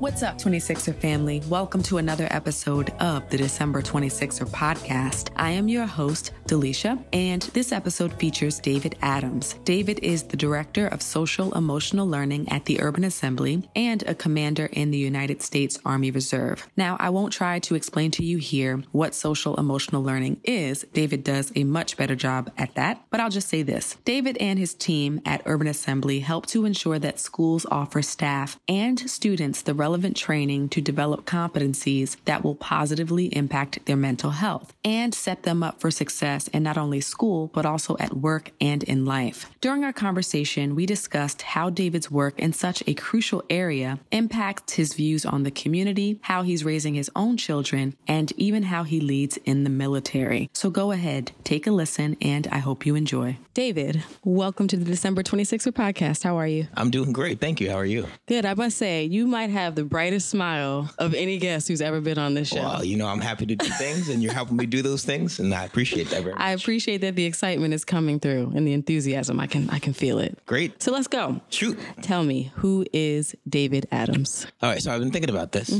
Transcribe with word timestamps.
What's 0.00 0.22
up, 0.22 0.38
26er 0.38 0.94
family? 0.94 1.42
Welcome 1.48 1.82
to 1.82 1.98
another 1.98 2.28
episode 2.30 2.90
of 3.00 3.28
the 3.30 3.36
December 3.36 3.82
26er 3.82 4.46
podcast. 4.46 5.30
I 5.34 5.50
am 5.50 5.66
your 5.66 5.86
host, 5.86 6.30
Delisha, 6.46 7.02
and 7.12 7.42
this 7.42 7.72
episode 7.72 8.14
features 8.14 8.60
David 8.60 8.96
Adams. 9.02 9.54
David 9.64 9.98
is 10.04 10.22
the 10.22 10.36
Director 10.36 10.86
of 10.86 11.02
Social 11.02 11.52
Emotional 11.54 12.06
Learning 12.06 12.48
at 12.48 12.64
the 12.66 12.80
Urban 12.80 13.02
Assembly 13.02 13.68
and 13.74 14.04
a 14.04 14.14
commander 14.14 14.66
in 14.66 14.92
the 14.92 14.98
United 14.98 15.42
States 15.42 15.80
Army 15.84 16.12
Reserve. 16.12 16.68
Now, 16.76 16.96
I 17.00 17.10
won't 17.10 17.32
try 17.32 17.58
to 17.58 17.74
explain 17.74 18.12
to 18.12 18.24
you 18.24 18.38
here 18.38 18.84
what 18.92 19.16
social 19.16 19.56
emotional 19.56 20.04
learning 20.04 20.42
is. 20.44 20.86
David 20.92 21.24
does 21.24 21.50
a 21.56 21.64
much 21.64 21.96
better 21.96 22.14
job 22.14 22.52
at 22.56 22.72
that, 22.76 23.04
but 23.10 23.18
I'll 23.18 23.30
just 23.30 23.48
say 23.48 23.62
this. 23.62 23.96
David 24.04 24.36
and 24.36 24.60
his 24.60 24.74
team 24.74 25.20
at 25.26 25.42
Urban 25.44 25.66
Assembly 25.66 26.20
help 26.20 26.46
to 26.46 26.66
ensure 26.66 27.00
that 27.00 27.18
schools 27.18 27.66
offer 27.68 28.00
staff 28.00 28.60
and 28.68 29.10
students 29.10 29.62
the 29.62 29.74
relevant 29.74 29.87
training 29.96 30.68
to 30.68 30.80
develop 30.80 31.24
competencies 31.24 32.16
that 32.26 32.44
will 32.44 32.54
positively 32.54 33.26
impact 33.34 33.78
their 33.86 33.96
mental 33.96 34.32
health 34.32 34.74
and 34.84 35.14
set 35.14 35.44
them 35.44 35.62
up 35.62 35.80
for 35.80 35.90
success 35.90 36.48
in 36.48 36.62
not 36.62 36.76
only 36.76 37.00
school, 37.00 37.50
but 37.54 37.64
also 37.64 37.96
at 37.98 38.14
work 38.14 38.50
and 38.60 38.82
in 38.82 39.06
life. 39.06 39.50
During 39.60 39.84
our 39.84 39.92
conversation, 39.92 40.74
we 40.74 40.84
discussed 40.84 41.42
how 41.42 41.70
David's 41.70 42.10
work 42.10 42.38
in 42.38 42.52
such 42.52 42.82
a 42.86 42.94
crucial 42.94 43.42
area 43.48 43.98
impacts 44.12 44.74
his 44.74 44.92
views 44.92 45.24
on 45.24 45.42
the 45.42 45.50
community, 45.50 46.18
how 46.22 46.42
he's 46.42 46.64
raising 46.64 46.94
his 46.94 47.10
own 47.16 47.36
children, 47.36 47.94
and 48.06 48.32
even 48.36 48.64
how 48.64 48.82
he 48.82 49.00
leads 49.00 49.38
in 49.38 49.64
the 49.64 49.70
military. 49.70 50.50
So 50.52 50.68
go 50.68 50.92
ahead, 50.92 51.32
take 51.44 51.66
a 51.66 51.70
listen, 51.70 52.16
and 52.20 52.46
I 52.48 52.58
hope 52.58 52.84
you 52.84 52.94
enjoy. 52.94 53.38
David, 53.54 54.02
welcome 54.22 54.68
to 54.68 54.76
the 54.76 54.84
December 54.84 55.22
26er 55.22 55.72
podcast. 55.72 56.22
How 56.24 56.36
are 56.36 56.46
you? 56.46 56.68
I'm 56.74 56.90
doing 56.90 57.12
great. 57.12 57.40
Thank 57.40 57.60
you. 57.60 57.70
How 57.70 57.76
are 57.76 57.84
you? 57.84 58.06
Good. 58.26 58.44
I 58.44 58.54
must 58.54 58.76
say, 58.76 59.04
you 59.04 59.26
might 59.26 59.50
have 59.50 59.77
the 59.78 59.84
brightest 59.84 60.28
smile 60.28 60.90
of 60.98 61.14
any 61.14 61.38
guest 61.38 61.68
who's 61.68 61.80
ever 61.80 62.00
been 62.00 62.18
on 62.18 62.34
this 62.34 62.48
show. 62.48 62.60
Well, 62.62 62.84
you 62.84 62.96
know, 62.96 63.06
I'm 63.06 63.20
happy 63.20 63.46
to 63.46 63.54
do 63.54 63.66
things 63.66 64.08
and 64.08 64.20
you're 64.20 64.32
helping 64.32 64.56
me 64.56 64.66
do 64.66 64.82
those 64.82 65.04
things 65.04 65.38
and 65.38 65.54
I 65.54 65.64
appreciate 65.64 66.10
that 66.10 66.22
very 66.22 66.34
much. 66.34 66.42
I 66.42 66.50
appreciate 66.50 67.00
that 67.02 67.14
the 67.14 67.24
excitement 67.24 67.72
is 67.74 67.84
coming 67.84 68.18
through 68.18 68.52
and 68.56 68.66
the 68.66 68.72
enthusiasm. 68.72 69.38
I 69.38 69.46
can 69.46 69.70
I 69.70 69.78
can 69.78 69.92
feel 69.92 70.18
it. 70.18 70.36
Great. 70.46 70.82
So 70.82 70.90
let's 70.90 71.06
go. 71.06 71.40
Shoot. 71.50 71.78
Tell 72.02 72.24
me, 72.24 72.50
who 72.56 72.84
is 72.92 73.36
David 73.48 73.86
Adams? 73.92 74.46
All 74.60 74.68
right, 74.68 74.82
so 74.82 74.92
I've 74.92 74.98
been 74.98 75.12
thinking 75.12 75.30
about 75.30 75.52
this. 75.52 75.72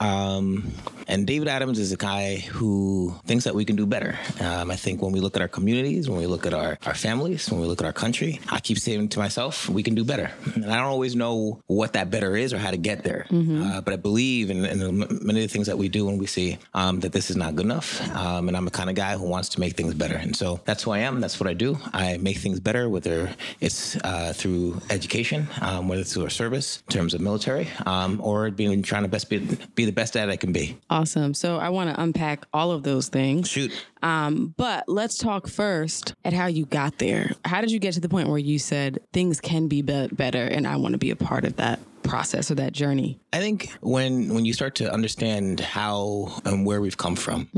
Um, 0.00 0.72
and 1.08 1.26
David 1.26 1.48
Adams 1.48 1.78
is 1.78 1.92
a 1.92 1.96
guy 1.96 2.36
who 2.36 3.14
thinks 3.26 3.44
that 3.44 3.54
we 3.54 3.66
can 3.66 3.76
do 3.76 3.84
better. 3.86 4.18
Um, 4.40 4.70
I 4.70 4.76
think 4.76 5.02
when 5.02 5.12
we 5.12 5.20
look 5.20 5.36
at 5.36 5.42
our 5.42 5.48
communities, 5.48 6.08
when 6.08 6.18
we 6.18 6.26
look 6.26 6.46
at 6.46 6.54
our, 6.54 6.78
our 6.86 6.94
families, 6.94 7.50
when 7.50 7.60
we 7.60 7.66
look 7.66 7.80
at 7.82 7.86
our 7.86 7.92
country, 7.92 8.40
I 8.50 8.60
keep 8.60 8.78
saying 8.78 9.10
to 9.10 9.18
myself, 9.18 9.68
we 9.68 9.82
can 9.82 9.94
do 9.94 10.04
better. 10.04 10.30
And 10.54 10.64
I 10.66 10.76
don't 10.76 10.86
always 10.86 11.14
know 11.14 11.60
what 11.66 11.92
that 11.94 12.10
better 12.10 12.36
is 12.36 12.52
or 12.54 12.58
how 12.58 12.70
to 12.70 12.76
get 12.78 13.04
there. 13.04 13.26
Uh, 13.50 13.80
but 13.80 13.92
I 13.92 13.96
believe 13.96 14.50
in, 14.50 14.64
in 14.64 14.98
many 14.98 15.42
of 15.42 15.48
the 15.48 15.52
things 15.52 15.66
that 15.66 15.78
we 15.78 15.88
do 15.88 16.06
when 16.06 16.18
we 16.18 16.26
see 16.26 16.58
um, 16.74 17.00
that 17.00 17.12
this 17.12 17.30
is 17.30 17.36
not 17.36 17.54
good 17.56 17.66
enough. 17.66 18.00
Um, 18.16 18.48
and 18.48 18.56
I'm 18.56 18.64
the 18.64 18.70
kind 18.70 18.90
of 18.90 18.96
guy 18.96 19.16
who 19.16 19.26
wants 19.26 19.48
to 19.50 19.60
make 19.60 19.76
things 19.76 19.94
better. 19.94 20.16
And 20.16 20.34
so 20.34 20.60
that's 20.64 20.82
who 20.82 20.90
I 20.90 20.98
am. 20.98 21.20
That's 21.20 21.38
what 21.40 21.48
I 21.48 21.54
do. 21.54 21.78
I 21.92 22.18
make 22.18 22.38
things 22.38 22.60
better, 22.60 22.88
whether 22.88 23.34
it's 23.60 23.96
uh, 23.96 24.32
through 24.34 24.80
education, 24.90 25.48
um, 25.60 25.88
whether 25.88 26.02
it's 26.02 26.14
through 26.14 26.24
our 26.24 26.30
service 26.30 26.82
in 26.88 26.92
terms 26.92 27.14
of 27.14 27.20
military, 27.20 27.68
um, 27.86 28.20
or 28.22 28.50
being 28.50 28.82
trying 28.82 29.02
to 29.02 29.08
best 29.08 29.28
be, 29.28 29.38
be 29.74 29.84
the 29.84 29.92
best 29.92 30.14
that 30.14 30.30
I 30.30 30.36
can 30.36 30.52
be. 30.52 30.78
Awesome. 30.90 31.34
So 31.34 31.58
I 31.58 31.68
want 31.70 31.94
to 31.94 32.00
unpack 32.00 32.46
all 32.52 32.70
of 32.70 32.82
those 32.82 33.08
things. 33.08 33.48
Shoot. 33.48 33.72
Um, 34.02 34.54
but 34.56 34.84
let's 34.88 35.16
talk 35.16 35.46
first 35.46 36.14
at 36.24 36.32
how 36.32 36.46
you 36.46 36.66
got 36.66 36.98
there. 36.98 37.32
How 37.44 37.60
did 37.60 37.70
you 37.70 37.78
get 37.78 37.94
to 37.94 38.00
the 38.00 38.08
point 38.08 38.28
where 38.28 38.38
you 38.38 38.58
said 38.58 38.98
things 39.12 39.40
can 39.40 39.68
be, 39.68 39.82
be- 39.82 40.08
better 40.08 40.44
and 40.44 40.66
I 40.66 40.76
want 40.76 40.92
to 40.92 40.98
be 40.98 41.10
a 41.10 41.16
part 41.16 41.44
of 41.44 41.56
that 41.56 41.78
process 42.02 42.50
or 42.50 42.54
that 42.56 42.72
journey? 42.72 43.18
I 43.32 43.38
think 43.38 43.70
when 43.80 44.34
when 44.34 44.44
you 44.44 44.52
start 44.52 44.74
to 44.76 44.92
understand 44.92 45.60
how 45.60 46.40
and 46.44 46.66
where 46.66 46.80
we've 46.82 46.98
come 46.98 47.16
from, 47.16 47.48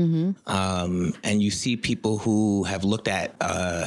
um, 0.47 1.13
and 1.23 1.41
you 1.41 1.51
see 1.51 1.75
people 1.75 2.17
who 2.17 2.63
have 2.63 2.83
looked 2.85 3.09
at 3.09 3.35
uh, 3.41 3.85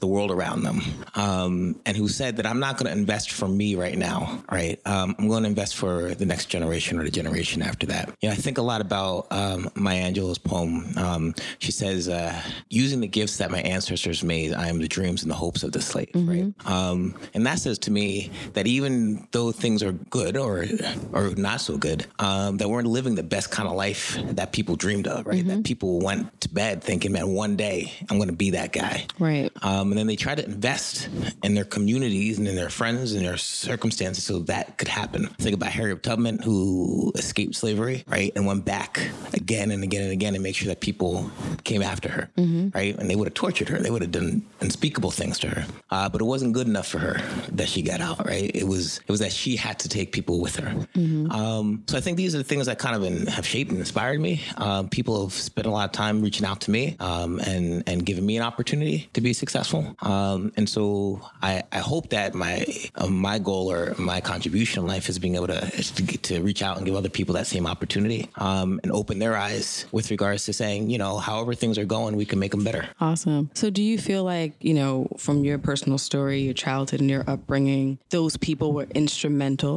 the 0.00 0.06
world 0.06 0.30
around 0.30 0.62
them, 0.62 0.82
um, 1.14 1.80
and 1.86 1.96
who 1.96 2.08
said 2.08 2.36
that 2.36 2.46
I'm 2.46 2.60
not 2.60 2.76
going 2.76 2.92
to 2.92 2.98
invest 2.98 3.30
for 3.30 3.48
me 3.48 3.76
right 3.76 3.96
now, 3.96 4.42
right? 4.50 4.78
Um, 4.84 5.14
I'm 5.18 5.28
going 5.28 5.44
to 5.44 5.48
invest 5.48 5.76
for 5.76 6.14
the 6.14 6.26
next 6.26 6.46
generation 6.46 6.98
or 6.98 7.04
the 7.04 7.10
generation 7.10 7.62
after 7.62 7.86
that. 7.86 8.14
You 8.20 8.28
know, 8.28 8.34
I 8.34 8.36
think 8.36 8.58
a 8.58 8.62
lot 8.62 8.80
about 8.80 9.26
um, 9.30 9.70
Maya 9.74 10.12
Angelou's 10.12 10.38
poem. 10.38 10.92
Um, 10.98 11.34
she 11.60 11.72
says, 11.72 12.08
uh, 12.08 12.38
"Using 12.68 13.00
the 13.00 13.08
gifts 13.08 13.38
that 13.38 13.50
my 13.50 13.60
ancestors 13.62 14.22
made, 14.22 14.52
I 14.52 14.68
am 14.68 14.80
the 14.80 14.88
dreams 14.88 15.22
and 15.22 15.30
the 15.30 15.36
hopes 15.36 15.62
of 15.62 15.72
the 15.72 15.80
slave." 15.80 16.10
Right, 16.14 16.52
um, 16.66 17.14
and 17.32 17.46
that 17.46 17.58
says 17.58 17.78
to 17.80 17.90
me 17.90 18.30
that 18.52 18.66
even 18.66 19.26
though 19.30 19.50
things 19.50 19.82
are 19.82 19.91
good 20.10 20.36
or 20.36 20.64
or 21.12 21.30
not 21.36 21.60
so 21.60 21.76
good, 21.76 22.06
um, 22.18 22.56
that 22.58 22.68
weren't 22.68 22.88
living 22.88 23.14
the 23.14 23.22
best 23.22 23.50
kind 23.50 23.68
of 23.68 23.74
life 23.74 24.18
that 24.32 24.52
people 24.52 24.76
dreamed 24.76 25.06
of, 25.06 25.26
right? 25.26 25.46
That 25.46 25.64
people 25.64 26.00
went 26.00 26.40
to 26.42 26.48
bed 26.48 26.82
thinking, 26.82 27.12
man, 27.12 27.28
one 27.28 27.56
day 27.56 27.92
I'm 28.10 28.18
going 28.18 28.28
to 28.28 28.36
be 28.36 28.50
that 28.50 28.72
guy. 28.72 29.06
Right. 29.18 29.50
Um, 29.62 29.92
and 29.92 29.98
then 29.98 30.06
they 30.06 30.16
try 30.16 30.34
to 30.34 30.44
invest 30.44 31.08
in 31.42 31.54
their 31.54 31.64
communities 31.64 32.38
and 32.38 32.48
in 32.48 32.56
their 32.56 32.70
friends 32.70 33.12
and 33.12 33.24
their 33.24 33.36
circumstances 33.36 34.24
so 34.24 34.40
that 34.40 34.78
could 34.78 34.88
happen. 34.88 35.26
Think 35.38 35.54
about 35.54 35.70
Harriet 35.70 36.02
Tubman, 36.02 36.38
who 36.38 37.12
escaped 37.14 37.54
slavery, 37.54 38.04
right? 38.06 38.32
And 38.34 38.46
went 38.46 38.64
back 38.64 39.10
again 39.32 39.70
and 39.70 39.82
again 39.82 40.02
and 40.02 40.12
again 40.12 40.34
and 40.34 40.42
make 40.42 40.56
sure 40.56 40.68
that 40.68 40.80
people 40.80 41.30
came 41.64 41.82
after 41.82 42.08
her, 42.08 42.30
right? 42.74 42.96
And 42.98 43.08
they 43.08 43.16
would 43.16 43.28
have 43.28 43.34
tortured 43.34 43.68
her. 43.68 43.78
They 43.78 43.90
would 43.90 44.02
have 44.02 44.12
done 44.12 44.42
unspeakable 44.60 45.10
things 45.10 45.38
to 45.40 45.48
her. 45.48 45.66
Uh, 45.90 46.08
but 46.08 46.20
it 46.20 46.24
wasn't 46.24 46.52
good 46.52 46.66
enough 46.66 46.86
for 46.86 46.98
her 46.98 47.20
that 47.52 47.68
she 47.68 47.82
got 47.82 48.00
out, 48.00 48.26
right? 48.26 48.50
It 48.54 48.66
was, 48.66 48.98
it 48.98 49.10
was 49.10 49.20
that 49.20 49.32
she 49.32 49.56
had 49.56 49.78
to 49.82 49.88
take 49.88 50.12
people 50.12 50.40
with 50.40 50.56
her. 50.56 50.86
Um, 51.30 51.84
so 51.86 51.96
I 51.96 52.00
think 52.00 52.16
these 52.16 52.34
are 52.34 52.38
the 52.38 52.44
things 52.44 52.66
that 52.66 52.78
kind 52.78 52.96
of 52.96 53.02
in, 53.04 53.26
have 53.26 53.46
shaped 53.46 53.70
and 53.70 53.80
inspired 53.80 54.20
me. 54.20 54.42
Um, 54.56 54.88
people 54.88 55.24
have 55.24 55.32
spent 55.32 55.66
a 55.66 55.70
lot 55.70 55.84
of 55.84 55.92
time 55.92 56.22
reaching 56.22 56.46
out 56.46 56.60
to 56.62 56.70
me 56.70 56.96
um, 57.00 57.38
and 57.40 57.82
and 57.86 58.04
giving 58.04 58.24
me 58.24 58.36
an 58.36 58.42
opportunity 58.42 59.08
to 59.12 59.20
be 59.20 59.32
successful. 59.32 59.94
Um, 60.02 60.52
and 60.56 60.68
so 60.68 61.20
I, 61.42 61.62
I 61.72 61.78
hope 61.78 62.10
that 62.10 62.34
my 62.34 62.66
uh, 62.94 63.08
my 63.08 63.38
goal 63.38 63.70
or 63.70 63.94
my 63.98 64.20
contribution 64.20 64.82
in 64.82 64.88
life 64.88 65.08
is 65.08 65.18
being 65.18 65.36
able 65.36 65.48
to 65.48 65.60
to, 65.60 66.02
get, 66.02 66.22
to 66.24 66.40
reach 66.42 66.62
out 66.62 66.76
and 66.76 66.86
give 66.86 66.94
other 66.94 67.08
people 67.08 67.34
that 67.34 67.46
same 67.46 67.66
opportunity 67.66 68.28
um, 68.36 68.80
and 68.82 68.92
open 68.92 69.18
their 69.18 69.36
eyes 69.36 69.86
with 69.92 70.10
regards 70.10 70.44
to 70.46 70.52
saying, 70.52 70.90
you 70.90 70.98
know, 70.98 71.18
however 71.18 71.54
things 71.54 71.78
are 71.78 71.84
going, 71.84 72.16
we 72.16 72.24
can 72.24 72.38
make 72.38 72.52
them 72.52 72.64
better. 72.64 72.88
Awesome. 73.00 73.50
So, 73.54 73.70
do 73.70 73.82
you 73.82 73.98
feel 73.98 74.24
like, 74.24 74.52
you 74.60 74.74
know, 74.74 75.08
from 75.18 75.44
your 75.44 75.58
personal 75.58 75.98
story, 75.98 76.40
your 76.42 76.54
childhood, 76.54 77.00
and 77.00 77.10
your 77.10 77.24
upbringing, 77.26 77.98
those 78.10 78.36
people 78.36 78.72
were 78.72 78.86
instrumental 78.94 79.71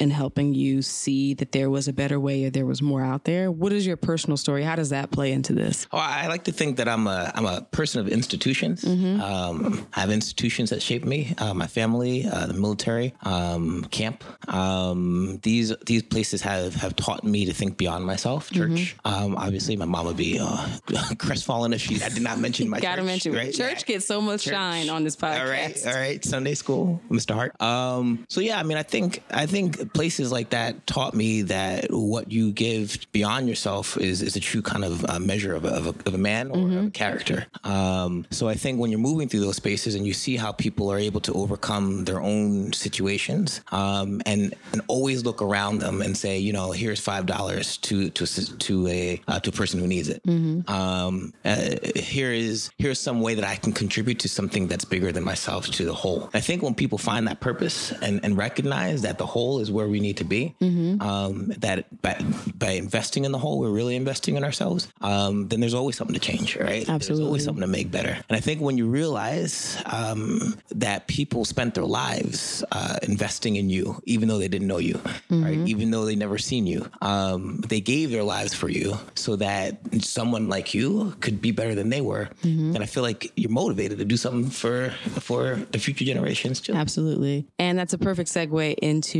in 0.00 0.10
helping 0.10 0.54
you 0.54 0.82
see 0.82 1.34
that 1.34 1.52
there 1.52 1.70
was 1.70 1.88
a 1.88 1.92
better 1.92 2.18
way 2.20 2.44
or 2.44 2.50
there 2.50 2.66
was 2.66 2.80
more 2.82 3.02
out 3.02 3.24
there? 3.24 3.50
What 3.50 3.72
is 3.72 3.86
your 3.86 3.96
personal 3.96 4.36
story? 4.36 4.62
How 4.62 4.76
does 4.76 4.90
that 4.90 5.10
play 5.10 5.32
into 5.32 5.52
this? 5.52 5.86
Oh, 5.92 5.98
I 5.98 6.26
like 6.28 6.44
to 6.44 6.52
think 6.52 6.76
that 6.78 6.88
I'm 6.88 7.06
a 7.06 7.30
I'm 7.34 7.46
a 7.46 7.62
person 7.70 8.00
of 8.00 8.08
institutions. 8.08 8.84
Um, 8.84 9.86
I 9.94 10.00
have 10.00 10.10
institutions 10.10 10.70
that 10.70 10.82
shape 10.82 11.04
me. 11.04 11.34
Uh, 11.38 11.54
my 11.54 11.66
family, 11.66 12.26
uh, 12.26 12.46
the 12.46 12.54
military, 12.54 13.14
um, 13.22 13.84
camp. 13.90 14.24
Um, 14.48 15.38
these 15.42 15.74
these 15.86 16.02
places 16.02 16.42
have 16.42 16.74
have 16.76 16.96
taught 16.96 17.24
me 17.24 17.46
to 17.46 17.52
think 17.54 17.76
beyond 17.76 18.04
myself. 18.04 18.50
Church. 18.50 18.96
Um, 19.04 19.36
obviously, 19.36 19.76
my 19.76 19.84
mom 19.84 20.06
would 20.06 20.16
be 20.16 20.38
uh, 20.40 20.68
crestfallen 21.18 21.72
if 21.72 21.80
she 21.80 22.02
I 22.02 22.08
did 22.08 22.22
not 22.22 22.38
mention 22.38 22.68
my 22.68 22.80
Gotta 22.88 23.02
church, 23.02 23.06
mention 23.06 23.32
right? 23.34 23.54
church 23.54 23.84
gets 23.86 24.06
so 24.06 24.20
much 24.20 24.44
Church. 24.44 24.54
shine 24.54 24.88
on 24.88 25.04
this 25.04 25.16
podcast. 25.16 25.40
All 25.40 25.50
right, 25.50 25.86
all 25.86 25.94
right. 25.94 26.24
Sunday 26.24 26.54
school, 26.54 27.00
Mr. 27.10 27.34
Hart. 27.34 27.60
Um, 27.60 28.24
so 28.28 28.40
yeah, 28.40 28.58
I 28.58 28.62
mean, 28.62 28.78
I 28.78 28.82
think 28.82 29.22
I 29.30 29.37
think 29.46 29.92
places 29.92 30.32
like 30.32 30.50
that 30.50 30.86
taught 30.86 31.14
me 31.14 31.42
that 31.42 31.86
what 31.90 32.32
you 32.32 32.52
give 32.52 32.98
beyond 33.12 33.48
yourself 33.48 33.96
is 33.98 34.22
is 34.22 34.36
a 34.36 34.40
true 34.40 34.62
kind 34.62 34.84
of 34.84 35.04
uh, 35.04 35.18
measure 35.18 35.54
of 35.54 35.64
a, 35.64 35.68
of, 35.68 35.86
a, 35.86 35.94
of 36.08 36.14
a 36.14 36.18
man 36.18 36.50
or 36.50 36.58
of 36.58 36.86
a 36.86 36.90
character. 36.90 37.46
Um, 37.64 38.26
so 38.30 38.48
I 38.48 38.54
think 38.54 38.80
when 38.80 38.90
you're 38.90 39.00
moving 39.00 39.28
through 39.28 39.40
those 39.40 39.56
spaces 39.56 39.94
and 39.94 40.06
you 40.06 40.12
see 40.12 40.36
how 40.36 40.52
people 40.52 40.90
are 40.90 40.98
able 40.98 41.20
to 41.20 41.32
overcome 41.34 42.04
their 42.04 42.20
own 42.20 42.72
situations, 42.72 43.60
um, 43.72 44.20
and 44.26 44.54
and 44.72 44.82
always 44.88 45.24
look 45.24 45.42
around 45.42 45.80
them 45.80 46.02
and 46.02 46.16
say, 46.16 46.38
you 46.38 46.52
know, 46.52 46.72
here's 46.72 47.00
five 47.00 47.26
dollars 47.26 47.76
to 47.78 48.10
to 48.10 48.26
to 48.58 48.86
a 48.88 49.20
uh, 49.28 49.40
to 49.40 49.50
a 49.50 49.52
person 49.52 49.80
who 49.80 49.86
needs 49.86 50.08
it. 50.08 50.22
Um, 50.68 51.32
uh, 51.44 51.76
here 51.94 52.32
is 52.32 52.70
here's 52.78 52.98
some 52.98 53.20
way 53.20 53.34
that 53.34 53.44
I 53.44 53.56
can 53.56 53.72
contribute 53.72 54.08
contribute 54.08 54.20
to 54.20 54.28
something 54.28 54.68
that's 54.68 54.84
bigger 54.84 55.12
than 55.12 55.24
myself, 55.24 55.66
to 55.66 55.84
the 55.84 55.94
whole. 55.94 56.30
I 56.32 56.40
think 56.40 56.62
when 56.62 56.74
people 56.74 56.98
find 56.98 57.26
that 57.26 57.40
purpose 57.40 57.92
and, 58.00 58.20
and 58.22 58.36
recognize 58.36 59.02
that 59.02 59.18
the 59.18 59.26
whole 59.28 59.60
is 59.60 59.70
where 59.70 59.88
we 59.88 60.00
need 60.00 60.16
to 60.16 60.24
be, 60.24 60.54
mm-hmm. 60.60 61.00
um, 61.00 61.52
that 61.58 61.86
by, 62.02 62.16
by 62.54 62.70
investing 62.72 63.24
in 63.24 63.32
the 63.32 63.38
whole, 63.38 63.60
we're 63.60 63.70
really 63.70 63.96
investing 63.96 64.36
in 64.36 64.44
ourselves, 64.44 64.88
um, 65.00 65.48
then 65.48 65.60
there's 65.60 65.74
always 65.74 65.96
something 65.96 66.14
to 66.14 66.20
change, 66.20 66.56
right? 66.56 66.88
Absolutely. 66.88 67.06
There's 67.06 67.20
always 67.20 67.44
something 67.44 67.62
to 67.62 67.68
make 67.68 67.90
better. 67.90 68.14
And 68.28 68.36
I 68.36 68.40
think 68.40 68.60
when 68.60 68.76
you 68.78 68.88
realize 68.88 69.80
um, 69.86 70.56
that 70.70 71.06
people 71.06 71.44
spent 71.44 71.74
their 71.74 71.84
lives 71.84 72.64
uh, 72.72 72.98
investing 73.02 73.56
in 73.56 73.70
you, 73.70 74.00
even 74.04 74.28
though 74.28 74.38
they 74.38 74.48
didn't 74.48 74.66
know 74.66 74.78
you, 74.78 74.94
mm-hmm. 74.94 75.44
right? 75.44 75.58
Even 75.68 75.90
though 75.90 76.04
they 76.04 76.16
never 76.16 76.38
seen 76.38 76.66
you, 76.66 76.88
um, 77.02 77.60
they 77.68 77.80
gave 77.80 78.10
their 78.10 78.24
lives 78.24 78.54
for 78.54 78.68
you 78.68 78.98
so 79.14 79.36
that 79.36 79.78
someone 80.02 80.48
like 80.48 80.74
you 80.74 81.14
could 81.20 81.40
be 81.40 81.52
better 81.52 81.74
than 81.74 81.90
they 81.90 82.00
were. 82.00 82.28
Mm-hmm. 82.42 82.74
And 82.74 82.82
I 82.82 82.86
feel 82.86 83.02
like 83.02 83.30
you're 83.36 83.50
motivated 83.50 83.98
to 83.98 84.04
do 84.04 84.16
something 84.16 84.50
for 84.50 84.90
for 85.20 85.56
the 85.72 85.78
future 85.78 86.04
generations 86.04 86.60
too. 86.60 86.74
Absolutely. 86.74 87.46
And 87.58 87.78
that's 87.78 87.92
a 87.92 87.98
perfect 87.98 88.30
segue 88.30 88.74
into 88.80 89.17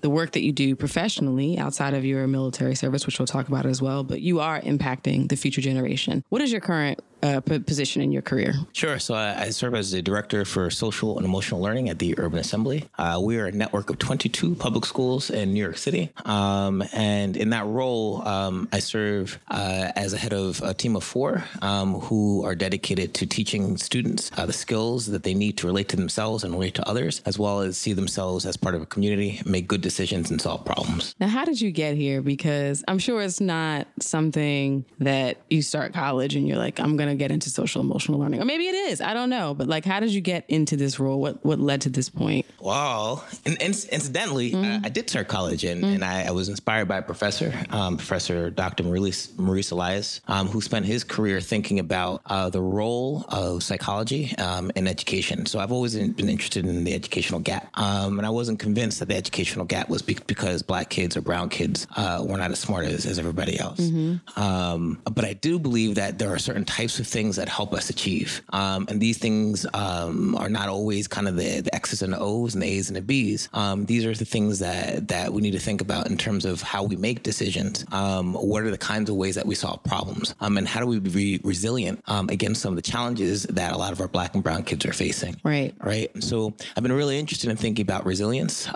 the 0.00 0.10
work 0.10 0.32
that 0.32 0.42
you 0.42 0.52
do 0.52 0.76
professionally 0.76 1.58
outside 1.58 1.94
of 1.94 2.04
your 2.04 2.26
military 2.26 2.74
service, 2.74 3.06
which 3.06 3.18
we'll 3.18 3.26
talk 3.26 3.48
about 3.48 3.66
as 3.66 3.80
well. 3.80 4.04
But 4.04 4.20
you 4.20 4.40
are 4.40 4.60
impacting 4.60 5.28
the 5.28 5.36
future 5.36 5.60
generation. 5.60 6.24
What 6.28 6.42
is 6.42 6.52
your 6.52 6.60
current 6.60 7.00
uh, 7.24 7.40
position 7.40 8.02
in 8.02 8.12
your 8.12 8.22
career? 8.22 8.54
Sure. 8.72 8.98
So 8.98 9.14
I, 9.14 9.44
I, 9.44 9.50
serve 9.50 9.74
as 9.74 9.92
the 9.92 10.02
director 10.02 10.44
for 10.44 10.68
social 10.70 11.16
and 11.16 11.24
emotional 11.24 11.60
learning 11.60 11.88
at 11.88 11.98
the 11.98 12.18
Urban 12.18 12.38
Assembly. 12.38 12.86
Uh, 12.98 13.18
we 13.22 13.38
are 13.38 13.46
a 13.46 13.52
network 13.52 13.88
of 13.88 13.98
22 13.98 14.54
public 14.56 14.84
schools 14.84 15.30
in 15.30 15.54
New 15.54 15.62
York 15.62 15.78
City. 15.78 16.10
Um, 16.26 16.84
and 16.92 17.36
in 17.36 17.50
that 17.50 17.64
role, 17.66 18.26
um, 18.28 18.68
I 18.72 18.80
serve 18.80 19.38
uh, 19.48 19.92
as 19.96 20.12
a 20.12 20.18
head 20.18 20.34
of 20.34 20.60
a 20.62 20.74
team 20.74 20.96
of 20.96 21.04
four 21.04 21.44
um, 21.62 21.94
who 22.00 22.44
are 22.44 22.54
dedicated 22.54 23.14
to 23.14 23.26
teaching 23.26 23.78
students 23.78 24.30
uh, 24.36 24.44
the 24.44 24.52
skills 24.52 25.06
that 25.06 25.22
they 25.22 25.34
need 25.34 25.56
to 25.58 25.66
relate 25.66 25.88
to 25.90 25.96
themselves 25.96 26.44
and 26.44 26.52
relate 26.52 26.74
to 26.74 26.88
others, 26.88 27.22
as 27.24 27.38
well 27.38 27.60
as 27.60 27.78
see 27.78 27.94
themselves 27.94 28.44
as 28.44 28.56
part 28.56 28.74
of 28.74 28.82
a 28.82 28.86
community, 28.86 29.40
make 29.46 29.66
good 29.66 29.80
decisions, 29.80 30.30
and 30.30 30.42
solve 30.42 30.64
problems. 30.64 31.14
Now, 31.18 31.28
how 31.28 31.44
did 31.46 31.60
you 31.60 31.70
get 31.70 31.96
here? 31.96 32.20
Because 32.20 32.84
I'm 32.86 32.98
sure 32.98 33.22
it's 33.22 33.40
not 33.40 33.86
something 34.00 34.84
that 34.98 35.38
you 35.48 35.62
start 35.62 35.94
college 35.94 36.36
and 36.36 36.46
you're 36.46 36.58
like, 36.58 36.78
I'm 36.80 36.96
going 36.96 37.08
to 37.08 37.13
get 37.18 37.30
into 37.30 37.50
social 37.50 37.80
emotional 37.80 38.18
learning. 38.18 38.40
Or 38.40 38.44
maybe 38.44 38.66
it 38.66 38.74
is. 38.74 39.00
I 39.00 39.14
don't 39.14 39.30
know. 39.30 39.54
But 39.54 39.68
like, 39.68 39.84
how 39.84 40.00
did 40.00 40.10
you 40.10 40.20
get 40.20 40.44
into 40.48 40.76
this 40.76 40.98
role? 40.98 41.20
What 41.20 41.44
what 41.44 41.58
led 41.58 41.82
to 41.82 41.90
this 41.90 42.08
point? 42.08 42.46
Well, 42.60 43.24
and, 43.44 43.60
and 43.60 43.86
incidentally, 43.92 44.52
mm-hmm. 44.52 44.84
I, 44.84 44.86
I, 44.86 44.88
did 44.88 45.10
start 45.10 45.28
college 45.28 45.64
and, 45.64 45.82
mm-hmm. 45.82 45.94
and 45.96 46.04
I, 46.04 46.24
I, 46.24 46.30
was 46.30 46.48
inspired 46.48 46.88
by 46.88 46.96
a 46.96 47.02
professor, 47.02 47.52
um, 47.68 47.98
Professor 47.98 48.48
Dr. 48.48 48.84
Maurice, 48.84 49.36
Maurice 49.36 49.70
Elias, 49.70 50.22
um, 50.28 50.48
who 50.48 50.62
spent 50.62 50.86
his 50.86 51.04
career 51.04 51.42
thinking 51.42 51.78
about 51.78 52.22
uh, 52.24 52.48
the 52.48 52.62
role 52.62 53.26
of 53.28 53.62
psychology 53.62 54.34
um, 54.38 54.72
in 54.76 54.86
education. 54.86 55.44
So 55.44 55.58
I've 55.58 55.72
always 55.72 55.94
been 55.94 56.28
interested 56.28 56.64
in 56.64 56.84
the 56.84 56.94
educational 56.94 57.40
gap. 57.40 57.68
Um, 57.78 58.18
and 58.18 58.26
I 58.26 58.30
wasn't 58.30 58.58
convinced 58.60 58.98
that 59.00 59.08
the 59.08 59.16
educational 59.16 59.66
gap 59.66 59.90
was 59.90 60.00
be- 60.00 60.16
because 60.26 60.62
black 60.62 60.88
kids 60.88 61.18
or 61.18 61.20
brown 61.20 61.50
kids 61.50 61.86
uh, 61.96 62.24
were 62.26 62.38
not 62.38 62.50
as 62.50 62.60
smart 62.60 62.86
as, 62.86 63.04
as 63.04 63.18
everybody 63.18 63.58
else. 63.58 63.80
Mm-hmm. 63.80 64.40
Um, 64.40 65.02
but 65.04 65.26
I 65.26 65.34
do 65.34 65.58
believe 65.58 65.96
that 65.96 66.18
there 66.18 66.32
are 66.32 66.38
certain 66.38 66.64
types 66.64 66.98
of 66.98 67.03
of 67.04 67.10
things 67.12 67.36
that 67.36 67.48
help 67.48 67.72
us 67.74 67.90
achieve. 67.90 68.42
Um, 68.50 68.86
and 68.88 69.00
these 69.00 69.18
things 69.18 69.66
um, 69.74 70.34
are 70.36 70.48
not 70.48 70.68
always 70.68 71.06
kind 71.06 71.28
of 71.28 71.36
the, 71.36 71.60
the 71.60 71.74
X's 71.74 72.02
and 72.02 72.12
the 72.12 72.18
O's 72.18 72.54
and 72.54 72.62
the 72.62 72.66
A's 72.66 72.88
and 72.88 72.96
the 72.96 73.02
B's. 73.02 73.48
Um, 73.52 73.84
these 73.84 74.04
are 74.06 74.14
the 74.14 74.24
things 74.24 74.58
that, 74.60 75.08
that 75.08 75.32
we 75.32 75.42
need 75.42 75.52
to 75.52 75.58
think 75.58 75.80
about 75.80 76.08
in 76.08 76.16
terms 76.16 76.44
of 76.44 76.62
how 76.62 76.82
we 76.82 76.96
make 76.96 77.22
decisions. 77.22 77.84
Um, 77.92 78.34
what 78.34 78.62
are 78.64 78.70
the 78.70 78.78
kinds 78.78 79.10
of 79.10 79.16
ways 79.16 79.34
that 79.34 79.46
we 79.46 79.54
solve 79.54 79.82
problems? 79.84 80.34
Um, 80.40 80.56
and 80.56 80.66
how 80.66 80.80
do 80.80 80.86
we 80.86 80.98
be 80.98 81.40
resilient 81.44 82.02
um, 82.06 82.28
against 82.30 82.62
some 82.62 82.72
of 82.72 82.76
the 82.76 82.90
challenges 82.90 83.44
that 83.44 83.72
a 83.72 83.76
lot 83.78 83.92
of 83.92 84.00
our 84.00 84.08
black 84.08 84.34
and 84.34 84.42
brown 84.42 84.62
kids 84.64 84.86
are 84.86 84.92
facing? 84.92 85.36
Right. 85.44 85.74
Right. 85.80 86.10
So 86.22 86.54
I've 86.76 86.82
been 86.82 86.92
really 86.92 87.18
interested 87.18 87.50
in 87.50 87.56
thinking 87.56 87.82
about 87.82 88.06
resilience 88.06 88.66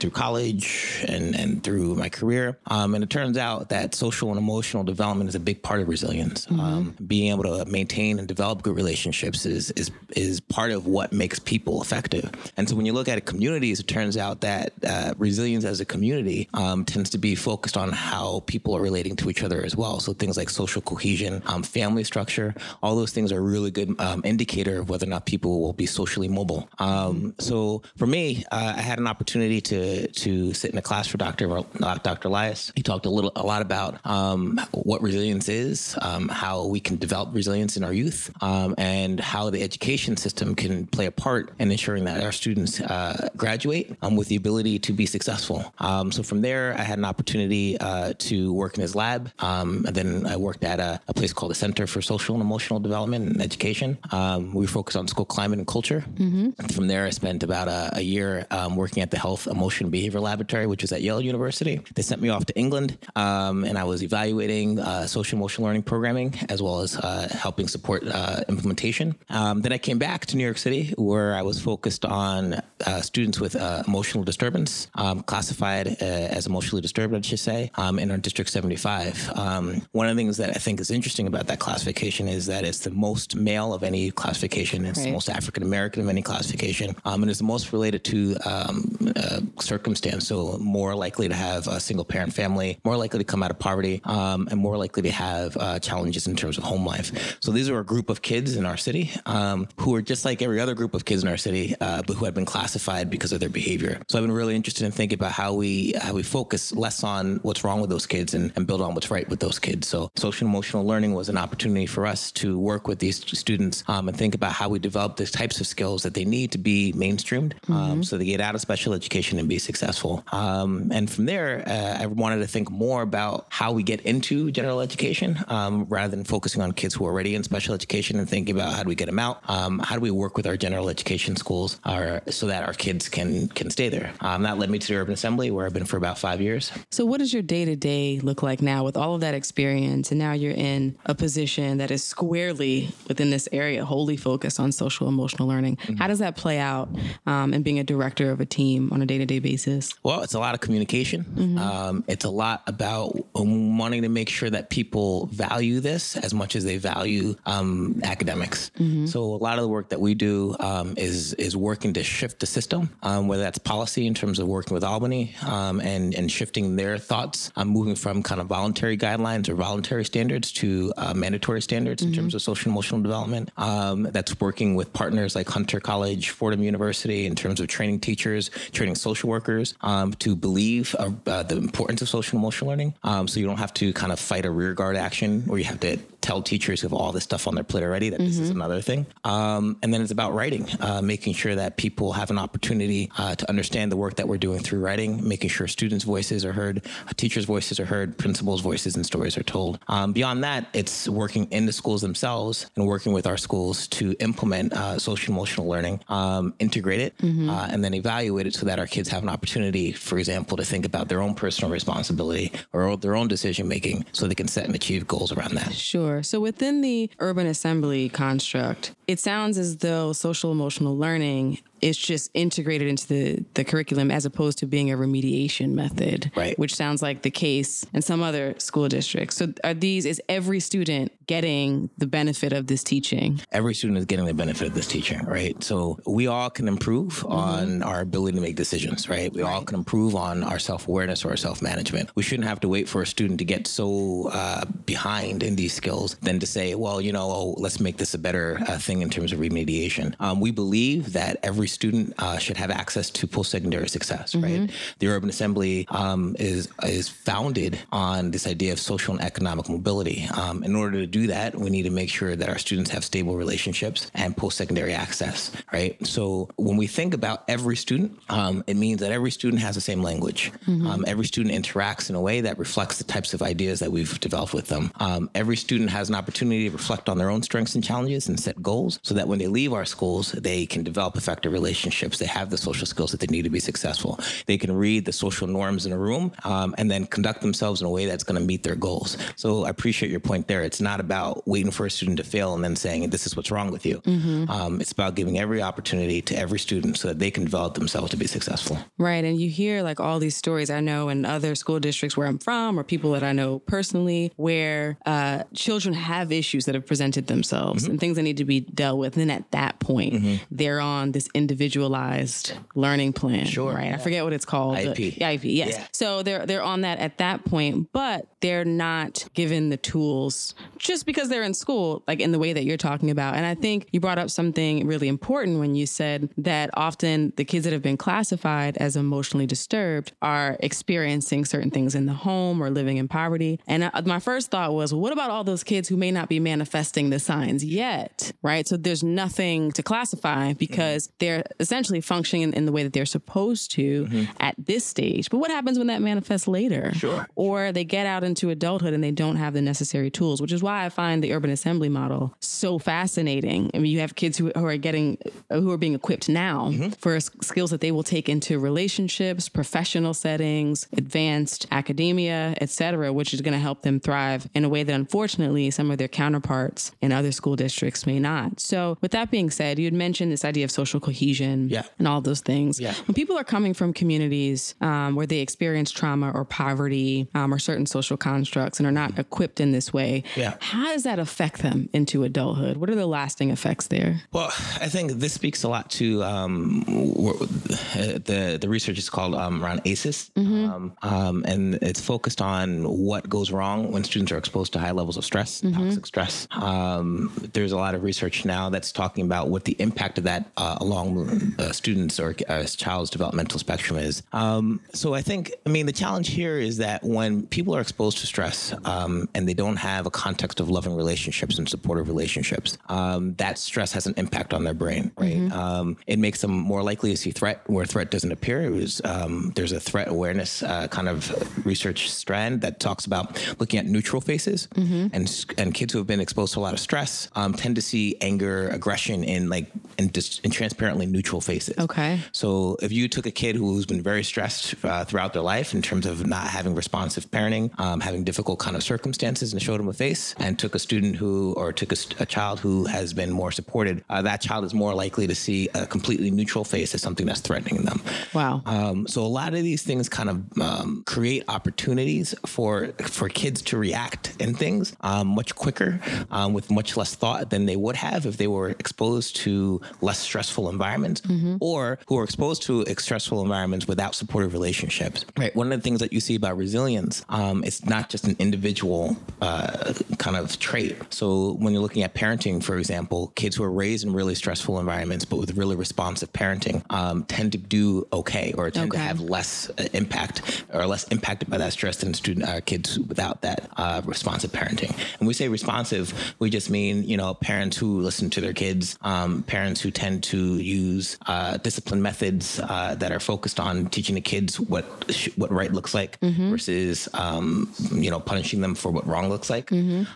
through 0.00 0.10
college 0.10 1.04
and, 1.08 1.34
and 1.34 1.62
through 1.62 1.94
my 1.96 2.08
career. 2.08 2.58
and 2.66 3.02
it 3.02 3.10
turns 3.10 3.36
out 3.36 3.68
that 3.68 3.94
social 3.94 4.30
and 4.30 4.38
emotional 4.38 4.84
development 4.84 5.28
is 5.28 5.34
a 5.34 5.40
big 5.40 5.62
part 5.62 5.80
of 5.80 5.88
resilience. 5.88 6.46
Mm-hmm. 6.46 7.04
being 7.04 7.32
able 7.32 7.44
to 7.44 7.65
maintain 7.68 8.18
and 8.18 8.28
develop 8.28 8.62
good 8.62 8.76
relationships 8.76 9.46
is 9.46 9.70
is 9.72 9.90
is 10.14 10.40
part 10.40 10.70
of 10.70 10.86
what 10.86 11.12
makes 11.12 11.38
people 11.38 11.82
effective. 11.82 12.30
And 12.56 12.68
so 12.68 12.76
when 12.76 12.86
you 12.86 12.92
look 12.92 13.08
at 13.08 13.24
communities, 13.26 13.80
it 13.80 13.88
turns 13.88 14.16
out 14.16 14.40
that 14.42 14.72
uh, 14.86 15.14
resilience 15.18 15.64
as 15.64 15.80
a 15.80 15.84
community 15.84 16.48
um, 16.54 16.84
tends 16.84 17.10
to 17.10 17.18
be 17.18 17.34
focused 17.34 17.76
on 17.76 17.90
how 17.90 18.42
people 18.46 18.76
are 18.76 18.80
relating 18.80 19.16
to 19.16 19.30
each 19.30 19.42
other 19.42 19.64
as 19.64 19.76
well. 19.76 20.00
So 20.00 20.12
things 20.12 20.36
like 20.36 20.50
social 20.50 20.82
cohesion, 20.82 21.42
um, 21.46 21.62
family 21.62 22.04
structure, 22.04 22.54
all 22.82 22.96
those 22.96 23.12
things 23.12 23.32
are 23.32 23.42
really 23.42 23.70
good 23.70 23.98
um, 24.00 24.22
indicator 24.24 24.80
of 24.80 24.88
whether 24.88 25.06
or 25.06 25.10
not 25.10 25.26
people 25.26 25.60
will 25.60 25.72
be 25.72 25.86
socially 25.86 26.28
mobile. 26.28 26.68
Um, 26.78 27.34
so 27.38 27.82
for 27.96 28.06
me, 28.06 28.44
uh, 28.52 28.74
I 28.76 28.80
had 28.80 28.98
an 28.98 29.06
opportunity 29.06 29.60
to 29.62 30.06
to 30.08 30.54
sit 30.54 30.70
in 30.70 30.78
a 30.78 30.82
class 30.82 31.06
for 31.06 31.18
Dr. 31.18 31.46
Dr. 31.78 32.28
Elias. 32.28 32.72
He 32.76 32.82
talked 32.82 33.06
a 33.06 33.10
little 33.10 33.32
a 33.36 33.44
lot 33.44 33.62
about 33.62 34.04
um, 34.06 34.60
what 34.72 35.02
resilience 35.02 35.48
is, 35.48 35.96
um, 36.02 36.28
how 36.28 36.66
we 36.66 36.80
can 36.80 36.96
develop 36.96 37.34
resilience 37.34 37.45
resilience 37.46 37.76
in 37.76 37.84
our 37.84 37.92
youth 37.92 38.32
um, 38.40 38.74
and 38.76 39.20
how 39.20 39.50
the 39.50 39.62
education 39.62 40.16
system 40.16 40.56
can 40.56 40.84
play 40.86 41.06
a 41.06 41.12
part 41.12 41.52
in 41.60 41.70
ensuring 41.70 42.04
that 42.04 42.20
our 42.24 42.32
students 42.32 42.80
uh, 42.80 43.28
graduate 43.36 43.96
um, 44.02 44.16
with 44.16 44.26
the 44.26 44.34
ability 44.34 44.80
to 44.80 44.92
be 44.92 45.06
successful. 45.06 45.72
Um, 45.78 46.10
so 46.10 46.24
from 46.24 46.40
there, 46.40 46.74
I 46.76 46.82
had 46.82 46.98
an 46.98 47.04
opportunity 47.04 47.78
uh, 47.78 48.14
to 48.30 48.52
work 48.52 48.74
in 48.74 48.82
his 48.82 48.96
lab. 48.96 49.30
Um, 49.38 49.84
and 49.86 49.94
then 49.94 50.26
I 50.26 50.36
worked 50.36 50.64
at 50.64 50.80
a, 50.80 51.00
a, 51.06 51.14
place 51.14 51.32
called 51.32 51.50
the 51.52 51.54
Center 51.54 51.86
for 51.86 52.02
Social 52.02 52.34
and 52.34 52.42
Emotional 52.42 52.80
Development 52.80 53.24
and 53.28 53.40
Education. 53.40 53.96
Um, 54.10 54.52
we 54.52 54.66
focus 54.66 54.96
on 54.96 55.06
school 55.06 55.24
climate 55.24 55.58
and 55.60 55.68
culture. 55.68 56.04
Mm-hmm. 56.16 56.66
From 56.74 56.88
there, 56.88 57.04
I 57.06 57.10
spent 57.10 57.44
about 57.44 57.68
a, 57.68 57.98
a 57.98 58.00
year 58.00 58.46
um, 58.50 58.74
working 58.74 59.02
at 59.04 59.12
the 59.12 59.18
Health, 59.18 59.46
Emotion, 59.46 59.88
Behavior 59.88 60.20
Laboratory, 60.20 60.66
which 60.66 60.82
is 60.82 60.90
at 60.90 61.00
Yale 61.00 61.20
University. 61.20 61.80
They 61.94 62.02
sent 62.02 62.20
me 62.20 62.28
off 62.28 62.44
to 62.46 62.58
England, 62.58 62.98
and 63.14 63.78
I 63.78 63.84
was 63.84 64.02
evaluating 64.02 64.80
uh, 64.80 65.06
social 65.06 65.38
emotional 65.38 65.66
learning 65.66 65.84
programming 65.84 66.34
as 66.48 66.60
well 66.60 66.80
as 66.80 66.96
uh, 66.96 67.28
helping 67.36 67.68
support 67.68 68.02
uh, 68.06 68.42
implementation. 68.48 69.14
Um, 69.30 69.62
then 69.62 69.72
I 69.72 69.78
came 69.78 69.98
back 69.98 70.26
to 70.26 70.36
New 70.36 70.44
York 70.44 70.58
City 70.58 70.94
where 70.96 71.34
I 71.34 71.42
was 71.42 71.60
focused 71.60 72.04
on 72.04 72.60
uh, 72.86 73.00
students 73.00 73.40
with 73.40 73.56
uh, 73.56 73.82
emotional 73.86 74.22
disturbance, 74.22 74.88
um, 74.96 75.22
classified 75.22 75.88
uh, 75.88 76.04
as 76.04 76.46
emotionally 76.46 76.82
disturbed, 76.82 77.14
I 77.14 77.20
should 77.22 77.38
say, 77.38 77.70
um, 77.76 77.98
in 77.98 78.10
our 78.10 78.18
District 78.18 78.50
75. 78.50 79.32
Um, 79.34 79.82
one 79.92 80.08
of 80.08 80.14
the 80.14 80.20
things 80.20 80.36
that 80.36 80.50
I 80.50 80.58
think 80.58 80.80
is 80.80 80.90
interesting 80.90 81.26
about 81.26 81.46
that 81.46 81.58
classification 81.58 82.28
is 82.28 82.46
that 82.46 82.64
it's 82.64 82.80
the 82.80 82.90
most 82.90 83.34
male 83.34 83.72
of 83.72 83.82
any 83.82 84.10
classification, 84.10 84.84
it's 84.84 84.98
right. 84.98 85.06
the 85.06 85.12
most 85.12 85.30
African 85.30 85.62
American 85.62 86.02
of 86.02 86.08
any 86.08 86.22
classification, 86.22 86.94
um, 87.04 87.22
and 87.22 87.30
it's 87.30 87.38
the 87.38 87.46
most 87.46 87.72
related 87.72 88.04
to 88.04 88.36
um, 88.44 89.12
uh, 89.16 89.40
circumstance. 89.60 90.28
So 90.28 90.58
more 90.58 90.94
likely 90.94 91.28
to 91.28 91.34
have 91.34 91.66
a 91.68 91.80
single 91.80 92.04
parent 92.04 92.32
family, 92.32 92.78
more 92.84 92.96
likely 92.96 93.18
to 93.18 93.24
come 93.24 93.42
out 93.42 93.50
of 93.50 93.58
poverty, 93.58 94.02
and 94.04 94.58
more 94.58 94.76
likely 94.76 95.02
to 95.02 95.10
have 95.10 95.80
challenges 95.80 96.26
in 96.26 96.36
terms 96.36 96.58
of 96.58 96.64
home 96.64 96.84
life. 96.84 97.25
So 97.40 97.52
these 97.52 97.68
are 97.68 97.78
a 97.78 97.84
group 97.84 98.10
of 98.10 98.22
kids 98.22 98.56
in 98.56 98.66
our 98.66 98.76
city 98.76 99.10
um, 99.26 99.68
who 99.78 99.94
are 99.94 100.02
just 100.02 100.24
like 100.24 100.42
every 100.42 100.60
other 100.60 100.74
group 100.74 100.94
of 100.94 101.04
kids 101.04 101.22
in 101.22 101.28
our 101.28 101.36
city, 101.36 101.74
uh, 101.80 102.02
but 102.06 102.14
who 102.14 102.24
have 102.24 102.34
been 102.34 102.44
classified 102.44 103.10
because 103.10 103.32
of 103.32 103.40
their 103.40 103.48
behavior. 103.48 104.00
So 104.08 104.18
I've 104.18 104.24
been 104.24 104.32
really 104.32 104.56
interested 104.56 104.84
in 104.84 104.92
thinking 104.92 105.18
about 105.18 105.32
how 105.32 105.54
we 105.54 105.94
how 106.00 106.12
we 106.12 106.22
focus 106.22 106.72
less 106.72 107.02
on 107.04 107.36
what's 107.42 107.64
wrong 107.64 107.80
with 107.80 107.90
those 107.90 108.06
kids 108.06 108.34
and, 108.34 108.52
and 108.56 108.66
build 108.66 108.80
on 108.80 108.94
what's 108.94 109.10
right 109.10 109.28
with 109.28 109.40
those 109.40 109.58
kids. 109.58 109.88
So 109.88 110.10
social 110.16 110.46
emotional 110.46 110.84
learning 110.84 111.14
was 111.14 111.28
an 111.28 111.36
opportunity 111.36 111.86
for 111.86 112.06
us 112.06 112.30
to 112.32 112.58
work 112.58 112.88
with 112.88 112.98
these 112.98 113.24
students 113.38 113.84
um, 113.88 114.08
and 114.08 114.16
think 114.16 114.34
about 114.34 114.52
how 114.52 114.68
we 114.68 114.78
develop 114.78 115.16
the 115.16 115.26
types 115.26 115.60
of 115.60 115.66
skills 115.66 116.02
that 116.02 116.14
they 116.14 116.24
need 116.24 116.52
to 116.52 116.58
be 116.58 116.92
mainstreamed, 116.96 117.54
um, 117.68 117.76
mm-hmm. 117.76 118.02
so 118.02 118.16
they 118.16 118.24
get 118.24 118.40
out 118.40 118.54
of 118.54 118.60
special 118.60 118.92
education 118.92 119.38
and 119.38 119.48
be 119.48 119.58
successful. 119.58 120.24
Um, 120.32 120.90
and 120.92 121.10
from 121.10 121.26
there, 121.26 121.64
uh, 121.66 122.02
I 122.02 122.06
wanted 122.06 122.38
to 122.38 122.46
think 122.46 122.70
more 122.70 123.02
about 123.02 123.46
how 123.50 123.72
we 123.72 123.82
get 123.82 124.00
into 124.02 124.50
general 124.50 124.80
education 124.80 125.38
um, 125.48 125.86
rather 125.88 126.14
than 126.14 126.24
focusing 126.24 126.62
on 126.62 126.72
kids 126.72 126.94
who 126.94 127.06
are 127.06 127.12
already 127.16 127.34
in 127.34 127.42
special 127.42 127.74
education 127.74 128.18
and 128.18 128.28
thinking 128.28 128.54
about 128.54 128.74
how 128.74 128.82
do 128.82 128.90
we 128.90 128.94
get 128.94 129.06
them 129.06 129.18
out? 129.18 129.40
Um, 129.48 129.78
how 129.78 129.94
do 129.94 130.02
we 130.02 130.10
work 130.10 130.36
with 130.36 130.46
our 130.46 130.58
general 130.58 130.90
education 130.90 131.34
schools 131.34 131.80
our, 131.86 132.20
so 132.28 132.48
that 132.48 132.64
our 132.64 132.74
kids 132.74 133.08
can 133.08 133.48
can 133.48 133.70
stay 133.70 133.88
there? 133.88 134.12
Um, 134.20 134.42
that 134.42 134.58
led 134.58 134.68
me 134.68 134.78
to 134.78 134.86
the 134.86 134.96
Urban 134.96 135.14
Assembly, 135.14 135.50
where 135.50 135.64
I've 135.64 135.72
been 135.72 135.86
for 135.86 135.96
about 135.96 136.18
five 136.18 136.42
years. 136.42 136.70
So, 136.90 137.06
what 137.06 137.18
does 137.18 137.32
your 137.32 137.42
day 137.42 137.64
to 137.64 137.74
day 137.74 138.20
look 138.20 138.42
like 138.42 138.60
now 138.60 138.84
with 138.84 138.98
all 138.98 139.14
of 139.14 139.22
that 139.22 139.32
experience? 139.32 140.10
And 140.10 140.18
now 140.18 140.32
you're 140.32 140.52
in 140.52 140.98
a 141.06 141.14
position 141.14 141.78
that 141.78 141.90
is 141.90 142.04
squarely 142.04 142.90
within 143.08 143.30
this 143.30 143.48
area, 143.50 143.82
wholly 143.82 144.18
focused 144.18 144.60
on 144.60 144.70
social 144.70 145.08
emotional 145.08 145.48
learning. 145.48 145.76
Mm-hmm. 145.76 145.96
How 145.96 146.08
does 146.08 146.18
that 146.18 146.36
play 146.36 146.58
out 146.58 146.90
um, 147.24 147.54
in 147.54 147.62
being 147.62 147.78
a 147.78 147.84
director 147.84 148.30
of 148.30 148.42
a 148.42 148.46
team 148.46 148.92
on 148.92 149.00
a 149.00 149.06
day 149.06 149.16
to 149.16 149.24
day 149.24 149.38
basis? 149.38 149.94
Well, 150.02 150.20
it's 150.20 150.34
a 150.34 150.38
lot 150.38 150.54
of 150.54 150.60
communication. 150.60 151.24
Mm-hmm. 151.24 151.58
Um, 151.58 152.04
it's 152.08 152.26
a 152.26 152.30
lot 152.30 152.62
about 152.66 153.16
wanting 153.34 154.02
to 154.02 154.10
make 154.10 154.28
sure 154.28 154.50
that 154.50 154.68
people 154.68 155.26
value 155.32 155.80
this 155.80 156.14
as 156.16 156.34
much 156.34 156.54
as 156.56 156.64
they 156.64 156.76
value 156.76 157.05
value 157.06 157.36
um, 157.46 158.00
academics. 158.02 158.70
Mm-hmm. 158.78 159.06
So 159.06 159.22
a 159.22 159.40
lot 159.46 159.58
of 159.58 159.62
the 159.62 159.68
work 159.68 159.90
that 159.90 160.00
we 160.00 160.14
do 160.14 160.56
um, 160.58 160.94
is 160.96 161.34
is 161.34 161.56
working 161.56 161.92
to 161.94 162.02
shift 162.02 162.40
the 162.40 162.46
system, 162.46 162.90
um, 163.02 163.28
whether 163.28 163.42
that's 163.42 163.58
policy 163.58 164.06
in 164.06 164.14
terms 164.14 164.38
of 164.38 164.48
working 164.48 164.74
with 164.74 164.84
Albany 164.84 165.34
um, 165.46 165.80
and 165.80 166.14
and 166.14 166.30
shifting 166.30 166.76
their 166.76 166.98
thoughts, 166.98 167.52
um, 167.56 167.68
moving 167.68 167.94
from 167.94 168.22
kind 168.22 168.40
of 168.40 168.46
voluntary 168.48 168.96
guidelines 168.96 169.48
or 169.48 169.54
voluntary 169.54 170.04
standards 170.04 170.52
to 170.52 170.92
uh, 170.96 171.14
mandatory 171.14 171.62
standards 171.62 172.02
mm-hmm. 172.02 172.12
in 172.12 172.18
terms 172.18 172.34
of 172.34 172.42
social 172.42 172.70
emotional 172.70 173.00
development. 173.00 173.50
Um, 173.56 174.04
that's 174.16 174.38
working 174.40 174.74
with 174.74 174.92
partners 174.92 175.34
like 175.34 175.48
Hunter 175.48 175.80
College, 175.80 176.30
Fordham 176.30 176.62
University 176.62 177.26
in 177.26 177.34
terms 177.34 177.60
of 177.60 177.68
training 177.68 178.00
teachers, 178.00 178.50
training 178.72 178.96
social 178.96 179.28
workers 179.28 179.74
to 180.18 180.36
believe 180.36 180.94
uh, 180.98 181.10
uh, 181.26 181.42
the 181.42 181.56
importance 181.56 182.02
of 182.02 182.08
social 182.08 182.38
emotional 182.38 182.70
learning. 182.70 182.94
so 183.26 183.40
you 183.40 183.46
don't 183.46 183.58
have 183.58 183.74
to 183.74 183.92
kind 183.92 184.12
of 184.12 184.18
fight 184.18 184.44
a 184.44 184.50
rear 184.50 184.74
guard 184.74 184.96
action 184.96 185.42
where 185.46 185.58
you 185.58 185.64
have 185.64 185.80
to 185.80 185.96
tell 186.26 186.42
teachers 186.42 186.80
who 186.80 186.88
have 186.88 186.92
all 186.92 187.12
this 187.12 187.22
stuff 187.22 187.46
on 187.46 187.54
their 187.54 187.62
plate 187.62 187.84
already 187.84 188.10
that 188.10 188.18
mm-hmm. 188.18 188.26
this 188.26 188.38
is 188.38 188.48
mm-hmm. 188.50 188.60
another 188.60 188.80
thing. 188.80 189.06
Um, 189.22 189.78
and 189.82 189.94
then 189.94 190.02
it's 190.02 190.10
about 190.10 190.34
writing, 190.34 190.66
uh, 190.80 191.00
making 191.00 191.34
sure 191.34 191.54
that 191.54 191.76
people 191.76 192.12
have 192.12 192.30
an 192.30 192.38
opportunity 192.38 193.10
uh, 193.16 193.36
to 193.36 193.48
understand 193.48 193.92
the 193.92 193.96
work 193.96 194.16
that 194.16 194.26
we're 194.26 194.36
doing 194.48 194.60
through 194.60 194.80
writing, 194.80 195.26
making 195.26 195.50
sure 195.50 195.68
students' 195.68 196.04
voices 196.04 196.44
are 196.44 196.52
heard, 196.52 196.82
uh, 197.06 197.12
teachers' 197.16 197.44
voices 197.44 197.78
are 197.78 197.84
heard, 197.84 198.18
principals' 198.18 198.60
voices 198.60 198.96
and 198.96 199.06
stories 199.06 199.38
are 199.38 199.44
told. 199.44 199.78
Um, 199.86 200.12
beyond 200.12 200.42
that, 200.42 200.66
it's 200.72 201.08
working 201.08 201.44
in 201.52 201.66
the 201.66 201.72
schools 201.72 202.02
themselves 202.02 202.68
and 202.74 202.86
working 202.86 203.12
with 203.12 203.26
our 203.26 203.36
schools 203.36 203.86
to 203.88 204.16
implement 204.18 204.72
uh, 204.72 204.98
social 204.98 205.32
emotional 205.32 205.68
learning, 205.68 206.00
um, 206.08 206.54
integrate 206.58 207.00
it, 207.00 207.16
mm-hmm. 207.18 207.46
Uh, 207.46 207.68
and 207.70 207.84
then 207.84 207.94
evaluate 207.94 208.46
it 208.46 208.54
so 208.54 208.66
that 208.66 208.78
our 208.78 208.86
kids 208.86 209.08
have 209.08 209.22
an 209.22 209.28
opportunity, 209.28 209.92
for 209.92 210.18
example, 210.18 210.56
to 210.56 210.64
think 210.64 210.84
about 210.84 211.08
their 211.08 211.20
own 211.22 211.34
personal 211.34 211.70
responsibility 211.70 212.50
or 212.72 212.96
their 212.96 213.14
own 213.14 213.28
decision 213.28 213.68
making 213.68 214.04
so 214.12 214.26
they 214.26 214.34
can 214.34 214.48
set 214.48 214.64
and 214.64 214.74
achieve 214.74 215.06
goals 215.06 215.30
around 215.32 215.54
that. 215.54 215.72
Sure. 215.72 216.15
Sure. 216.16 216.22
So 216.22 216.40
within 216.40 216.80
the 216.80 217.10
urban 217.18 217.46
assembly 217.46 218.08
construct, 218.08 218.94
it 219.06 219.20
sounds 219.20 219.58
as 219.58 219.78
though 219.78 220.14
social 220.14 220.50
emotional 220.50 220.96
learning 220.96 221.58
it's 221.80 221.98
just 221.98 222.30
integrated 222.34 222.88
into 222.88 223.06
the, 223.08 223.44
the 223.54 223.64
curriculum 223.64 224.10
as 224.10 224.24
opposed 224.24 224.58
to 224.58 224.66
being 224.66 224.90
a 224.90 224.96
remediation 224.96 225.70
method, 225.70 226.30
right. 226.36 226.58
which 226.58 226.74
sounds 226.74 227.02
like 227.02 227.22
the 227.22 227.30
case 227.30 227.84
in 227.92 228.02
some 228.02 228.22
other 228.22 228.54
school 228.58 228.88
districts. 228.88 229.36
So 229.36 229.52
are 229.64 229.74
these, 229.74 230.06
is 230.06 230.20
every 230.28 230.60
student 230.60 231.12
getting 231.26 231.90
the 231.98 232.06
benefit 232.06 232.52
of 232.52 232.66
this 232.66 232.82
teaching? 232.84 233.40
Every 233.52 233.74
student 233.74 233.98
is 233.98 234.06
getting 234.06 234.24
the 234.26 234.34
benefit 234.34 234.68
of 234.68 234.74
this 234.74 234.86
teaching, 234.86 235.24
right? 235.24 235.62
So 235.62 235.98
we 236.06 236.26
all 236.26 236.50
can 236.50 236.68
improve 236.68 237.20
mm-hmm. 237.20 237.32
on 237.32 237.82
our 237.82 238.00
ability 238.00 238.36
to 238.36 238.42
make 238.42 238.56
decisions, 238.56 239.08
right? 239.08 239.32
We 239.32 239.42
right. 239.42 239.52
all 239.52 239.62
can 239.62 239.76
improve 239.76 240.14
on 240.14 240.42
our 240.44 240.58
self-awareness 240.58 241.24
or 241.24 241.30
our 241.30 241.36
self-management. 241.36 242.10
We 242.14 242.22
shouldn't 242.22 242.48
have 242.48 242.60
to 242.60 242.68
wait 242.68 242.88
for 242.88 243.02
a 243.02 243.06
student 243.06 243.38
to 243.40 243.44
get 243.44 243.66
so 243.66 244.30
uh, 244.32 244.64
behind 244.84 245.42
in 245.42 245.56
these 245.56 245.74
skills 245.74 246.16
than 246.22 246.38
to 246.38 246.46
say, 246.46 246.74
well, 246.74 247.00
you 247.00 247.12
know, 247.12 247.30
oh, 247.30 247.54
let's 247.58 247.80
make 247.80 247.96
this 247.96 248.14
a 248.14 248.18
better 248.18 248.58
uh, 248.68 248.78
thing 248.78 249.02
in 249.02 249.10
terms 249.10 249.32
of 249.32 249.40
remediation. 249.40 250.14
Um, 250.20 250.40
we 250.40 250.50
believe 250.50 251.12
that 251.12 251.38
every 251.42 251.65
every 251.66 251.72
student 251.72 252.14
uh, 252.18 252.38
should 252.38 252.56
have 252.56 252.70
access 252.70 253.10
to 253.10 253.26
post-secondary 253.26 253.88
success, 253.88 254.34
mm-hmm. 254.34 254.44
right? 254.44 254.70
The 255.00 255.08
Urban 255.08 255.28
Assembly 255.28 255.86
um, 255.90 256.36
is 256.38 256.68
is 256.84 257.08
founded 257.08 257.78
on 257.90 258.30
this 258.30 258.46
idea 258.46 258.72
of 258.72 258.78
social 258.78 259.14
and 259.14 259.22
economic 259.22 259.68
mobility. 259.68 260.28
Um, 260.32 260.62
in 260.62 260.76
order 260.76 260.98
to 261.00 261.06
do 261.06 261.26
that, 261.26 261.56
we 261.56 261.70
need 261.70 261.82
to 261.82 261.90
make 261.90 262.08
sure 262.08 262.36
that 262.36 262.48
our 262.48 262.58
students 262.58 262.90
have 262.92 263.02
stable 263.04 263.36
relationships 263.36 264.10
and 264.14 264.36
post-secondary 264.36 264.94
access, 264.94 265.50
right? 265.72 265.94
So 266.06 266.48
when 266.56 266.76
we 266.76 266.86
think 266.86 267.14
about 267.14 267.42
every 267.48 267.76
student, 267.76 268.12
um, 268.28 268.62
it 268.68 268.76
means 268.76 269.00
that 269.00 269.10
every 269.10 269.32
student 269.32 269.60
has 269.62 269.74
the 269.74 269.80
same 269.80 270.02
language. 270.02 270.52
Mm-hmm. 270.66 270.86
Um, 270.86 271.04
every 271.06 271.26
student 271.26 271.52
interacts 271.54 272.10
in 272.10 272.14
a 272.14 272.20
way 272.20 272.42
that 272.42 272.58
reflects 272.58 272.98
the 272.98 273.04
types 273.04 273.34
of 273.34 273.42
ideas 273.42 273.80
that 273.80 273.90
we've 273.90 274.20
developed 274.20 274.54
with 274.54 274.68
them. 274.68 274.92
Um, 275.00 275.30
every 275.34 275.56
student 275.56 275.90
has 275.90 276.08
an 276.08 276.14
opportunity 276.14 276.68
to 276.68 276.76
reflect 276.76 277.08
on 277.08 277.18
their 277.18 277.30
own 277.30 277.42
strengths 277.42 277.74
and 277.74 277.82
challenges 277.82 278.28
and 278.28 278.38
set 278.38 278.62
goals 278.62 279.00
so 279.02 279.14
that 279.14 279.26
when 279.26 279.38
they 279.40 279.48
leave 279.48 279.72
our 279.72 279.84
schools, 279.84 280.32
they 280.32 280.66
can 280.66 280.84
develop 280.84 281.16
effective 281.16 281.55
relationships. 281.58 282.18
They 282.18 282.30
have 282.38 282.48
the 282.50 282.60
social 282.68 282.86
skills 282.86 283.10
that 283.12 283.20
they 283.20 283.30
need 283.34 283.44
to 283.50 283.54
be 283.58 283.60
successful. 283.60 284.12
They 284.46 284.58
can 284.58 284.72
read 284.86 285.00
the 285.04 285.12
social 285.12 285.46
norms 285.58 285.86
in 285.86 285.92
a 285.92 286.00
room 286.08 286.24
um, 286.44 286.74
and 286.78 286.90
then 286.90 287.06
conduct 287.06 287.40
themselves 287.40 287.80
in 287.80 287.86
a 287.86 287.90
way 287.96 288.04
that's 288.06 288.24
going 288.28 288.40
to 288.40 288.46
meet 288.52 288.62
their 288.62 288.76
goals. 288.76 289.16
So 289.36 289.64
I 289.64 289.70
appreciate 289.70 290.10
your 290.10 290.24
point 290.30 290.48
there. 290.48 290.62
It's 290.62 290.80
not 290.80 290.98
about 291.00 291.46
waiting 291.46 291.72
for 291.72 291.86
a 291.86 291.90
student 291.90 292.18
to 292.18 292.24
fail 292.24 292.54
and 292.54 292.62
then 292.64 292.76
saying, 292.76 293.10
this 293.10 293.26
is 293.26 293.36
what's 293.36 293.50
wrong 293.50 293.70
with 293.70 293.84
you. 293.86 294.00
Mm-hmm. 294.00 294.50
Um, 294.50 294.80
it's 294.80 294.92
about 294.92 295.14
giving 295.14 295.38
every 295.38 295.62
opportunity 295.62 296.20
to 296.22 296.38
every 296.38 296.58
student 296.58 296.98
so 296.98 297.08
that 297.08 297.18
they 297.18 297.30
can 297.30 297.44
develop 297.44 297.74
themselves 297.74 298.10
to 298.10 298.16
be 298.16 298.26
successful. 298.26 298.78
Right. 298.98 299.24
And 299.24 299.40
you 299.40 299.48
hear 299.48 299.82
like 299.82 300.00
all 300.00 300.18
these 300.18 300.36
stories 300.36 300.70
I 300.70 300.80
know 300.80 301.08
in 301.08 301.24
other 301.24 301.54
school 301.54 301.80
districts 301.80 302.16
where 302.16 302.26
I'm 302.26 302.38
from 302.38 302.78
or 302.78 302.84
people 302.84 303.12
that 303.12 303.22
I 303.22 303.32
know 303.32 303.60
personally 303.60 304.32
where 304.36 304.98
uh, 305.06 305.44
children 305.54 305.94
have 305.94 306.32
issues 306.32 306.64
that 306.66 306.74
have 306.74 306.86
presented 306.86 307.26
themselves 307.26 307.84
mm-hmm. 307.84 307.92
and 307.92 308.00
things 308.00 308.16
that 308.16 308.22
need 308.22 308.36
to 308.38 308.44
be 308.44 308.60
dealt 308.60 308.98
with. 308.98 309.16
And 309.16 309.28
then 309.28 309.36
at 309.36 309.50
that 309.52 309.80
point, 309.80 310.14
mm-hmm. 310.14 310.44
they're 310.50 310.80
on 310.80 311.12
this 311.12 311.28
individualized 311.46 312.52
learning 312.74 313.12
plan. 313.12 313.46
Sure. 313.46 313.72
Right. 313.72 313.86
Yeah. 313.86 313.94
I 313.94 313.98
forget 313.98 314.24
what 314.24 314.32
it's 314.32 314.44
called. 314.44 314.76
IEP. 314.78 315.16
Yeah, 315.18 315.32
IEP. 315.32 315.54
Yes. 315.54 315.68
Yeah. 315.70 315.86
So 315.92 316.22
they're 316.24 316.44
they're 316.44 316.62
on 316.62 316.80
that 316.80 316.98
at 316.98 317.18
that 317.18 317.44
point, 317.44 317.92
but 317.92 318.26
they're 318.46 318.64
not 318.64 319.24
given 319.34 319.70
the 319.70 319.76
tools 319.76 320.54
just 320.78 321.04
because 321.04 321.28
they're 321.28 321.42
in 321.42 321.52
school, 321.52 322.04
like 322.06 322.20
in 322.20 322.30
the 322.30 322.38
way 322.38 322.52
that 322.52 322.64
you're 322.64 322.76
talking 322.76 323.10
about. 323.10 323.34
And 323.34 323.44
I 323.44 323.56
think 323.56 323.88
you 323.90 323.98
brought 323.98 324.18
up 324.18 324.30
something 324.30 324.86
really 324.86 325.08
important 325.08 325.58
when 325.58 325.74
you 325.74 325.84
said 325.84 326.30
that 326.38 326.70
often 326.74 327.32
the 327.36 327.44
kids 327.44 327.64
that 327.64 327.72
have 327.72 327.82
been 327.82 327.96
classified 327.96 328.76
as 328.76 328.94
emotionally 328.94 329.46
disturbed 329.46 330.12
are 330.22 330.56
experiencing 330.60 331.44
certain 331.44 331.72
things 331.72 331.96
in 331.96 332.06
the 332.06 332.12
home 332.12 332.62
or 332.62 332.70
living 332.70 332.98
in 332.98 333.08
poverty. 333.08 333.58
And 333.66 333.82
uh, 333.82 333.90
my 334.04 334.20
first 334.20 334.52
thought 334.52 334.72
was, 334.74 334.92
well, 334.92 335.02
what 335.02 335.12
about 335.12 335.30
all 335.30 335.42
those 335.42 335.64
kids 335.64 335.88
who 335.88 335.96
may 335.96 336.12
not 336.12 336.28
be 336.28 336.38
manifesting 336.38 337.10
the 337.10 337.18
signs 337.18 337.64
yet? 337.64 338.30
Right. 338.42 338.68
So 338.68 338.76
there's 338.76 339.02
nothing 339.02 339.72
to 339.72 339.82
classify 339.82 340.52
because 340.52 341.08
mm-hmm. 341.08 341.14
they're 341.18 341.44
essentially 341.58 342.00
functioning 342.00 342.42
in, 342.42 342.54
in, 342.54 342.66
the 342.66 342.72
way 342.72 342.84
that 342.84 342.92
they're 342.92 343.06
supposed 343.06 343.72
to 343.72 344.04
mm-hmm. 344.04 344.24
at 344.38 344.54
this 344.56 344.84
stage. 344.84 345.30
But 345.30 345.38
what 345.38 345.50
happens 345.50 345.78
when 345.78 345.88
that 345.88 346.00
manifests 346.00 346.46
later? 346.46 346.92
Sure. 346.94 347.26
Or 347.34 347.72
they 347.72 347.82
get 347.82 348.06
out 348.06 348.22
into 348.36 348.50
adulthood 348.50 348.92
and 348.92 349.02
they 349.02 349.10
don't 349.10 349.36
have 349.36 349.54
the 349.54 349.62
necessary 349.62 350.10
tools, 350.10 350.42
which 350.42 350.52
is 350.52 350.62
why 350.62 350.84
I 350.84 350.90
find 350.90 351.24
the 351.24 351.32
urban 351.32 351.50
assembly 351.50 351.88
model 351.88 352.34
so 352.40 352.78
fascinating. 352.78 353.70
I 353.72 353.78
mean, 353.78 353.90
you 353.90 354.00
have 354.00 354.14
kids 354.14 354.36
who, 354.36 354.52
who 354.54 354.66
are 354.66 354.76
getting, 354.76 355.16
who 355.50 355.70
are 355.70 355.78
being 355.78 355.94
equipped 355.94 356.28
now 356.28 356.68
mm-hmm. 356.70 356.90
for 356.90 357.18
skills 357.20 357.70
that 357.70 357.80
they 357.80 357.92
will 357.92 358.02
take 358.02 358.28
into 358.28 358.58
relationships, 358.58 359.48
professional 359.48 360.12
settings, 360.12 360.86
advanced 360.92 361.66
academia, 361.70 362.54
etc., 362.60 363.12
which 363.12 363.32
is 363.32 363.40
going 363.40 363.54
to 363.54 363.58
help 363.58 363.82
them 363.82 363.98
thrive 363.98 364.48
in 364.54 364.64
a 364.64 364.68
way 364.68 364.82
that 364.82 364.92
unfortunately 364.92 365.70
some 365.70 365.90
of 365.90 365.96
their 365.96 366.08
counterparts 366.08 366.92
in 367.00 367.12
other 367.12 367.32
school 367.32 367.56
districts 367.56 368.06
may 368.06 368.18
not. 368.18 368.60
So, 368.60 368.98
with 369.00 369.12
that 369.12 369.30
being 369.30 369.50
said, 369.50 369.78
you 369.78 369.86
had 369.86 369.94
mentioned 369.94 370.30
this 370.30 370.44
idea 370.44 370.64
of 370.64 370.70
social 370.70 371.00
cohesion 371.00 371.68
yeah. 371.70 371.82
and 371.98 372.06
all 372.06 372.20
those 372.20 372.40
things. 372.40 372.78
Yeah. 372.78 372.94
When 373.06 373.14
people 373.14 373.38
are 373.38 373.44
coming 373.44 373.72
from 373.72 373.94
communities 373.94 374.74
um, 374.80 375.14
where 375.14 375.26
they 375.26 375.38
experience 375.38 375.90
trauma 375.90 376.32
or 376.32 376.44
poverty 376.44 377.28
um, 377.34 377.54
or 377.54 377.58
certain 377.58 377.86
social 377.86 378.15
constructs 378.16 378.78
and 378.78 378.86
are 378.86 378.92
not 378.92 379.18
equipped 379.18 379.60
in 379.60 379.72
this 379.72 379.92
way, 379.92 380.22
yeah. 380.36 380.54
how 380.60 380.84
does 380.92 381.02
that 381.04 381.18
affect 381.18 381.62
them 381.62 381.88
into 381.92 382.24
adulthood? 382.24 382.76
What 382.76 382.90
are 382.90 382.94
the 382.94 383.06
lasting 383.06 383.50
effects 383.50 383.88
there? 383.88 384.22
Well, 384.32 384.48
I 384.80 384.88
think 384.88 385.12
this 385.12 385.32
speaks 385.32 385.62
a 385.62 385.68
lot 385.68 385.90
to 385.92 386.22
um, 386.22 386.84
the 386.86 388.58
the 388.60 388.68
research 388.68 388.98
is 388.98 389.10
called 389.10 389.34
um, 389.34 389.64
around 389.64 389.82
ACEs, 389.84 390.30
mm-hmm. 390.36 390.66
Um, 390.66 390.96
um, 391.02 391.44
and 391.46 391.74
it's 391.76 392.00
focused 392.00 392.40
on 392.40 392.84
what 392.84 393.28
goes 393.28 393.50
wrong 393.50 393.92
when 393.92 394.04
students 394.04 394.32
are 394.32 394.38
exposed 394.38 394.72
to 394.72 394.78
high 394.78 394.90
levels 394.90 395.16
of 395.16 395.24
stress, 395.24 395.60
mm-hmm. 395.60 395.82
toxic 395.82 396.06
stress. 396.06 396.48
Um, 396.52 397.32
there's 397.52 397.72
a 397.72 397.76
lot 397.76 397.94
of 397.94 398.02
research 398.02 398.44
now 398.44 398.68
that's 398.70 398.92
talking 398.92 399.24
about 399.24 399.48
what 399.48 399.64
the 399.64 399.76
impact 399.78 400.18
of 400.18 400.24
that 400.24 400.50
uh, 400.56 400.76
along 400.80 401.54
uh, 401.58 401.72
students 401.72 402.18
or 402.18 402.34
a 402.48 402.64
child's 402.64 403.10
developmental 403.10 403.58
spectrum 403.58 403.98
is. 403.98 404.22
Um, 404.32 404.80
so 404.92 405.14
I 405.14 405.22
think, 405.22 405.52
I 405.64 405.68
mean, 405.68 405.86
the 405.86 405.92
challenge 405.92 406.28
here 406.28 406.58
is 406.58 406.78
that 406.78 407.02
when 407.02 407.46
people 407.46 407.74
are 407.74 407.80
exposed 407.80 408.05
to 408.14 408.26
stress 408.26 408.74
um, 408.84 409.28
and 409.34 409.48
they 409.48 409.54
don't 409.54 409.76
have 409.76 410.06
a 410.06 410.10
context 410.10 410.60
of 410.60 410.70
loving 410.70 410.94
relationships 410.96 411.58
and 411.58 411.68
supportive 411.68 412.08
relationships, 412.08 412.78
um, 412.88 413.34
that 413.34 413.58
stress 413.58 413.92
has 413.92 414.06
an 414.06 414.14
impact 414.16 414.54
on 414.54 414.64
their 414.64 414.74
brain, 414.74 415.12
right? 415.16 415.36
Mm-hmm. 415.36 415.52
Um, 415.52 415.96
it 416.06 416.18
makes 416.18 416.40
them 416.40 416.52
more 416.52 416.82
likely 416.82 417.10
to 417.10 417.16
see 417.16 417.30
threat 417.30 417.62
where 417.66 417.84
threat 417.84 418.10
doesn't 418.10 418.32
appear. 418.32 418.62
It 418.62 418.70
was, 418.70 419.00
um, 419.04 419.52
there's 419.54 419.72
a 419.72 419.80
threat 419.80 420.08
awareness 420.08 420.62
uh, 420.62 420.88
kind 420.88 421.08
of 421.08 421.66
research 421.66 422.10
strand 422.10 422.60
that 422.60 422.80
talks 422.80 423.06
about 423.06 423.56
looking 423.58 423.78
at 423.78 423.86
neutral 423.86 424.20
faces 424.20 424.68
mm-hmm. 424.74 425.08
and 425.12 425.46
and 425.58 425.74
kids 425.74 425.92
who 425.92 425.98
have 425.98 426.06
been 426.06 426.20
exposed 426.20 426.54
to 426.54 426.60
a 426.60 426.62
lot 426.62 426.72
of 426.72 426.80
stress 426.80 427.28
um, 427.34 427.52
tend 427.52 427.76
to 427.76 427.82
see 427.82 428.16
anger, 428.20 428.68
aggression 428.68 429.24
in 429.24 429.48
like 429.48 429.66
and, 429.98 430.12
dis- 430.12 430.40
and 430.44 430.52
transparently 430.52 431.06
neutral 431.06 431.40
faces. 431.40 431.76
Okay. 431.78 432.20
So 432.32 432.76
if 432.82 432.92
you 432.92 433.08
took 433.08 433.26
a 433.26 433.30
kid 433.30 433.56
who's 433.56 433.86
been 433.86 434.02
very 434.02 434.24
stressed 434.24 434.74
uh, 434.84 435.04
throughout 435.04 435.32
their 435.32 435.42
life 435.42 435.74
in 435.74 435.82
terms 435.82 436.06
of 436.06 436.26
not 436.26 436.46
having 436.46 436.74
responsive 436.74 437.30
parenting, 437.30 437.70
um, 437.96 438.00
having 438.00 438.24
difficult 438.24 438.58
kind 438.58 438.76
of 438.76 438.82
circumstances, 438.82 439.52
and 439.52 439.62
showed 439.62 439.80
them 439.80 439.88
a 439.88 439.92
face, 439.92 440.34
and 440.38 440.58
took 440.58 440.74
a 440.74 440.78
student 440.78 441.16
who 441.16 441.54
or 441.56 441.72
took 441.72 441.92
a, 441.92 441.96
a 442.20 442.26
child 442.26 442.60
who 442.60 442.84
has 442.86 443.12
been 443.14 443.32
more 443.32 443.50
supported, 443.50 444.04
uh, 444.10 444.22
that 444.22 444.40
child 444.40 444.64
is 444.64 444.74
more 444.74 444.94
likely 444.94 445.26
to 445.26 445.34
see 445.34 445.68
a 445.74 445.86
completely 445.86 446.30
neutral 446.30 446.64
face 446.64 446.94
as 446.94 447.02
something 447.02 447.26
that's 447.26 447.40
threatening 447.40 447.84
them. 447.84 448.00
Wow. 448.34 448.62
Um, 448.66 449.06
so 449.06 449.22
a 449.22 449.26
lot 449.26 449.54
of 449.54 449.62
these 449.62 449.82
things 449.82 450.08
kind 450.08 450.28
of 450.28 450.60
um, 450.60 451.02
create 451.06 451.44
opportunities 451.48 452.34
for 452.44 452.88
for 453.02 453.28
kids 453.28 453.62
to 453.62 453.78
react 453.78 454.34
in 454.38 454.54
things 454.54 454.94
um, 455.00 455.28
much 455.28 455.54
quicker 455.54 456.00
um, 456.30 456.52
with 456.52 456.70
much 456.70 456.96
less 456.96 457.14
thought 457.14 457.50
than 457.50 457.66
they 457.66 457.76
would 457.76 457.96
have 457.96 458.26
if 458.26 458.36
they 458.36 458.46
were 458.46 458.68
exposed 458.70 459.36
to 459.36 459.80
less 460.00 460.18
stressful 460.18 460.68
environments 460.68 461.22
or 461.60 461.98
who 462.08 462.18
are 462.18 462.24
exposed 462.24 462.62
to 462.62 462.84
stressful 462.98 463.42
environments 463.42 463.86
without 463.86 464.14
supportive 464.14 464.52
relationships. 464.52 465.24
Right. 465.36 465.54
One 465.54 465.72
of 465.72 465.78
the 465.78 465.82
things 465.82 466.00
that 466.00 466.12
you 466.12 466.20
see 466.20 466.34
about 466.34 466.56
resilience, 466.56 467.24
um, 467.28 467.64
it's 467.64 467.84
not 467.88 468.08
just 468.08 468.24
an 468.24 468.36
individual 468.38 469.16
uh, 469.40 469.92
kind 470.18 470.36
of 470.36 470.58
trait. 470.58 470.96
So 471.10 471.52
when 471.52 471.72
you're 471.72 471.82
looking 471.82 472.02
at 472.02 472.14
parenting, 472.14 472.62
for 472.62 472.76
example, 472.76 473.32
kids 473.36 473.56
who 473.56 473.64
are 473.64 473.70
raised 473.70 474.04
in 474.04 474.12
really 474.12 474.34
stressful 474.34 474.78
environments 474.78 475.24
but 475.24 475.36
with 475.36 475.56
really 475.56 475.76
responsive 475.76 476.32
parenting 476.32 476.82
um, 476.90 477.24
tend 477.24 477.52
to 477.52 477.58
do 477.58 478.06
okay 478.12 478.52
or 478.56 478.70
tend 478.70 478.92
to 478.92 478.98
have 478.98 479.20
less 479.20 479.70
uh, 479.78 479.88
impact 479.92 480.64
or 480.72 480.86
less 480.86 481.04
impacted 481.08 481.48
by 481.50 481.58
that 481.58 481.72
stress 481.72 481.98
than 481.98 482.14
student 482.14 482.46
uh, 482.46 482.60
kids 482.60 482.98
without 482.98 483.42
that 483.42 483.70
uh, 483.76 484.02
responsive 484.04 484.50
parenting. 484.52 484.96
And 485.18 485.26
we 485.28 485.34
say 485.34 485.48
responsive, 485.48 486.34
we 486.38 486.50
just 486.50 486.70
mean 486.70 487.04
you 487.04 487.16
know 487.16 487.34
parents 487.34 487.76
who 487.76 488.00
listen 488.00 488.30
to 488.30 488.40
their 488.40 488.52
kids, 488.52 488.98
um, 489.02 489.42
parents 489.44 489.80
who 489.80 489.90
tend 489.90 490.22
to 490.24 490.56
use 490.56 491.18
uh, 491.26 491.56
discipline 491.58 492.02
methods 492.02 492.60
uh, 492.60 492.94
that 492.96 493.12
are 493.12 493.20
focused 493.20 493.60
on 493.60 493.86
teaching 493.86 494.14
the 494.14 494.20
kids 494.20 494.58
what 494.60 494.84
sh- 495.10 495.28
what 495.36 495.50
right 495.50 495.72
looks 495.72 495.94
like 495.94 496.18
versus 496.20 497.08
um, 497.14 497.72
you 497.92 498.10
know 498.10 498.20
punishing 498.20 498.60
them 498.60 498.74
for 498.74 498.90
what 498.90 499.06
wrong 499.06 499.28
looks 499.28 499.50
like. 499.50 499.70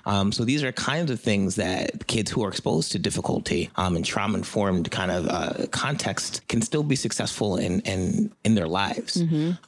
Um, 0.06 0.32
so 0.32 0.44
these 0.44 0.62
are 0.64 0.72
kinds 0.72 1.10
of 1.10 1.20
things 1.20 1.56
that 1.56 2.06
kids 2.06 2.30
who 2.30 2.44
are 2.44 2.48
exposed 2.48 2.92
to 2.92 2.98
difficulty 2.98 3.70
um, 3.76 3.96
and 3.96 4.04
trauma 4.04 4.38
informed 4.38 4.90
kind 4.90 5.10
of 5.10 5.28
uh, 5.28 5.66
context 5.70 6.46
can 6.48 6.62
still 6.62 6.82
be 6.82 6.96
successful 6.96 7.56
in 7.56 7.80
in, 7.80 8.32
in 8.44 8.54
their 8.54 8.68
lives. 8.68 9.22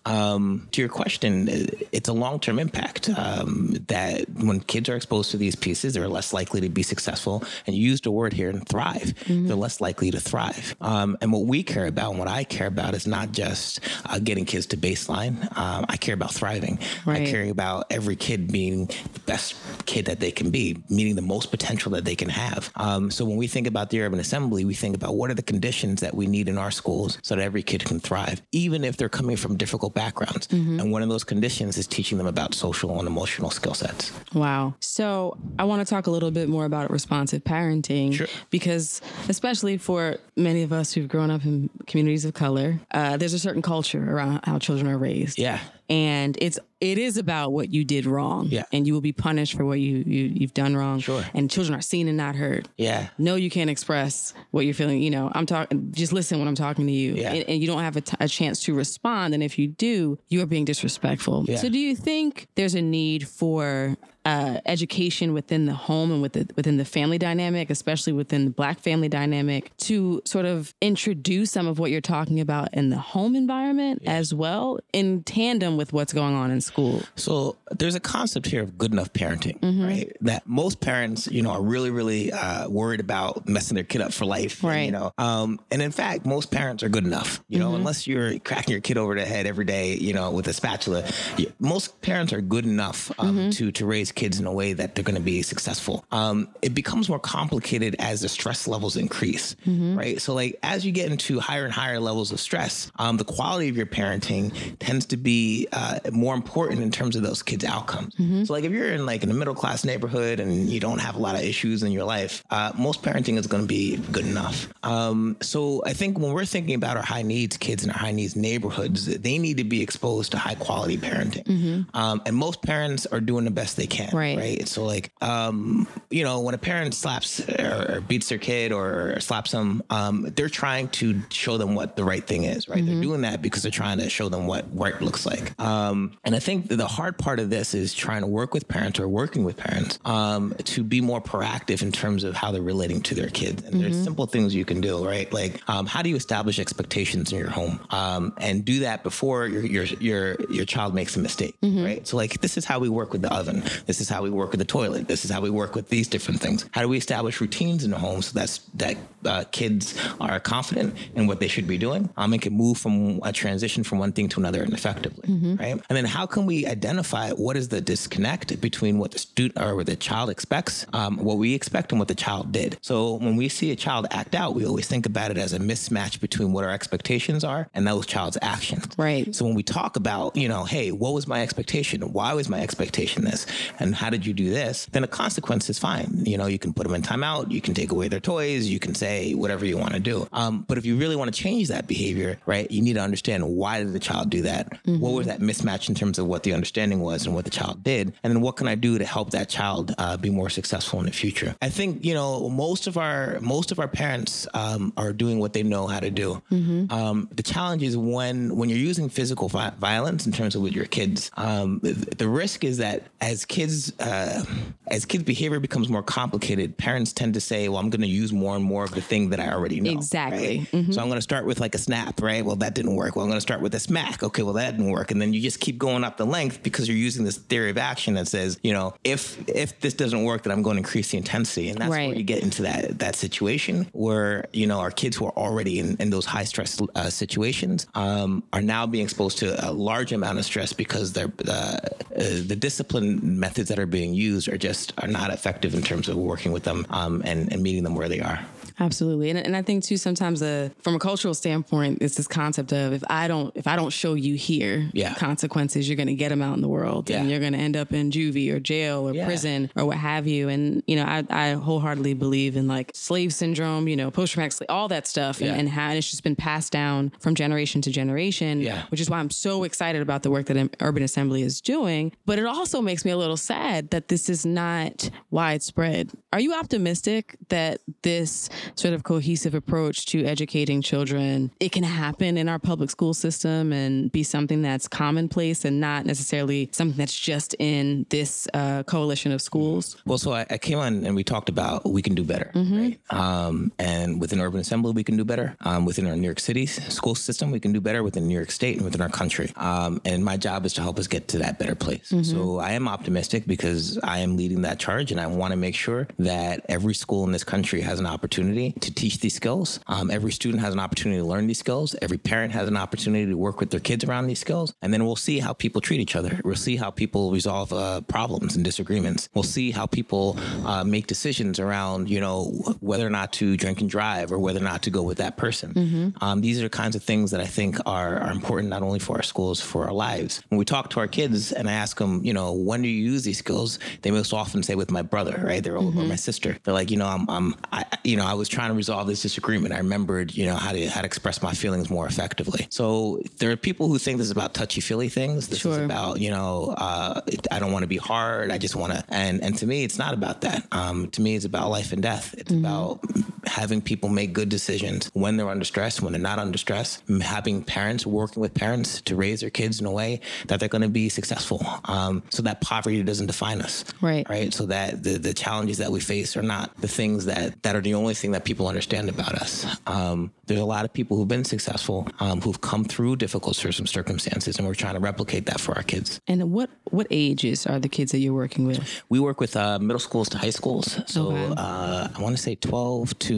Um, 0.07 0.69
to 0.73 0.81
your 0.81 0.89
question, 0.89 1.49
it's 1.93 2.09
a 2.09 2.13
long 2.13 2.41
term 2.41 2.59
impact 2.59 3.11
um, 3.17 3.77
that 3.89 4.29
when 4.31 4.61
kids 4.61 4.89
are 4.89 4.97
exposed 4.97 5.31
to 5.33 5.37
these 5.37 5.57
pieces, 5.57 5.95
they're 5.95 6.09
less 6.09 6.33
likely 6.33 6.61
to 6.61 6.69
be 6.69 6.83
successful. 6.83 7.43
And 7.67 7.75
you 7.77 7.83
used 7.83 8.07
a 8.07 8.11
word 8.11 8.33
here, 8.33 8.51
and 8.51 8.67
thrive. 8.69 9.15
They're 9.47 9.57
less 9.57 9.81
likely 9.81 10.11
to 10.11 10.21
thrive. 10.21 10.75
Um, 10.81 11.17
and 11.21 11.33
what 11.33 11.45
we 11.45 11.63
care 11.63 11.87
about 11.87 12.11
and 12.11 12.19
what 12.19 12.29
I 12.29 12.45
care 12.45 12.67
about 12.67 12.95
is 12.95 13.07
not 13.07 13.33
just 13.33 13.81
uh, 14.07 14.19
getting 14.19 14.45
kids 14.45 14.67
to 14.67 14.77
baseline. 14.77 15.35
Um, 15.57 15.85
I 15.89 15.97
care 15.97 16.15
about 16.15 16.33
thriving. 16.33 16.79
I 17.07 17.25
care 17.27 17.51
about 17.51 17.82
every 17.91 18.17
kid 18.17 18.51
being 18.53 18.87
the 18.87 19.21
best 19.27 19.55
kid 19.87 20.07
that 20.07 20.21
they 20.21 20.31
can 20.31 20.51
be, 20.51 20.83
meeting 20.89 21.17
the 21.17 21.23
most 21.23 21.51
potential 21.51 21.93
that 21.93 22.05
they 22.05 22.15
can 22.17 22.29
have. 22.29 22.71
Um, 22.77 23.11
so 23.11 23.25
when 23.25 23.37
we 23.37 23.47
think 23.47 23.67
about 23.67 23.91
the 23.91 24.01
urban 24.03 24.21
assembly, 24.21 24.65
we 24.65 24.75
think 24.75 24.95
about 24.95 25.15
what 25.17 25.31
are 25.31 25.35
the 25.35 25.43
conditions 25.43 26.01
that 26.01 26.15
we 26.15 26.27
need 26.27 26.49
in 26.49 26.59
our 26.59 26.71
schools 26.71 27.19
so 27.23 27.37
that 27.37 27.43
every 27.43 27.63
kid 27.63 27.85
can 27.85 28.01
thrive, 28.01 28.43
even 28.53 28.85
if 28.85 28.97
they're 28.97 29.09
coming 29.09 29.37
from 29.37 29.57
difficult 29.57 29.95
backgrounds. 29.95 30.49
And 30.51 30.91
one 30.93 31.03
of 31.03 31.09
those 31.09 31.25
conditions 31.25 31.77
is 31.79 31.87
teaching 31.87 32.19
them 32.19 32.27
about 32.27 32.55
social 32.55 32.99
and 32.99 33.07
emotional 33.07 33.51
skill 33.51 33.75
sets. 33.75 34.13
Wow. 34.35 34.75
So 34.81 35.37
I 35.59 35.65
want 35.65 35.87
to 35.87 35.91
talk 35.91 36.07
a 36.07 36.11
little 36.11 36.31
bit 36.31 36.49
more 36.49 36.65
about 36.65 36.91
responsive 36.91 37.45
parenting 37.45 38.15
Sure. 38.15 38.27
because, 38.51 39.01
especially 39.29 39.79
for 39.79 40.17
many 40.37 40.63
of 40.63 40.73
us 40.73 40.93
who've 40.93 41.09
grown 41.09 41.31
up 41.31 41.45
in 41.45 41.71
communities 41.87 42.25
of 42.25 42.35
color, 42.35 42.81
uh, 42.93 43.17
there's 43.17 43.35
a 43.35 43.39
certain 43.39 43.63
culture 43.63 44.11
around 44.15 44.41
how 44.45 44.59
children 44.59 44.89
are 44.91 44.99
raised. 44.99 45.39
Yeah. 45.39 45.59
And 45.89 46.39
it's 46.41 46.59
it 46.83 46.99
is 46.99 47.17
about 47.17 47.53
what 47.53 47.73
you 47.73 47.85
did 47.85 48.07
wrong, 48.07 48.49
Yeah. 48.51 48.65
and 48.73 48.87
you 48.87 48.93
will 48.93 49.01
be 49.01 49.13
punished 49.13 49.55
for 49.57 49.65
what 49.65 49.79
you, 49.79 49.99
you 50.07 50.25
you've 50.35 50.53
done 50.55 50.77
wrong. 50.77 50.99
Sure. 50.99 51.25
And 51.33 51.49
children 51.49 51.79
are 51.79 51.81
seen 51.83 52.09
and 52.09 52.17
not 52.17 52.35
heard. 52.35 52.69
Yeah. 52.77 53.09
No, 53.19 53.37
you 53.37 53.51
can't 53.51 53.71
express 53.71 54.35
what 54.51 54.65
you're 54.65 54.75
feeling. 54.75 55.01
You 55.01 55.11
know, 55.11 55.31
I'm 55.33 55.47
talking. 55.47 55.93
Just 55.93 56.13
listen 56.13 56.39
when 56.41 56.49
I'm 56.49 56.57
talking 56.57 56.87
to 56.87 56.93
you, 56.93 57.15
Yeah. 57.15 57.33
and, 57.33 57.49
and 57.49 57.61
you 57.61 57.67
don't 57.69 57.83
have 57.83 57.97
a, 57.97 58.01
t- 58.01 58.17
a 58.19 58.27
chance 58.27 58.63
to 58.65 58.75
respond. 58.75 59.33
And 59.35 59.43
if 59.43 59.59
you 59.59 59.69
do, 59.69 60.19
you 60.29 60.43
are 60.43 60.47
being 60.47 60.65
disrespectful. 60.65 61.45
Yeah. 61.47 61.57
So, 61.57 61.69
do 61.69 61.79
you 61.79 61.95
think 61.95 62.49
there's 62.57 62.75
a 62.75 62.83
need 62.83 63.29
for 63.29 63.97
uh, 64.25 64.61
education 64.67 65.35
within 65.35 65.67
the 65.67 65.75
home 65.75 66.13
and 66.13 66.23
with 66.23 66.33
the, 66.35 66.49
within 66.57 66.77
the 66.77 66.85
family 66.85 67.19
dynamic, 67.19 67.71
especially 67.71 68.13
within 68.13 68.45
the 68.45 68.51
Black 68.53 68.79
family 68.79 69.09
dynamic, 69.09 69.77
to 69.79 70.23
sort 70.25 70.47
of 70.47 70.75
introduce 70.81 71.51
some 71.51 71.67
of 71.67 71.79
what 71.81 71.91
you're 71.91 72.01
talking 72.01 72.39
about 72.41 72.73
in 72.73 72.91
the 72.91 72.99
home 72.99 73.35
environment 73.35 74.01
as 74.07 74.33
well, 74.33 74.79
in 74.93 75.23
tandem 75.25 75.77
with 75.77 75.93
what's 75.93 76.13
going 76.13 76.35
on 76.35 76.51
in 76.53 76.61
school? 76.61 76.72
So 77.17 77.57
there's 77.71 77.95
a 77.95 78.01
concept 78.01 78.47
here 78.47 78.63
of 78.63 78.79
good 78.79 78.93
enough 78.93 79.13
parenting, 79.13 79.59
Mm-hmm. 79.61 79.83
right? 79.85 80.17
That 80.23 80.47
most 80.47 80.81
parents, 80.81 81.27
you 81.27 81.43
know, 81.43 81.51
are 81.51 81.63
really, 81.63 81.91
really 81.91 82.33
uh, 82.33 82.69
worried 82.69 83.01
about 83.01 83.49
messing 83.49 83.75
their 83.75 83.85
kid 83.85 84.01
up 84.01 84.13
for 84.13 84.25
life. 84.25 84.63
and, 84.63 84.69
Right. 84.71 84.85
you 84.87 84.93
know, 84.93 85.13
um, 85.19 85.61
and 85.71 85.81
in 85.83 85.91
fact, 85.93 86.27
most 86.27 86.51
parents 86.51 86.83
are 86.83 86.89
good 86.89 87.05
enough. 87.05 87.43
You 87.49 87.59
know, 87.59 87.69
Mm-hmm. 87.69 87.77
unless 87.77 88.07
you're 88.07 88.39
cracking 88.41 88.73
your 88.73 88.81
kid 88.81 88.99
over 88.99 89.15
the 89.15 89.25
head 89.25 89.47
every 89.47 89.65
day, 89.65 89.95
you 89.97 90.13
know, 90.13 90.31
with 90.31 90.47
a 90.49 90.53
spatula. 90.53 91.05
you- 91.37 91.53
Most 91.59 92.01
parents 92.03 92.33
are 92.33 92.41
good 92.41 92.65
enough 92.67 93.11
um, 93.19 93.37
Mm-hmm. 93.37 93.51
to 93.51 93.73
to 93.73 93.87
raise 93.87 94.13
kids 94.13 94.39
in 94.41 94.47
a 94.47 94.53
way 94.53 94.73
that 94.75 94.95
they're 94.95 95.05
going 95.05 95.17
to 95.17 95.23
be 95.23 95.43
successful. 95.43 96.05
Um, 96.11 96.49
it 96.63 96.75
becomes 96.75 97.09
more 97.09 97.19
complicated 97.21 97.97
as 97.99 98.21
the 98.21 98.29
stress 98.29 98.67
levels 98.69 98.97
increase, 98.97 99.57
Mm-hmm. 99.67 99.97
right? 99.99 100.21
So 100.21 100.35
like 100.35 100.59
as 100.63 100.85
you 100.87 100.93
get 100.93 101.11
into 101.11 101.41
higher 101.41 101.65
and 101.65 101.73
higher 101.73 102.01
levels 102.01 102.33
of 102.33 102.41
stress, 102.41 102.91
um, 102.99 103.17
the 103.17 103.25
quality 103.25 103.69
of 103.69 103.77
your 103.77 103.87
parenting 103.87 104.53
tends 104.79 105.07
to 105.07 105.17
be 105.17 105.69
uh, 105.73 105.99
more 106.13 106.35
important 106.35 106.62
in 106.71 106.91
terms 106.91 107.17
of 107.17 107.23
those 107.23 107.43
kids' 107.43 107.65
outcomes. 107.65 108.15
Mm-hmm. 108.17 108.45
So 108.45 108.53
like 108.53 108.65
if 108.65 108.73
you're 108.73 108.93
in 108.93 109.07
like 109.07 109.23
in 109.23 109.31
a 109.31 109.35
middle 109.35 109.55
class 109.55 109.85
neighborhood 109.85 110.41
and 110.41 110.69
you 110.69 110.81
don't 110.81 111.01
have 111.01 111.17
a 111.17 111.19
lot 111.19 111.35
of 111.35 111.43
issues 111.43 111.83
in 111.83 111.93
your 111.93 112.05
life, 112.05 112.45
uh, 112.51 112.73
most 112.77 113.03
parenting 113.03 113.39
is 113.39 113.47
going 113.47 113.63
to 113.63 113.69
be 113.69 113.97
good 113.97 114.27
enough. 114.27 114.69
Um, 114.83 115.37
so 115.41 115.83
I 115.85 115.93
think 115.93 116.19
when 116.19 116.33
we're 116.33 116.45
thinking 116.45 116.75
about 116.75 116.97
our 116.97 117.03
high 117.03 117.23
needs 117.23 117.57
kids 117.57 117.85
in 117.85 117.91
our 117.91 117.99
high 117.99 118.13
needs 118.13 118.37
neighborhoods, 118.37 119.07
they 119.07 119.39
need 119.39 119.59
to 119.59 119.65
be 119.65 119.83
exposed 119.83 120.33
to 120.33 120.39
high 120.39 120.55
quality 120.55 120.99
parenting. 120.99 121.49
Um, 121.95 122.23
and 122.27 122.37
most 122.37 122.63
parents 122.63 123.07
are 123.07 123.21
doing 123.21 123.45
the 123.45 123.51
best 123.51 123.77
they 123.77 123.87
can. 123.87 124.11
Right. 124.15 124.37
Right. 124.37 124.69
So 124.69 124.85
like, 124.85 125.13
um, 125.21 125.87
you 126.11 126.25
know, 126.25 126.41
when 126.41 126.55
a 126.55 126.59
parent 126.59 126.95
slaps 126.95 127.41
or, 127.41 127.97
or 127.97 128.01
beats 128.01 128.29
their 128.29 128.39
kid 128.39 128.73
or 128.73 129.19
slaps 129.21 129.51
them, 129.51 129.83
um, 129.91 130.23
they're 130.35 130.49
trying 130.49 130.89
to 130.89 131.21
show 131.31 131.59
them 131.59 131.75
what 131.75 131.97
the 131.97 132.05
right 132.05 132.27
thing 132.27 132.45
is. 132.45 132.69
Right. 132.69 132.85
They're 132.85 133.01
doing 133.01 133.23
that 133.23 133.43
because 133.43 133.63
they're 133.63 133.71
trying 133.71 133.99
to 133.99 134.11
show 134.11 134.29
them 134.29 134.47
what 134.47 134.67
right 134.73 135.01
looks 135.01 135.27
like. 135.27 135.59
Um, 135.61 136.19
and 136.25 136.35
I 136.35 136.39
think 136.43 136.69
the 136.69 136.87
hard 136.87 137.19
part 137.19 137.41
of 137.41 137.51
this 137.51 137.75
is 137.75 137.95
trying 137.95 138.23
to 138.23 138.27
work 138.27 138.53
with 138.55 138.69
parents 138.69 139.01
or 139.01 139.09
working 139.09 139.45
with 139.45 139.57
parents 139.57 139.99
um, 140.05 140.55
to 140.65 140.83
be 140.83 141.01
more 141.01 141.21
proactive 141.21 141.83
in 141.83 141.93
terms 141.93 142.25
of 142.25 142.35
how 142.35 142.53
they're 142.53 142.63
relating 142.63 143.01
to 143.03 143.15
their 143.15 143.29
kids. 143.29 143.63
And 143.65 143.81
there's 143.81 143.97
simple 144.03 144.27
things 144.27 144.55
you 144.55 144.65
can 144.65 144.81
do. 144.81 145.05
Right. 145.05 145.33
Like, 145.33 145.63
um, 145.69 145.87
how 145.87 146.03
do 146.03 146.11
you 146.11 146.17
establish 146.17 146.59
expectations 146.59 147.33
in 147.33 147.39
your 147.39 147.51
home 147.51 147.81
um, 147.91 148.35
and 148.39 148.65
do 148.65 148.81
that 148.81 149.03
before 149.03 149.47
your 149.47 149.65
your 149.65 149.85
your 149.85 150.37
your 150.51 150.65
child 150.65 150.95
makes 150.95 151.17
a 151.17 151.21
mistake. 151.21 151.57
Right. 151.63 152.07
So 152.07 152.17
like, 152.17 152.41
this 152.41 152.57
is 152.57 152.65
how 152.65 152.79
we 152.79 152.89
work 152.89 153.13
with 153.13 153.23
the 153.23 153.33
oven. 153.33 153.63
This 153.87 154.01
is 154.01 154.09
how 154.09 154.23
we 154.23 154.31
work 154.31 154.51
with 154.51 154.59
the 154.59 154.65
toilet. 154.65 155.09
This 155.09 155.25
is 155.25 155.31
how 155.31 155.41
we 155.41 155.51
work 155.51 155.75
with 155.75 155.89
these 155.89 156.09
different 156.09 156.41
things. 156.41 156.67
How 156.73 156.83
do 156.83 156.89
we 156.89 156.99
establish 156.99 157.41
routines 157.41 157.85
in 157.85 157.91
the 157.91 157.99
home 157.99 158.23
so 158.23 158.39
that's 158.39 158.59
that 158.75 158.97
uh, 159.25 159.45
kids 159.53 159.99
are 160.21 160.41
confident 160.41 160.95
in 161.15 161.27
what 161.27 161.41
they 161.41 161.49
should 161.49 161.67
be 161.67 161.79
doing 161.79 162.11
um, 162.17 162.33
and 162.33 162.43
can 162.43 162.53
move 162.53 162.79
from 162.79 163.21
a 163.23 163.33
transition 163.33 163.85
from 163.85 163.99
one 163.99 164.13
thing 164.13 164.29
to 164.29 164.41
another 164.41 164.63
and 164.63 164.73
effectively, 164.73 165.29
right? 165.57 165.81
And 165.89 165.97
then 165.97 166.05
how 166.05 166.27
can 166.33 166.47
we 166.47 166.67
identify 166.67 167.31
what 167.31 167.57
is 167.57 167.69
the 167.69 167.81
disconnect 167.81 168.61
between 168.61 168.99
what 168.99 169.13
the 169.13 169.19
student 169.19 169.65
or 169.65 169.77
what 169.77 169.87
the 169.87 169.95
child 169.95 170.31
expects, 170.31 170.87
um, 170.93 171.19
what 171.19 171.37
we 171.37 171.55
expect, 171.55 171.93
and 171.93 171.99
what 171.99 172.09
the 172.09 172.15
child 172.15 172.51
did. 172.51 172.79
So 172.81 173.15
when 173.17 173.37
we 173.37 173.49
see 173.49 173.71
a 173.71 173.77
child 173.77 174.07
act 174.11 174.35
out, 174.35 174.55
we 174.55 174.67
always 174.67 174.89
think 174.89 175.07
about 175.07 175.31
it 175.31 175.39
as 175.39 175.53
a 175.53 175.59
mismatch 175.59 176.21
between 176.21 176.53
what 176.53 176.65
our 176.65 176.71
expectations 176.71 177.45
are 177.45 177.69
and 177.75 177.87
those 177.87 178.07
child's 178.07 178.39
actions. 178.41 178.87
Right. 178.97 179.33
So 179.35 179.45
when 179.45 179.55
we 179.55 179.63
talk 179.63 179.97
about, 179.97 180.35
you 180.35 180.49
know, 180.49 180.65
hey, 180.65 180.91
what 180.91 181.13
was 181.13 181.27
my 181.29 181.43
expectation? 181.43 182.01
Why 182.13 182.33
was 182.33 182.49
my 182.49 182.61
expectation 182.61 183.25
this? 183.25 183.47
And 183.79 183.95
how 183.95 184.11
did 184.11 184.25
you 184.25 184.33
do 184.33 184.49
this? 184.51 184.87
Then 184.87 185.05
a 185.05 185.09
consequence 185.09 185.69
is 185.69 185.79
fine. 185.79 186.25
You 186.25 186.39
know, 186.39 186.47
you 186.47 186.59
can 186.59 186.73
put 186.73 186.85
them 186.85 186.95
in 186.95 187.03
timeout, 187.03 187.51
you 187.51 187.61
can 187.61 187.75
take 187.75 187.93
away 187.93 188.09
their 188.09 188.21
toys, 188.21 188.69
you 188.69 188.79
can 188.79 188.95
say 188.95 189.35
whatever 189.35 189.67
you 189.67 189.77
want 189.77 189.93
to 189.93 190.01
do. 190.01 190.27
Um, 190.33 190.65
but 190.67 190.79
if 190.79 190.87
you 190.87 190.97
really 190.97 191.17
want 191.17 191.33
to 191.33 191.39
change 191.39 191.69
that 191.69 191.87
behavior, 191.87 192.39
right, 192.47 192.71
you 192.71 192.81
need 192.81 192.95
to 192.95 193.01
understand 193.03 193.47
why 193.47 193.83
did 193.83 193.93
the 193.93 194.01
child 194.01 194.31
do 194.31 194.43
that? 194.43 194.73
What 195.01 195.13
was 195.13 195.27
that 195.27 195.41
mismatch 195.41 195.89
in 195.89 195.95
terms 195.95 196.19
of 196.19 196.22
what 196.25 196.43
the 196.43 196.53
understanding 196.53 197.01
was 197.01 197.27
and 197.27 197.35
what 197.35 197.45
the 197.45 197.51
child 197.51 197.83
did, 197.83 198.13
and 198.23 198.33
then 198.33 198.41
what 198.41 198.57
can 198.57 198.69
I 198.69 198.75
do 198.75 198.99
to 198.99 199.05
help 199.05 199.31
that 199.31 199.49
child 199.49 199.95
uh, 199.99 200.17
be 200.17 200.31
more 200.31 200.51
successful 200.51 201.01
in 201.01 201.07
the 201.07 201.13
future? 201.13 201.55
I 201.63 201.69
think 201.69 202.05
you 202.05 202.15
know 202.15 202.49
most 202.49 202.87
of 202.87 202.97
our 202.97 203.39
most 203.41 203.73
of 203.73 203.79
our 203.79 203.89
parents 203.89 204.47
um, 204.55 204.93
are 204.97 205.13
doing 205.13 205.39
what 205.39 205.53
they 205.53 205.63
know 205.63 205.87
how 205.87 206.01
to 206.01 206.11
do. 206.11 206.43
Mm-hmm. 206.51 206.93
Um, 206.93 207.29
the 207.33 207.43
challenge 207.43 207.83
is 207.83 207.97
when 207.97 208.57
when 208.57 208.69
you're 208.69 208.79
using 208.79 209.09
physical 209.09 209.49
vi- 209.49 209.73
violence 209.79 210.27
in 210.27 210.33
terms 210.33 210.55
of 210.55 210.63
with 210.63 210.73
your 210.73 210.87
kids. 210.87 211.31
Um, 211.37 211.81
the, 211.83 211.93
the, 211.93 212.29
risk 212.29 212.65
is 212.65 212.79
that 212.79 213.05
as 213.21 213.45
kids 213.45 213.99
uh, 214.01 214.45
as 214.87 215.05
kids' 215.05 215.25
behavior 215.25 215.61
becomes 215.61 215.89
more 215.89 216.03
complicated, 216.03 216.77
parents 216.79 217.13
tend 217.13 217.35
to 217.35 217.41
say, 217.41 217.69
"Well, 217.69 217.79
I'm 217.79 217.91
going 217.91 218.01
to 218.01 218.07
use 218.07 218.33
more 218.33 218.57
and 218.57 218.65
more 218.65 218.85
of 218.85 218.93
the 218.93 219.01
thing 219.01 219.31
that 219.31 219.41
I 219.41 219.53
already 219.53 219.81
know." 219.81 219.91
Exactly. 219.91 220.59
Right? 220.59 220.73
Mm-hmm. 220.73 220.93
So 220.93 221.03
I'm 221.03 221.09
going 221.09 221.19
to 221.19 221.23
start 221.23 221.47
with 221.47 221.61
like 221.61 221.75
a 221.75 221.79
snap, 221.79 222.21
right? 222.23 222.45
Well, 222.45 222.57
that 222.57 222.75
didn't 222.75 222.95
work. 222.95 223.17
Well, 223.17 223.25
I'm 223.25 223.31
going 223.31 223.37
to 223.39 223.43
start 223.43 223.61
with 223.61 223.75
a 223.75 223.81
smack. 223.81 224.23
Okay, 224.23 224.43
well 224.43 224.55
that 224.55 224.73
didn't 224.73 224.91
work, 224.91 225.11
and 225.11 225.21
then 225.21 225.33
you 225.33 225.41
just 225.41 225.61
keep 225.61 225.79
going 225.79 226.05
up 226.05 226.12
the 226.17 226.27
length 226.27 226.63
because 226.63 226.89
you're 226.89 226.97
using 226.97 227.25
this 227.25 227.39
theory 227.39 227.71
of 227.71 227.79
action 227.79 228.15
that 228.15 228.29
says, 228.29 228.59
you 228.63 228.73
know, 228.73 228.95
if 229.05 229.49
if 229.49 229.79
this 229.81 229.95
doesn't 229.95 230.25
work, 230.25 230.43
then 230.43 230.53
I'm 230.53 230.63
going 230.63 230.77
to 230.77 230.79
increase 230.79 231.11
the 231.11 231.19
intensity, 231.19 231.69
and 231.69 231.79
that's 231.79 231.91
right. 231.91 232.09
where 232.09 232.17
you 232.17 232.25
get 232.25 232.43
into 232.43 232.63
that 232.63 232.99
that 232.99 233.17
situation 233.17 233.89
where 233.93 234.47
you 234.53 234.67
know 234.67 234.81
our 234.81 234.91
kids 234.91 235.17
who 235.17 235.27
are 235.27 235.37
already 235.37 235.79
in, 235.79 235.97
in 235.99 236.11
those 236.11 236.25
high 236.25 236.45
stress 236.45 236.81
uh, 236.95 237.11
situations 237.11 237.87
um, 237.95 238.43
are 238.53 238.63
now 238.63 238.87
being 238.87 239.05
exposed 239.05 239.39
to 239.39 239.69
a 239.69 239.71
large 239.71 240.13
amount 240.13 240.39
of 240.39 240.45
stress 240.45 240.73
because 240.73 241.13
they're 241.13 241.33
uh, 241.49 241.53
uh, 241.53 241.79
the 242.17 242.57
discipline 242.57 243.21
methods 243.39 243.69
that 243.69 243.79
are 243.79 243.87
being 243.87 244.15
used 244.15 244.49
are 244.49 244.59
just 244.59 244.93
are 244.99 245.09
not 245.09 245.31
effective 245.31 245.75
in 245.75 245.83
terms 245.83 246.09
of 246.09 246.17
working 246.17 246.53
with 246.53 246.65
them 246.65 246.87
um, 246.91 247.23
and, 247.25 247.53
and 247.53 247.63
meeting 247.63 247.83
them 247.83 247.95
where 247.95 248.09
they 248.09 248.21
are. 248.21 248.45
Absolutely, 248.79 249.31
and, 249.31 249.39
and 249.39 249.57
I 249.57 249.63
think 249.63 249.85
too 249.85 249.97
sometimes 249.97 250.43
uh, 250.43 250.71
from 250.81 250.95
a 250.95 250.99
cultural 250.99 251.35
standpoint, 251.35 251.99
it's 252.01 252.15
this 252.15 252.29
concept 252.29 252.73
of 252.73 252.93
if 252.93 253.03
I 253.09 253.29
don't 253.29 253.55
if 253.57 253.67
I 253.67 253.77
don't 253.77 253.93
show 253.93 254.15
you 254.15 254.35
here 254.35 254.89
yeah. 254.93 255.15
consequences, 255.15 255.89
you're 255.89 255.97
going 255.97 256.07
to 256.09 256.15
get 256.15 256.31
them 256.31 256.43
out 256.43 256.55
in 256.55 256.63
the 256.63 256.69
world, 256.69 257.09
yeah. 257.09 257.21
and 257.21 257.31
you're 257.31 257.41
going 257.41 257.53
to 257.53 257.59
end 257.59 257.77
up 257.77 257.93
in 257.93 258.11
juvie 258.11 258.53
or 258.53 258.61
jail 258.61 259.09
or 259.09 259.15
yeah. 259.15 259.25
prison 259.25 259.71
or 259.77 259.85
what 259.85 259.97
have 259.97 260.27
you. 260.27 260.49
And 260.49 260.83
you 260.87 260.97
know, 260.97 261.05
I, 261.05 261.25
I 261.31 261.53
wholeheartedly 261.53 262.15
believe 262.15 262.57
in 262.57 262.69
like 262.69 262.93
slave 262.95 263.33
syndrome, 263.33 263.89
you 263.89 263.97
know, 263.97 264.11
post 264.11 264.33
traumatic 264.33 264.53
all 264.69 264.89
that 264.89 265.07
stuff, 265.07 265.41
and, 265.41 265.51
and, 265.51 265.69
how 265.69 265.93
it's 265.93 266.11
just 266.11 266.23
been 266.23 266.37
passed 266.37 266.73
down 266.73 267.13
from 267.21 267.35
generation 267.35 267.81
to 267.83 267.91
generation. 267.91 268.61
Yeah. 268.61 268.85
which 268.91 269.01
is 269.01 269.09
why 269.09 269.19
I'm 269.19 269.31
so 269.31 269.65
excited 269.65 270.03
about 270.03 270.23
the 270.23 270.31
work 270.31 270.47
that 270.47 270.77
Urban 270.81 271.03
Assembly 271.03 271.43
is 271.43 271.61
doing. 271.61 272.13
But 272.27 272.39
it 272.39 272.47
also 272.47 272.81
makes 272.81 273.05
me 273.05 273.11
a 273.11 273.17
little 273.17 273.37
sad 273.37 273.91
that 273.91 274.09
this 274.09 274.29
is 274.29 274.45
not 274.45 275.11
widespread. 275.31 276.11
Are 276.33 276.41
you 276.41 276.55
optimistic 276.55 277.37
that 277.49 277.81
this 278.03 278.49
sort 278.75 278.95
of 278.95 279.03
cohesive 279.05 279.55
approach 279.55 280.07
to 280.07 280.25
educating 280.25 280.83
children, 280.83 281.51
it 281.61 281.73
can 281.73 281.85
happen 281.85 282.37
in 282.37 282.49
our 282.49 282.59
public 282.59 282.91
school 282.91 283.15
system 283.15 283.73
and 283.73 284.11
be 284.13 284.23
something 284.23 284.63
that's 284.63 284.89
commonplace 284.89 285.65
and 285.65 285.81
not 285.81 286.07
necessarily 286.07 286.69
something 286.73 286.97
that's 286.97 287.19
just 287.19 287.55
in 287.59 288.07
this 288.11 288.49
uh, 288.55 288.83
coalition 288.85 289.33
of 289.33 289.43
schools? 289.43 289.97
Well, 290.07 290.19
so 290.19 290.33
I, 290.33 290.47
I, 290.51 290.59
came 290.59 290.79
on 290.79 291.05
and 291.05 291.15
we 291.15 291.25
talked 291.25 291.49
about 291.49 291.85
we 291.89 292.03
can 292.03 292.15
do 292.15 292.25
better, 292.25 292.51
mm-hmm. 292.55 292.79
right? 292.79 293.01
Um, 293.11 293.73
and 293.79 294.21
within 294.21 294.41
Urban 294.41 294.61
Assembly, 294.61 294.93
we 294.93 295.05
can 295.05 295.17
do 295.17 295.25
better. 295.25 295.57
Um, 295.61 295.85
within 295.85 296.07
our 296.07 296.17
New 296.17 296.27
York 296.27 296.41
City 296.41 296.67
school 296.67 297.15
system, 297.15 297.51
we 297.51 297.61
can 297.61 297.73
do 297.73 297.81
better. 297.81 298.03
Within 298.03 298.29
New 298.29 298.35
York 298.35 298.51
State 298.51 298.77
and 298.77 298.85
within 298.85 299.01
our 299.01 299.09
country. 299.09 299.51
Um, 299.57 300.01
and 300.05 300.25
my 300.25 300.37
job 300.37 300.67
is 300.67 300.73
to 300.75 300.83
help 300.83 300.99
us 300.99 301.07
get 301.07 301.29
to 301.29 301.39
that 301.39 301.59
better 301.59 301.75
place. 301.75 302.11
Mm-hmm. 302.11 302.23
So 302.23 302.59
I 302.59 302.73
am 302.73 302.89
optimistic 302.89 303.47
because 303.47 303.99
I 304.03 304.19
am 304.19 304.37
leading 304.37 304.63
that 304.63 304.79
charge 304.79 305.11
and 305.13 305.21
I 305.21 305.27
want 305.27 305.53
to 305.53 305.57
make 305.57 305.75
sure 305.75 306.09
that 306.19 306.65
every 306.69 306.95
school 306.95 307.25
in 307.25 307.33
this 307.33 307.45
country 307.45 307.81
has 307.81 307.99
an 308.01 308.07
opportunity 308.07 308.52
to 308.55 308.95
teach 308.95 309.21
these 309.21 309.35
skills. 309.35 309.81
Um, 309.87 310.11
every 310.11 310.33
student 310.33 310.63
has 310.63 310.73
an 310.73 310.81
opportunity 310.81 311.21
to 311.21 311.27
learn 311.27 311.47
these 311.47 311.59
skills. 311.59 311.95
Every 312.03 312.19
parent 312.19 312.53
has 312.53 312.69
an 312.69 312.77
opportunity 312.77 313.27
to 313.27 313.37
work 313.37 313.61
with 313.61 313.71
their 313.71 313.81
kids 313.81 314.05
around 314.05 314.27
these 314.27 314.41
skills. 314.41 314.75
And 314.83 314.93
then 314.93 315.05
we'll 315.05 315.17
see 315.17 315.39
how 315.39 315.53
people 315.53 315.81
treat 315.81 316.01
each 316.01 316.17
other. 316.17 316.41
We'll 316.45 316.55
see 316.55 316.77
how 316.77 316.91
people 316.91 317.31
resolve 317.33 317.73
uh, 317.73 318.01
problems 318.03 318.57
and 318.57 318.65
disagreements. 318.65 319.29
We'll 319.35 319.45
see 319.45 319.71
how 319.71 319.87
people 319.87 320.37
uh, 320.65 320.85
make 320.85 321.07
decisions 321.07 321.59
around, 321.59 322.11
you 322.11 322.21
know, 322.21 322.45
whether 322.81 323.07
or 323.07 323.11
not 323.11 323.33
to 323.35 323.57
drink 323.57 323.81
and 323.81 323.91
drive 323.91 324.33
or 324.33 324.39
whether 324.39 324.61
or 324.61 324.65
not 324.65 324.83
to 324.83 324.91
go 324.91 325.03
with 325.03 325.19
that 325.19 325.37
person. 325.37 325.75
Mm-hmm. 325.75 326.25
Um, 326.25 326.41
these 326.41 326.63
are 326.63 326.69
kinds 326.69 326.97
of 326.97 327.03
things 327.03 327.31
that 327.31 327.41
I 327.41 327.47
think 327.47 327.79
are, 327.87 328.19
are 328.19 328.31
important 328.31 328.69
not 328.71 328.83
only 328.83 328.99
for 328.99 329.17
our 329.17 329.23
schools, 329.23 329.61
for 329.61 329.87
our 329.87 329.93
lives. 329.93 330.43
When 330.49 330.59
we 330.59 330.65
talk 330.65 330.91
to 330.91 331.01
our 331.01 331.09
kids 331.09 331.53
and 331.53 331.69
I 331.69 331.73
ask 331.73 331.99
them, 331.99 332.25
you 332.25 332.33
know, 332.33 332.53
when 332.53 332.83
do 332.83 332.89
you 332.89 333.11
use 333.13 333.25
these 333.25 333.39
skills? 333.39 333.79
They 334.03 334.11
most 334.11 334.33
often 334.33 334.63
say 334.63 334.75
with 334.75 334.91
my 334.91 335.03
brother, 335.03 335.43
right? 335.45 335.63
They're 335.63 335.75
mm-hmm. 335.75 335.99
or 335.99 336.05
my 336.05 336.17
sister. 336.17 336.59
They're 336.63 336.75
like, 336.75 336.91
you 336.91 336.97
know, 336.97 337.07
I'm, 337.07 337.29
I'm, 337.29 337.55
I, 337.73 337.85
you 338.05 338.17
know, 338.17 338.27
I 338.27 338.35
was 338.35 338.42
trying 338.49 338.69
to 338.69 338.75
resolve 338.75 339.07
this 339.07 339.23
disagreement. 339.23 339.75
I 339.75 339.79
remembered, 339.79 340.35
you 340.35 340.47
know, 340.47 340.57
how 340.57 340.73
to 340.73 340.87
how 340.89 341.01
to 341.01 341.07
express 341.07 341.43
my 341.43 341.53
feelings 341.53 341.91
more 341.91 342.07
effectively. 342.07 342.67
So 342.71 343.21
there 343.39 343.51
are 343.51 343.57
people 343.57 343.89
who 343.89 343.99
think 343.99 344.19
this 344.19 344.27
is 344.27 344.31
about 344.31 344.55
touchy 344.55 344.81
feely 344.81 345.09
things. 345.09 345.49
This 345.49 345.61
sure. 345.61 345.73
is 345.73 345.79
about, 345.79 346.21
you 346.21 346.31
know, 346.31 346.75
uh, 346.77 347.21
I 347.51 347.59
don't 347.59 347.73
want 347.73 347.83
to 347.83 347.89
be 347.89 347.97
hard. 347.97 348.51
I 348.51 348.59
just 348.59 348.77
want 348.77 348.93
to, 348.93 349.05
and 349.09 349.43
and 349.43 349.57
to 349.59 349.67
me, 349.67 349.85
it's 349.85 349.99
not 349.99 350.15
about 350.15 350.43
that. 350.43 350.67
Um, 350.73 351.11
to 351.11 351.21
me, 351.21 351.35
it's 351.35 351.45
about 351.45 351.71
life 351.71 351.93
and 351.93 352.03
death. 352.03 352.35
It's 352.39 352.53
mm-hmm. 352.53 352.65
about 352.65 353.01
having 353.47 353.81
people 353.81 354.09
make 354.09 354.33
good 354.33 354.49
decisions 354.49 355.11
when 355.15 355.37
they're 355.37 355.49
under 355.49 355.65
stress, 355.65 356.01
when 356.01 356.13
they're 356.13 356.21
not 356.21 356.39
under 356.39 356.59
stress. 356.59 357.03
Having 357.21 357.65
parents 357.65 358.07
working 358.07 358.41
with 358.41 358.55
parents 358.55 359.01
to 359.03 359.17
raise 359.17 359.41
their 359.41 359.51
kids 359.51 359.81
in 359.81 359.87
a 359.87 359.91
way 359.91 360.21
that 360.49 360.61
they're 360.61 360.69
going 360.69 360.83
to 360.83 360.89
be 360.89 361.09
successful, 361.09 361.65
um, 361.85 362.23
so 362.31 362.43
that 362.43 362.61
poverty 362.61 363.03
doesn't 363.03 363.27
define 363.27 363.61
us. 363.61 363.85
Right. 364.01 364.29
Right. 364.29 364.53
So 364.53 364.67
that 364.67 365.03
the 365.03 365.19
the 365.19 365.35
challenges 365.35 365.79
that 365.79 365.91
we 365.91 366.01
face 366.01 366.37
are 366.37 366.43
not 366.43 366.75
the 366.81 366.89
things 366.89 367.27
that 367.27 367.63
that 367.63 367.77
are 367.77 367.81
the 367.81 367.95
only 367.95 368.15
thing 368.15 368.33
that 368.33 368.45
people 368.45 368.69
understand 368.69 369.09
about 369.09 369.35
us. 369.35 369.67
Um, 369.87 370.33
there's 370.47 370.61
a 370.61 370.65
lot 370.65 370.85
of 370.85 370.93
people 370.93 371.17
who've 371.17 371.29
been 371.29 371.45
successful, 371.45 372.07
um, 372.21 372.41
who've 372.41 372.61
come 372.61 372.85
through 372.85 373.17
difficult 373.17 373.57
circumstances, 373.57 374.59
and 374.59 374.67
we're 374.67 374.75
trying 374.75 374.95
to 374.95 375.01
replicate 375.01 375.47
that 375.47 375.61
for 375.61 375.75
our 375.77 375.83
kids. 375.83 376.21
And 376.27 376.53
what 376.53 376.71
what 376.91 377.07
ages 377.11 377.67
are 377.67 377.79
the 377.79 377.89
kids 377.89 378.13
that 378.13 378.19
you're 378.19 378.35
working 378.35 378.67
with? 378.67 379.03
We 379.09 379.19
work 379.21 379.41
with 379.41 379.57
uh, 379.57 379.79
middle 379.79 379.99
schools 379.99 380.29
to 380.31 380.39
high 380.39 380.51
schools, 380.51 381.01
so 381.07 381.33
okay. 381.33 381.55
uh, 381.57 382.09
I 382.15 382.23
want 382.23 382.37
to 382.37 382.43
say 382.43 382.55
12 382.55 383.19
to 383.21 383.33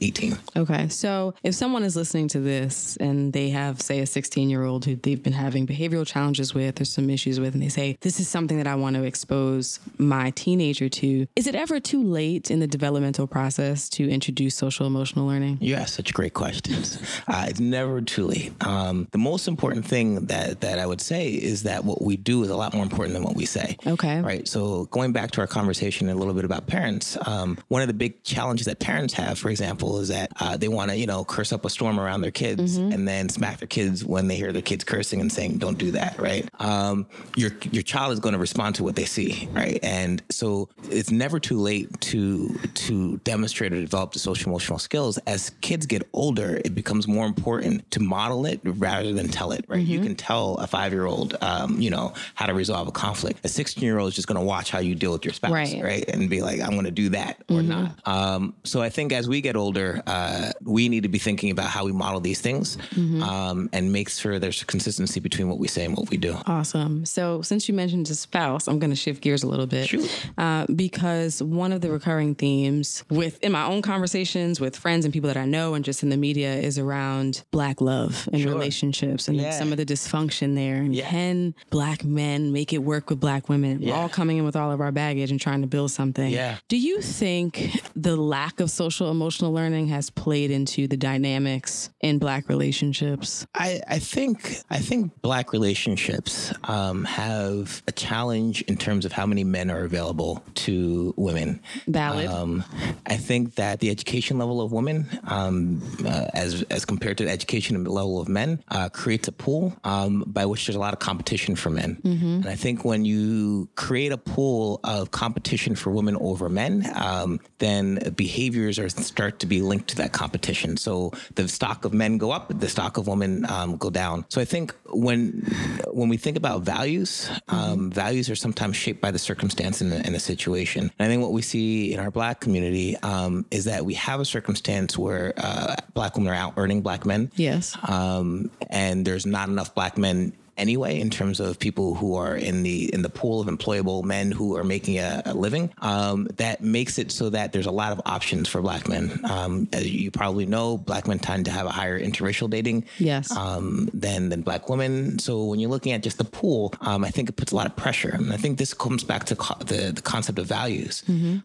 18. 0.00 0.38
Okay, 0.56 0.88
so 0.88 1.34
if 1.42 1.54
someone 1.54 1.82
is 1.82 1.96
listening 1.96 2.28
to 2.28 2.40
this 2.40 2.96
and 2.98 3.32
they 3.32 3.50
have, 3.50 3.80
say, 3.80 4.00
a 4.00 4.06
16 4.06 4.50
year 4.50 4.64
old 4.64 4.84
who 4.84 4.96
they've 4.96 5.22
been 5.22 5.32
having 5.32 5.66
behavioral 5.66 6.06
challenges 6.06 6.54
with 6.54 6.80
or 6.80 6.84
some 6.84 7.10
issues 7.10 7.40
with, 7.40 7.54
and 7.54 7.62
they 7.62 7.68
say, 7.68 7.96
"This 8.00 8.20
is 8.20 8.28
something 8.28 8.56
that 8.58 8.66
I 8.66 8.74
want 8.74 8.96
to 8.96 9.04
expose 9.04 9.80
my 9.98 10.30
teenager 10.30 10.88
to," 10.88 11.26
is 11.36 11.46
it 11.46 11.54
ever 11.54 11.80
too 11.80 12.02
late 12.02 12.50
in 12.50 12.60
the 12.60 12.66
developmental 12.66 13.26
process 13.26 13.88
to 13.90 14.08
introduce 14.08 14.54
social 14.54 14.86
emotional 14.86 15.26
learning? 15.26 15.58
You 15.60 15.74
ask 15.74 15.94
such 15.94 16.12
great 16.14 16.34
questions. 16.34 16.98
uh, 17.28 17.46
it's 17.48 17.60
never 17.60 18.00
too 18.00 18.26
late. 18.26 18.52
Um, 18.64 19.08
the 19.12 19.18
most 19.18 19.48
important 19.48 19.86
thing 19.86 20.26
that 20.26 20.60
that 20.60 20.78
I 20.78 20.86
would 20.86 21.00
say 21.00 21.28
is 21.28 21.64
that 21.64 21.84
what 21.84 22.02
we 22.02 22.16
do 22.16 22.42
is 22.42 22.50
a 22.50 22.56
lot 22.56 22.74
more 22.74 22.82
important 22.82 23.14
than 23.14 23.22
what 23.22 23.36
we 23.36 23.46
say. 23.46 23.76
Okay. 23.86 24.20
Right. 24.20 24.46
So 24.46 24.86
going 24.86 25.12
back 25.12 25.30
to 25.32 25.40
our 25.40 25.46
conversation 25.46 26.08
a 26.08 26.14
little 26.14 26.34
bit 26.34 26.44
about 26.44 26.66
parents, 26.66 27.16
um, 27.26 27.58
one 27.68 27.82
of 27.82 27.88
the 27.88 27.94
big 27.94 28.22
challenges 28.24 28.66
that 28.66 28.78
parents 28.80 29.14
have, 29.14 29.23
for 29.34 29.48
example, 29.48 29.98
is 30.00 30.08
that 30.08 30.30
uh, 30.40 30.56
they 30.56 30.68
want 30.68 30.90
to 30.90 30.96
you 30.96 31.06
know 31.06 31.24
curse 31.24 31.52
up 31.52 31.64
a 31.64 31.70
storm 31.70 31.98
around 31.98 32.20
their 32.20 32.30
kids 32.30 32.78
mm-hmm. 32.78 32.92
and 32.92 33.08
then 33.08 33.28
smack 33.28 33.58
their 33.58 33.68
kids 33.68 34.04
when 34.04 34.28
they 34.28 34.36
hear 34.36 34.52
their 34.52 34.62
kids 34.62 34.84
cursing 34.84 35.20
and 35.20 35.32
saying, 35.32 35.58
"Don't 35.58 35.78
do 35.78 35.90
that." 35.92 36.18
Right. 36.18 36.48
Um, 36.60 37.06
your 37.36 37.52
your 37.70 37.82
child 37.82 38.12
is 38.12 38.20
going 38.20 38.34
to 38.34 38.38
respond 38.38 38.74
to 38.76 38.84
what 38.84 38.96
they 38.96 39.04
see. 39.06 39.48
Right. 39.52 39.78
And 39.82 40.22
so 40.30 40.68
it's 40.90 41.10
never 41.10 41.40
too 41.40 41.58
late 41.58 42.00
to 42.02 42.54
to 42.74 43.18
demonstrate 43.18 43.72
or 43.72 43.80
develop 43.80 44.12
the 44.12 44.18
social 44.18 44.50
emotional 44.50 44.78
skills 44.78 45.18
as 45.26 45.50
kids 45.60 45.86
get 45.86 46.06
older, 46.12 46.60
it 46.64 46.74
becomes 46.74 47.08
more 47.08 47.26
important 47.26 47.90
to 47.90 48.00
model 48.00 48.46
it 48.46 48.60
rather 48.64 49.12
than 49.12 49.28
tell 49.28 49.52
it, 49.52 49.64
right? 49.68 49.82
Mm-hmm. 49.82 49.92
You 49.92 50.00
can 50.00 50.14
tell 50.14 50.56
a 50.56 50.66
five 50.66 50.92
year 50.92 51.06
old, 51.06 51.36
um, 51.40 51.80
you 51.80 51.90
know, 51.90 52.12
how 52.34 52.46
to 52.46 52.54
resolve 52.54 52.88
a 52.88 52.92
conflict. 52.92 53.40
A 53.44 53.48
16 53.48 53.82
year 53.82 53.98
old 53.98 54.08
is 54.08 54.14
just 54.14 54.28
going 54.28 54.38
to 54.38 54.44
watch 54.44 54.70
how 54.70 54.78
you 54.78 54.94
deal 54.94 55.12
with 55.12 55.24
your 55.24 55.34
spouse, 55.34 55.52
right? 55.52 55.82
right? 55.82 56.08
And 56.08 56.28
be 56.28 56.42
like, 56.42 56.60
I'm 56.60 56.72
going 56.72 56.84
to 56.84 56.90
do 56.90 57.10
that 57.10 57.42
or 57.48 57.56
mm-hmm. 57.56 57.68
not. 57.68 58.06
Um, 58.06 58.54
so 58.64 58.82
I 58.82 58.90
think 58.90 59.12
as 59.14 59.28
we 59.28 59.40
get 59.40 59.56
older, 59.56 60.02
uh, 60.06 60.52
we 60.62 60.88
need 60.88 61.02
to 61.02 61.08
be 61.08 61.18
thinking 61.18 61.50
about 61.50 61.66
how 61.66 61.84
we 61.84 61.92
model 61.92 62.20
these 62.20 62.40
things 62.40 62.76
mm-hmm. 62.76 63.22
um, 63.22 63.68
and 63.72 63.92
make 63.92 64.08
sure 64.08 64.38
there's 64.38 64.62
consistency 64.64 65.20
between 65.20 65.48
what 65.48 65.58
we 65.58 65.68
say 65.68 65.84
and 65.84 65.96
what 65.96 66.10
we 66.10 66.16
do. 66.16 66.36
Awesome. 66.46 67.04
So 67.06 67.42
since 67.42 67.68
you 67.68 67.74
mentioned 67.74 68.08
a 68.10 68.14
spouse, 68.14 68.68
I'm 68.68 68.78
going 68.78 68.90
to 68.90 68.96
shift 68.96 69.22
gears 69.22 69.42
a 69.42 69.46
little 69.46 69.66
bit. 69.66 69.92
Uh, 70.38 70.66
because 70.74 71.42
one 71.42 71.72
of 71.72 71.80
the 71.80 71.90
recurring 71.90 72.34
themes 72.34 73.04
with 73.10 73.42
in 73.42 73.52
my 73.52 73.64
own 73.64 73.82
conversations 73.82 74.60
with 74.60 74.76
friends 74.76 75.04
and 75.04 75.12
people 75.12 75.28
that 75.28 75.36
I 75.36 75.44
know 75.44 75.74
and 75.74 75.84
just 75.84 76.02
in 76.02 76.08
the 76.08 76.16
media 76.16 76.54
is 76.54 76.78
around 76.78 77.44
black 77.50 77.80
love 77.80 78.28
and 78.32 78.42
sure. 78.42 78.52
relationships 78.52 79.28
and 79.28 79.36
yeah. 79.36 79.50
some 79.50 79.72
of 79.72 79.78
the 79.78 79.86
dysfunction 79.86 80.54
there. 80.54 80.76
And 80.76 80.94
yeah. 80.94 81.08
can 81.08 81.54
black 81.70 82.04
men 82.04 82.52
make 82.52 82.72
it 82.72 82.78
work 82.78 83.10
with 83.10 83.20
black 83.20 83.48
women? 83.48 83.80
Yeah. 83.80 83.92
We're 83.92 84.02
all 84.02 84.08
coming 84.08 84.38
in 84.38 84.44
with 84.44 84.56
all 84.56 84.72
of 84.72 84.80
our 84.80 84.92
baggage 84.92 85.30
and 85.30 85.40
trying 85.40 85.60
to 85.60 85.66
build 85.66 85.90
something. 85.90 86.30
Yeah. 86.30 86.58
Do 86.68 86.76
you 86.76 87.00
think 87.00 87.80
the 87.94 88.16
lack 88.16 88.60
of 88.60 88.70
social 88.70 89.03
social 89.04 89.10
emotional 89.10 89.52
learning 89.52 89.88
has 89.88 90.10
played 90.10 90.50
into 90.50 90.88
the 90.88 90.96
dynamics 90.96 91.90
in 92.00 92.18
Black 92.18 92.48
relationships? 92.48 93.46
I, 93.54 93.80
I 93.88 93.98
think 93.98 94.58
I 94.70 94.78
think 94.78 95.12
Black 95.20 95.52
relationships 95.52 96.52
um, 96.64 97.04
have 97.04 97.82
a 97.86 97.92
challenge 97.92 98.62
in 98.62 98.76
terms 98.76 99.04
of 99.04 99.12
how 99.12 99.26
many 99.26 99.44
men 99.44 99.70
are 99.70 99.84
available 99.84 100.42
to 100.66 101.12
women. 101.16 101.60
Valid. 101.86 102.28
Um, 102.28 102.64
I 103.06 103.16
think 103.16 103.56
that 103.56 103.80
the 103.80 103.90
education 103.90 104.38
level 104.38 104.60
of 104.60 104.72
women, 104.72 105.06
um, 105.24 105.82
uh, 106.04 106.28
as 106.32 106.62
as 106.70 106.84
compared 106.84 107.18
to 107.18 107.24
the 107.24 107.30
education 107.30 107.84
level 107.84 108.20
of 108.20 108.28
men, 108.28 108.62
uh, 108.68 108.88
creates 108.88 109.28
a 109.28 109.32
pool 109.32 109.74
um, 109.84 110.24
by 110.26 110.46
which 110.46 110.66
there's 110.66 110.76
a 110.76 110.80
lot 110.80 110.94
of 110.94 110.98
competition 110.98 111.56
for 111.56 111.70
men. 111.70 112.00
And 112.04 112.48
I 112.48 112.54
think 112.54 112.84
when 112.84 113.04
you 113.04 113.68
create 113.74 114.12
a 114.12 114.16
pool 114.18 114.80
of 114.84 115.10
competition 115.10 115.74
for 115.74 115.90
women 115.90 116.16
over 116.16 116.48
men, 116.48 116.90
um, 116.94 117.40
then 117.58 117.98
behaviors 118.16 118.78
are 118.78 118.88
start 119.02 119.38
to 119.40 119.46
be 119.46 119.60
linked 119.60 119.88
to 119.88 119.96
that 119.96 120.12
competition. 120.12 120.76
So 120.76 121.12
the 121.34 121.48
stock 121.48 121.84
of 121.84 121.92
men 121.92 122.18
go 122.18 122.30
up, 122.30 122.50
the 122.58 122.68
stock 122.68 122.96
of 122.96 123.06
women 123.06 123.44
um, 123.50 123.76
go 123.76 123.90
down. 123.90 124.24
So 124.28 124.40
I 124.40 124.44
think 124.44 124.74
when 124.86 125.42
when 125.90 126.08
we 126.08 126.16
think 126.16 126.36
about 126.36 126.62
values, 126.62 127.30
um, 127.48 127.90
values 127.90 128.30
are 128.30 128.36
sometimes 128.36 128.76
shaped 128.76 129.00
by 129.00 129.10
the 129.10 129.18
circumstance 129.18 129.80
in 129.80 129.90
the, 129.90 130.14
situation. 130.24 130.90
And 130.98 131.06
I 131.06 131.08
think 131.08 131.22
what 131.22 131.32
we 131.32 131.42
see 131.42 131.92
in 131.92 131.98
our 131.98 132.10
Black 132.10 132.40
community 132.40 132.96
um, 132.98 133.44
is 133.50 133.64
that 133.64 133.84
we 133.84 133.94
have 133.94 134.20
a 134.20 134.24
circumstance 134.24 134.96
where 134.96 135.34
uh, 135.36 135.74
Black 135.92 136.16
women 136.16 136.32
are 136.32 136.36
out 136.36 136.54
earning 136.56 136.82
Black 136.82 137.04
men. 137.04 137.30
Yes. 137.34 137.76
Um, 137.88 138.50
and 138.70 139.04
there's 139.04 139.26
not 139.26 139.48
enough 139.48 139.74
Black 139.74 139.98
men 139.98 140.32
anyway 140.56 140.98
in 141.00 141.10
terms 141.10 141.40
of 141.40 141.58
people 141.58 141.94
who 141.94 142.14
are 142.16 142.36
in 142.36 142.62
the 142.62 142.92
in 142.94 143.02
the 143.02 143.08
pool 143.08 143.40
of 143.40 143.46
employable 143.48 144.02
men 144.04 144.30
who 144.30 144.56
are 144.56 144.64
making 144.64 144.98
a, 144.98 145.22
a 145.26 145.34
living 145.34 145.70
um, 145.78 146.26
that 146.36 146.62
makes 146.62 146.98
it 146.98 147.10
so 147.12 147.30
that 147.30 147.52
there's 147.52 147.66
a 147.66 147.70
lot 147.72 147.92
of 147.92 148.00
options 148.06 148.48
for 148.48 148.60
black 148.62 148.88
men 148.88 149.20
um, 149.24 149.68
as 149.72 149.88
you 149.90 150.10
probably 150.10 150.46
know 150.46 150.76
black 150.78 151.06
men 151.06 151.18
tend 151.18 151.44
to 151.44 151.50
have 151.50 151.66
a 151.66 151.70
higher 151.70 151.98
interracial 152.00 152.48
dating 152.48 152.84
Yes. 152.98 153.30
um, 153.36 153.88
than 153.92 154.28
than 154.28 154.42
black 154.42 154.68
women. 154.68 155.18
So 155.18 155.44
when 155.44 155.58
you're 155.60 155.70
looking 155.70 155.92
at 155.92 156.02
just 156.02 156.18
the 156.18 156.24
pool, 156.24 156.72
um, 156.80 157.04
I 157.04 157.10
think 157.10 157.28
it 157.28 157.36
puts 157.36 157.52
a 157.52 157.56
lot 157.56 157.66
of 157.66 157.76
pressure. 157.76 158.10
And 158.14 158.32
I 158.32 158.36
think 158.36 158.58
this 158.58 158.72
comes 158.74 159.04
back 159.04 159.24
to 159.26 159.36
co- 159.36 159.62
the 159.64 159.92
the 159.92 160.02
concept 160.02 160.38
of 160.38 160.46
values, 160.46 161.02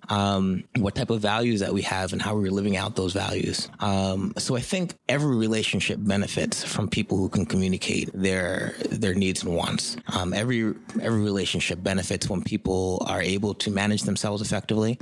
um, 0.10 0.64
what 0.78 0.96
type 0.96 1.10
of 1.10 1.22
values 1.22 1.60
that 1.60 1.74
we 1.74 1.82
have, 1.84 2.14
and 2.14 2.22
how 2.22 2.36
we're 2.36 2.52
living 2.52 2.78
out 2.78 2.96
those 2.96 3.14
values. 3.14 3.70
Um, 3.80 4.34
so 4.38 4.56
I 4.56 4.62
think 4.62 4.96
every 5.08 5.36
relationship 5.36 6.00
benefits 6.02 6.64
from 6.64 6.88
people 6.90 7.18
who 7.18 7.30
can 7.30 7.46
communicate 7.46 8.10
their 8.14 8.74
their 9.02 9.14
needs 9.14 9.44
and 9.44 9.56
wants. 9.56 9.98
Um, 10.16 10.34
every 10.34 10.74
every 11.02 11.22
relationship 11.22 11.82
benefits 11.84 12.30
when 12.30 12.42
people 12.44 13.06
are 13.08 13.22
able 13.22 13.54
to 13.56 13.72
manage 13.72 14.04
themselves 14.04 14.42
effectively, 14.42 14.98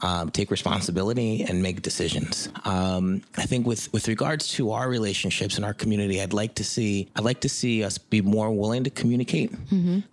um, 0.00 0.30
take 0.30 0.50
responsibility, 0.50 1.42
and 1.44 1.62
make 1.62 1.82
decisions. 1.82 2.48
Um, 2.64 3.22
I 3.36 3.46
think 3.46 3.66
with 3.66 3.92
with 3.92 4.08
regards 4.08 4.48
to 4.56 4.72
our 4.72 4.88
relationships 4.88 5.58
in 5.58 5.64
our 5.64 5.74
community, 5.74 6.20
I'd 6.22 6.32
like 6.32 6.54
to 6.56 6.64
see 6.64 7.08
I'd 7.16 7.24
like 7.24 7.40
to 7.40 7.48
see 7.48 7.84
us 7.84 7.98
be 7.98 8.20
more 8.20 8.50
willing 8.52 8.84
to 8.84 8.90
communicate. 8.90 9.52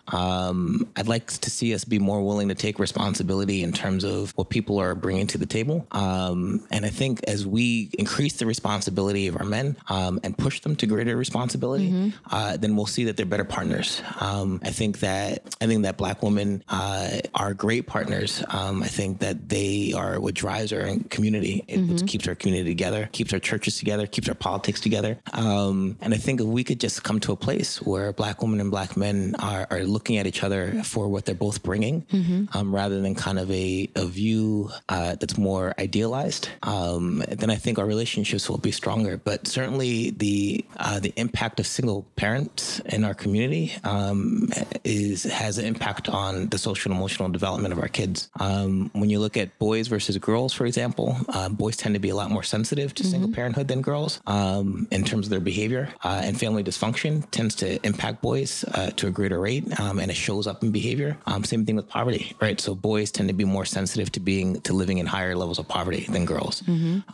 Um, 0.09 0.87
I'd 0.95 1.07
like 1.07 1.27
to 1.27 1.49
see 1.49 1.73
us 1.73 1.83
be 1.85 1.99
more 1.99 2.21
willing 2.23 2.47
to 2.49 2.55
take 2.55 2.79
responsibility 2.79 3.63
in 3.63 3.71
terms 3.71 4.03
of 4.03 4.31
what 4.37 4.49
people 4.49 4.79
are 4.79 4.95
bringing 4.95 5.27
to 5.27 5.37
the 5.37 5.45
table. 5.45 5.85
Um, 5.91 6.65
and 6.71 6.85
I 6.85 6.89
think 6.89 7.21
as 7.27 7.45
we 7.45 7.89
increase 7.97 8.37
the 8.37 8.45
responsibility 8.45 9.27
of 9.27 9.35
our 9.37 9.45
men 9.45 9.75
um, 9.87 10.19
and 10.23 10.37
push 10.37 10.61
them 10.61 10.75
to 10.77 10.85
greater 10.87 11.15
responsibility, 11.15 12.13
uh, 12.31 12.57
then 12.57 12.75
we'll 12.75 12.87
see 12.87 13.03
that 13.05 13.15
they're 13.17 13.25
better 13.29 13.43
partners. 13.45 14.01
Um, 14.19 14.59
I 14.63 14.71
think 14.71 14.99
that 14.99 15.55
I 15.61 15.67
think 15.67 15.83
that 15.83 15.97
black 15.97 16.21
women 16.23 16.63
uh, 16.69 17.19
are 17.33 17.53
great 17.53 17.87
partners. 17.87 18.43
Um, 18.49 18.83
I 18.83 18.87
think 18.87 19.19
that 19.19 19.49
they 19.49 19.93
are 19.95 20.19
what 20.19 20.33
drives 20.33 20.73
our 20.73 20.87
community. 21.09 21.63
It 21.67 21.79
what 21.81 22.07
keeps 22.07 22.27
our 22.27 22.35
community 22.35 22.69
together, 22.69 23.09
keeps 23.11 23.33
our 23.33 23.39
churches 23.39 23.77
together, 23.77 24.07
keeps 24.07 24.27
our 24.27 24.35
politics 24.35 24.81
together. 24.81 25.17
Um, 25.33 25.97
and 26.01 26.13
I 26.13 26.17
think 26.17 26.41
if 26.41 26.47
we 26.47 26.63
could 26.63 26.79
just 26.79 27.03
come 27.03 27.19
to 27.21 27.31
a 27.31 27.35
place 27.35 27.81
where 27.81 28.11
black 28.13 28.41
women 28.41 28.59
and 28.59 28.71
black 28.71 28.97
men 28.97 29.35
are, 29.39 29.67
are 29.69 29.83
looking 29.83 30.17
at 30.17 30.27
each 30.27 30.43
other 30.43 30.83
for 30.83 31.07
what 31.07 31.25
they're 31.25 31.35
both 31.35 31.63
bringing, 31.63 32.05
um, 32.53 32.73
rather 32.73 33.01
than 33.01 33.15
kind 33.15 33.39
of 33.39 33.49
a, 33.51 33.89
a 33.95 34.05
view 34.05 34.69
uh, 34.89 35.15
that's 35.15 35.37
more 35.37 35.73
idealized, 35.79 36.49
um, 36.63 37.23
then 37.29 37.49
I 37.49 37.55
think 37.55 37.79
our 37.79 37.85
relationships 37.85 38.49
will 38.49 38.57
be 38.57 38.71
stronger. 38.71 39.17
But 39.17 39.47
certainly 39.47 40.11
the 40.11 40.65
uh, 40.77 40.99
the 40.99 41.13
impact 41.15 41.59
of 41.59 41.67
single 41.67 42.05
parents 42.15 42.79
in 42.85 43.03
our 43.03 43.13
community 43.19 43.73
um, 43.83 44.49
is 44.83 45.23
has 45.23 45.57
an 45.57 45.65
impact 45.65 46.09
on 46.09 46.47
the 46.47 46.57
social 46.57 46.91
and 46.91 46.99
emotional 46.99 47.29
development 47.29 47.73
of 47.73 47.79
our 47.79 47.87
kids. 47.87 48.29
Um, 48.39 48.89
when 48.93 49.09
you 49.09 49.19
look 49.19 49.37
at 49.37 49.57
boys 49.59 49.87
versus 49.87 50.17
girls, 50.17 50.53
for 50.53 50.65
example, 50.65 51.17
uh, 51.29 51.49
boys 51.49 51.77
tend 51.77 51.93
to 51.95 51.99
be 51.99 52.09
a 52.09 52.15
lot 52.15 52.31
more 52.31 52.43
sensitive 52.43 52.93
to 52.95 53.03
single 53.03 53.31
parenthood 53.31 53.67
than 53.67 53.81
girls 53.81 54.21
um, 54.27 54.87
in 54.91 55.03
terms 55.03 55.27
of 55.27 55.29
their 55.29 55.39
behavior, 55.39 55.89
uh, 56.03 56.21
and 56.23 56.39
family 56.39 56.63
dysfunction 56.63 57.29
tends 57.31 57.55
to 57.55 57.85
impact 57.85 58.21
boys 58.21 58.65
uh, 58.73 58.89
to 58.97 59.07
a 59.07 59.11
greater 59.11 59.39
rate, 59.39 59.65
um, 59.79 59.99
and 59.99 60.09
it 60.11 60.15
shows 60.15 60.47
up 60.47 60.63
in 60.63 60.71
behavior. 60.71 61.17
Um, 61.25 61.43
same 61.43 61.65
thing 61.65 61.75
with 61.75 61.87
poverty, 61.87 62.35
right? 62.41 62.59
So 62.59 62.73
boys 62.75 63.11
tend 63.11 63.29
to 63.29 63.35
be 63.35 63.45
more 63.45 63.65
sensitive 63.65 64.11
to 64.13 64.19
being 64.19 64.61
to 64.61 64.73
living 64.73 64.97
in 64.97 65.05
higher 65.05 65.35
levels 65.35 65.59
of 65.59 65.67
poverty 65.67 66.05
than 66.09 66.25
girls, 66.25 66.63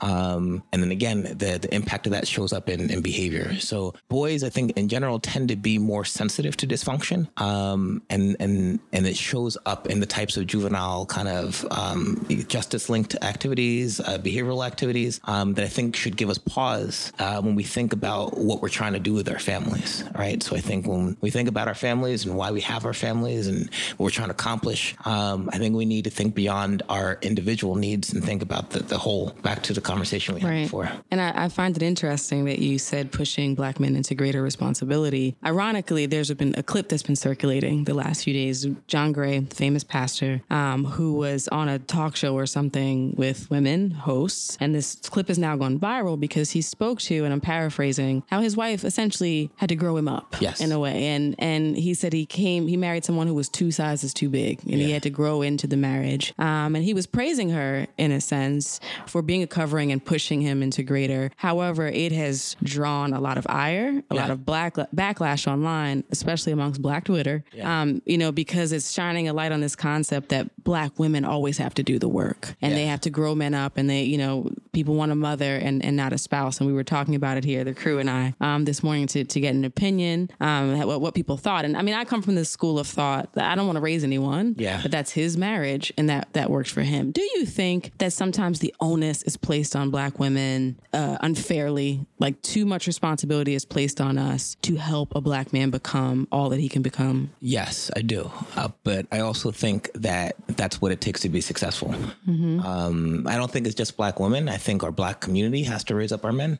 um, 0.01 0.63
and 0.71 0.83
then 0.83 0.91
again, 0.91 1.23
the 1.23 1.57
the 1.61 1.73
impact 1.73 2.05
of 2.07 2.11
that 2.11 2.27
shows 2.27 2.53
up 2.53 2.69
in, 2.69 2.89
in 2.89 3.01
behavior. 3.01 3.59
So 3.59 3.93
boys, 4.09 4.43
I 4.43 4.49
think 4.49 4.77
in 4.77 4.87
general, 4.89 5.19
tend 5.19 5.49
to 5.49 5.55
be 5.55 5.77
more 5.77 5.94
sensitive 6.03 6.57
to 6.57 6.67
dysfunction, 6.67 7.27
um, 7.39 8.01
and 8.09 8.35
and 8.39 8.79
and 8.91 9.07
it 9.07 9.15
shows 9.15 9.57
up 9.65 9.87
in 9.87 9.99
the 9.99 10.05
types 10.05 10.35
of 10.37 10.47
juvenile 10.47 11.05
kind 11.05 11.27
of 11.27 11.65
um, 11.71 12.25
justice 12.47 12.89
linked 12.89 13.15
activities, 13.21 13.99
uh, 13.99 14.17
behavioral 14.17 14.65
activities 14.65 15.21
um, 15.25 15.53
that 15.53 15.63
I 15.63 15.67
think 15.67 15.95
should 15.95 16.17
give 16.17 16.29
us 16.29 16.37
pause 16.37 17.13
uh, 17.19 17.41
when 17.41 17.55
we 17.55 17.63
think 17.63 17.93
about 17.93 18.37
what 18.37 18.61
we're 18.61 18.69
trying 18.69 18.93
to 18.93 18.99
do 18.99 19.13
with 19.13 19.29
our 19.29 19.39
families, 19.39 20.03
right? 20.17 20.41
So 20.41 20.55
I 20.55 20.59
think 20.59 20.87
when 20.87 21.15
we 21.21 21.29
think 21.29 21.47
about 21.47 21.67
our 21.67 21.75
families 21.75 22.25
and 22.25 22.35
why 22.35 22.51
we 22.51 22.61
have 22.61 22.85
our 22.85 22.93
families 22.93 23.47
and 23.47 23.69
what 23.97 24.05
we're 24.05 24.09
trying 24.09 24.29
to 24.29 24.33
accomplish, 24.33 24.95
um, 25.05 25.49
I 25.53 25.57
think 25.59 25.75
we 25.75 25.85
need 25.85 26.03
to 26.05 26.09
think 26.09 26.35
beyond 26.35 26.81
our 26.89 27.17
individual 27.21 27.75
needs 27.75 28.11
and 28.13 28.23
think 28.23 28.41
about 28.41 28.71
the, 28.71 28.79
the 28.79 28.97
whole. 28.97 29.29
Back 29.43 29.61
to 29.63 29.73
the 29.73 29.81
conversation 29.81 30.33
we 30.35 30.41
had 30.41 30.49
Right. 30.49 30.63
before. 30.63 30.91
And 31.11 31.21
I, 31.21 31.45
I 31.45 31.49
find 31.49 31.75
it 31.75 31.83
interesting 31.83 32.45
that 32.45 32.59
you 32.59 32.79
said 32.79 33.11
pushing 33.11 33.53
black 33.55 33.79
men 33.79 33.95
into 33.95 34.15
greater 34.15 34.41
responsibility. 34.41 35.35
Ironically, 35.45 35.84
there's 35.87 36.31
been 36.33 36.53
a 36.57 36.63
clip 36.63 36.89
that's 36.89 37.03
been 37.03 37.15
circulating 37.15 37.83
the 37.85 37.93
last 37.93 38.23
few 38.23 38.33
days. 38.33 38.65
John 38.87 39.11
Gray, 39.11 39.39
the 39.39 39.55
famous 39.55 39.83
pastor, 39.83 40.41
um, 40.49 40.83
who 40.85 41.13
was 41.13 41.47
on 41.49 41.69
a 41.69 41.79
talk 41.79 42.15
show 42.15 42.33
or 42.35 42.45
something 42.45 43.13
with 43.17 43.49
women 43.49 43.91
hosts. 43.91 44.57
And 44.59 44.73
this 44.73 44.95
clip 44.95 45.27
has 45.27 45.37
now 45.39 45.55
gone 45.55 45.79
viral 45.79 46.19
because 46.19 46.51
he 46.51 46.61
spoke 46.61 46.99
to, 47.01 47.23
and 47.23 47.33
I'm 47.33 47.41
paraphrasing, 47.41 48.23
how 48.29 48.41
his 48.41 48.55
wife 48.57 48.83
essentially 48.83 49.49
had 49.57 49.69
to 49.69 49.75
grow 49.75 49.97
him 49.97 50.07
up 50.07 50.35
Yes. 50.41 50.59
in 50.61 50.71
a 50.71 50.79
way. 50.79 51.07
And 51.07 51.35
and 51.39 51.75
he 51.77 51.93
said 51.93 52.13
he 52.13 52.25
came, 52.25 52.67
he 52.67 52.77
married 52.77 53.05
someone 53.05 53.27
who 53.27 53.33
was 53.35 53.49
two 53.49 53.71
sizes 53.71 54.13
too 54.13 54.29
big 54.29 54.59
and 54.63 54.73
he 54.75 54.91
had 54.91 55.03
to 55.03 55.09
grow 55.09 55.41
into 55.41 55.67
the 55.67 55.77
marriage. 55.77 56.33
Um, 56.39 56.75
and 56.75 56.83
he 56.83 56.93
was 56.93 57.05
praising 57.07 57.49
her 57.51 57.87
in 57.97 58.11
a 58.11 58.21
sense 58.21 58.79
for 59.07 59.21
being 59.21 59.43
a 59.43 59.47
covering 59.47 59.91
and 59.91 60.03
pushing 60.03 60.41
him 60.41 60.63
into 60.63 60.83
greater. 60.83 61.31
However, 61.35 61.87
it 61.87 62.11
has 62.11 62.55
drawn 62.63 63.13
a 63.13 63.19
lot 63.19 63.37
of 63.37 63.45
ire, 63.49 64.01
a 64.09 64.15
lot 64.15 64.29
of 64.31 64.45
black 64.45 64.75
backlash 64.95 65.47
online, 65.47 65.74
especially 66.11 66.51
amongst 66.51 66.81
Black 66.81 67.05
Twitter. 67.05 67.43
Yeah. 67.53 67.81
Um, 67.81 68.01
you 68.05 68.17
know, 68.17 68.31
because 68.31 68.71
it's 68.71 68.91
shining 68.91 69.27
a 69.27 69.33
light 69.33 69.51
on 69.51 69.61
this 69.61 69.75
concept 69.75 70.29
that 70.29 70.49
black 70.63 70.97
women 70.99 71.25
always 71.25 71.57
have 71.57 71.73
to 71.75 71.83
do 71.83 71.99
the 71.99 72.07
work 72.07 72.55
and 72.61 72.73
they 72.73 72.85
have 72.85 73.01
to 73.01 73.09
grow 73.09 73.35
men 73.35 73.53
up 73.53 73.77
and 73.77 73.89
they, 73.89 74.03
you 74.03 74.17
know, 74.17 74.49
people 74.73 74.95
want 74.95 75.11
a 75.11 75.15
mother 75.15 75.55
and, 75.55 75.83
and 75.85 75.95
not 75.95 76.11
a 76.13 76.17
spouse. 76.17 76.59
And 76.59 76.67
we 76.67 76.73
were 76.73 76.83
talking 76.83 77.15
about 77.15 77.37
it 77.37 77.43
here, 77.43 77.63
the 77.63 77.73
crew 77.73 77.99
and 77.99 78.09
I, 78.09 78.33
um, 78.41 78.65
this 78.65 78.81
morning 78.83 79.07
to, 79.07 79.23
to 79.23 79.39
get 79.39 79.53
an 79.55 79.63
opinion, 79.65 80.29
um, 80.41 80.77
what, 80.85 81.01
what 81.01 81.13
people 81.13 81.37
thought. 81.37 81.65
And 81.65 81.77
I 81.77 81.81
mean, 81.81 81.93
I 81.95 82.03
come 82.05 82.21
from 82.21 82.35
this 82.35 82.49
school 82.49 82.79
of 82.79 82.87
thought 82.87 83.33
that 83.33 83.45
I 83.51 83.55
don't 83.55 83.65
want 83.67 83.77
to 83.77 83.81
raise 83.81 84.03
anyone, 84.03 84.55
Yeah. 84.57 84.79
but 84.81 84.91
that's 84.91 85.11
his 85.11 85.37
marriage 85.37 85.93
and 85.97 86.09
that, 86.09 86.27
that 86.33 86.49
works 86.49 86.71
for 86.71 86.81
him. 86.81 87.11
Do 87.11 87.21
you 87.21 87.45
think 87.45 87.91
that 87.99 88.13
sometimes 88.13 88.59
the 88.59 88.73
onus 88.79 89.23
is 89.23 89.37
placed 89.37 89.75
on 89.75 89.89
black 89.91 90.19
women 90.19 90.79
uh, 90.93 91.17
unfairly, 91.21 92.05
like 92.19 92.41
too 92.41 92.65
much 92.65 92.87
responsibility 92.87 93.53
is 93.55 93.65
placed 93.65 94.01
on 94.01 94.17
us 94.17 94.55
to 94.63 94.75
help 94.75 95.15
a 95.15 95.21
black 95.21 95.53
man 95.53 95.64
become 95.71 96.27
all 96.31 96.49
that 96.49 96.59
he 96.59 96.69
can 96.69 96.81
become? 96.81 97.31
Yes, 97.39 97.91
I 97.95 98.01
do. 98.01 98.31
Uh, 98.55 98.69
but 98.83 99.05
I 99.11 99.19
also 99.19 99.51
think 99.51 99.91
that 99.93 100.35
that's 100.47 100.81
what 100.81 100.91
it 100.91 101.01
takes 101.01 101.21
to 101.21 101.29
be 101.29 101.41
successful. 101.41 101.93
Um, 102.27 103.25
I 103.27 103.35
don't 103.37 103.51
think 103.51 103.65
it's 103.65 103.75
just 103.75 103.97
black 103.97 104.19
women. 104.19 104.49
I 104.49 104.57
think 104.57 104.83
our 104.83 104.91
black 104.91 105.21
community 105.21 105.63
has 105.63 105.83
to 105.85 105.95
raise 105.95 106.11
up 106.11 106.25
our 106.25 106.33
men. 106.33 106.59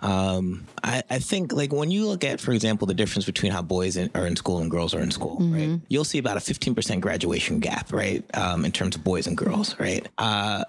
Um, 0.00 0.66
I, 0.82 1.02
I 1.10 1.18
think, 1.18 1.52
like, 1.52 1.72
when 1.72 1.90
you 1.90 2.06
look 2.06 2.24
at, 2.24 2.40
for 2.40 2.52
example, 2.52 2.86
the 2.86 2.94
difference 2.94 3.26
between 3.26 3.52
how 3.52 3.62
boys 3.62 3.96
in, 3.96 4.10
are 4.14 4.26
in 4.26 4.36
school 4.36 4.58
and 4.58 4.70
girls 4.70 4.94
are 4.94 5.00
in 5.00 5.10
school, 5.10 5.38
right? 5.40 5.80
You'll 5.88 6.04
see 6.04 6.18
about 6.18 6.36
a 6.36 6.40
15% 6.40 7.00
graduation 7.00 7.60
gap, 7.60 7.92
right? 7.92 8.24
Um, 8.36 8.64
in 8.64 8.72
terms 8.72 8.96
of 8.96 9.04
boys 9.04 9.26
and 9.26 9.36
girls, 9.36 9.78
right? 9.78 10.06
Uh, 10.18 10.64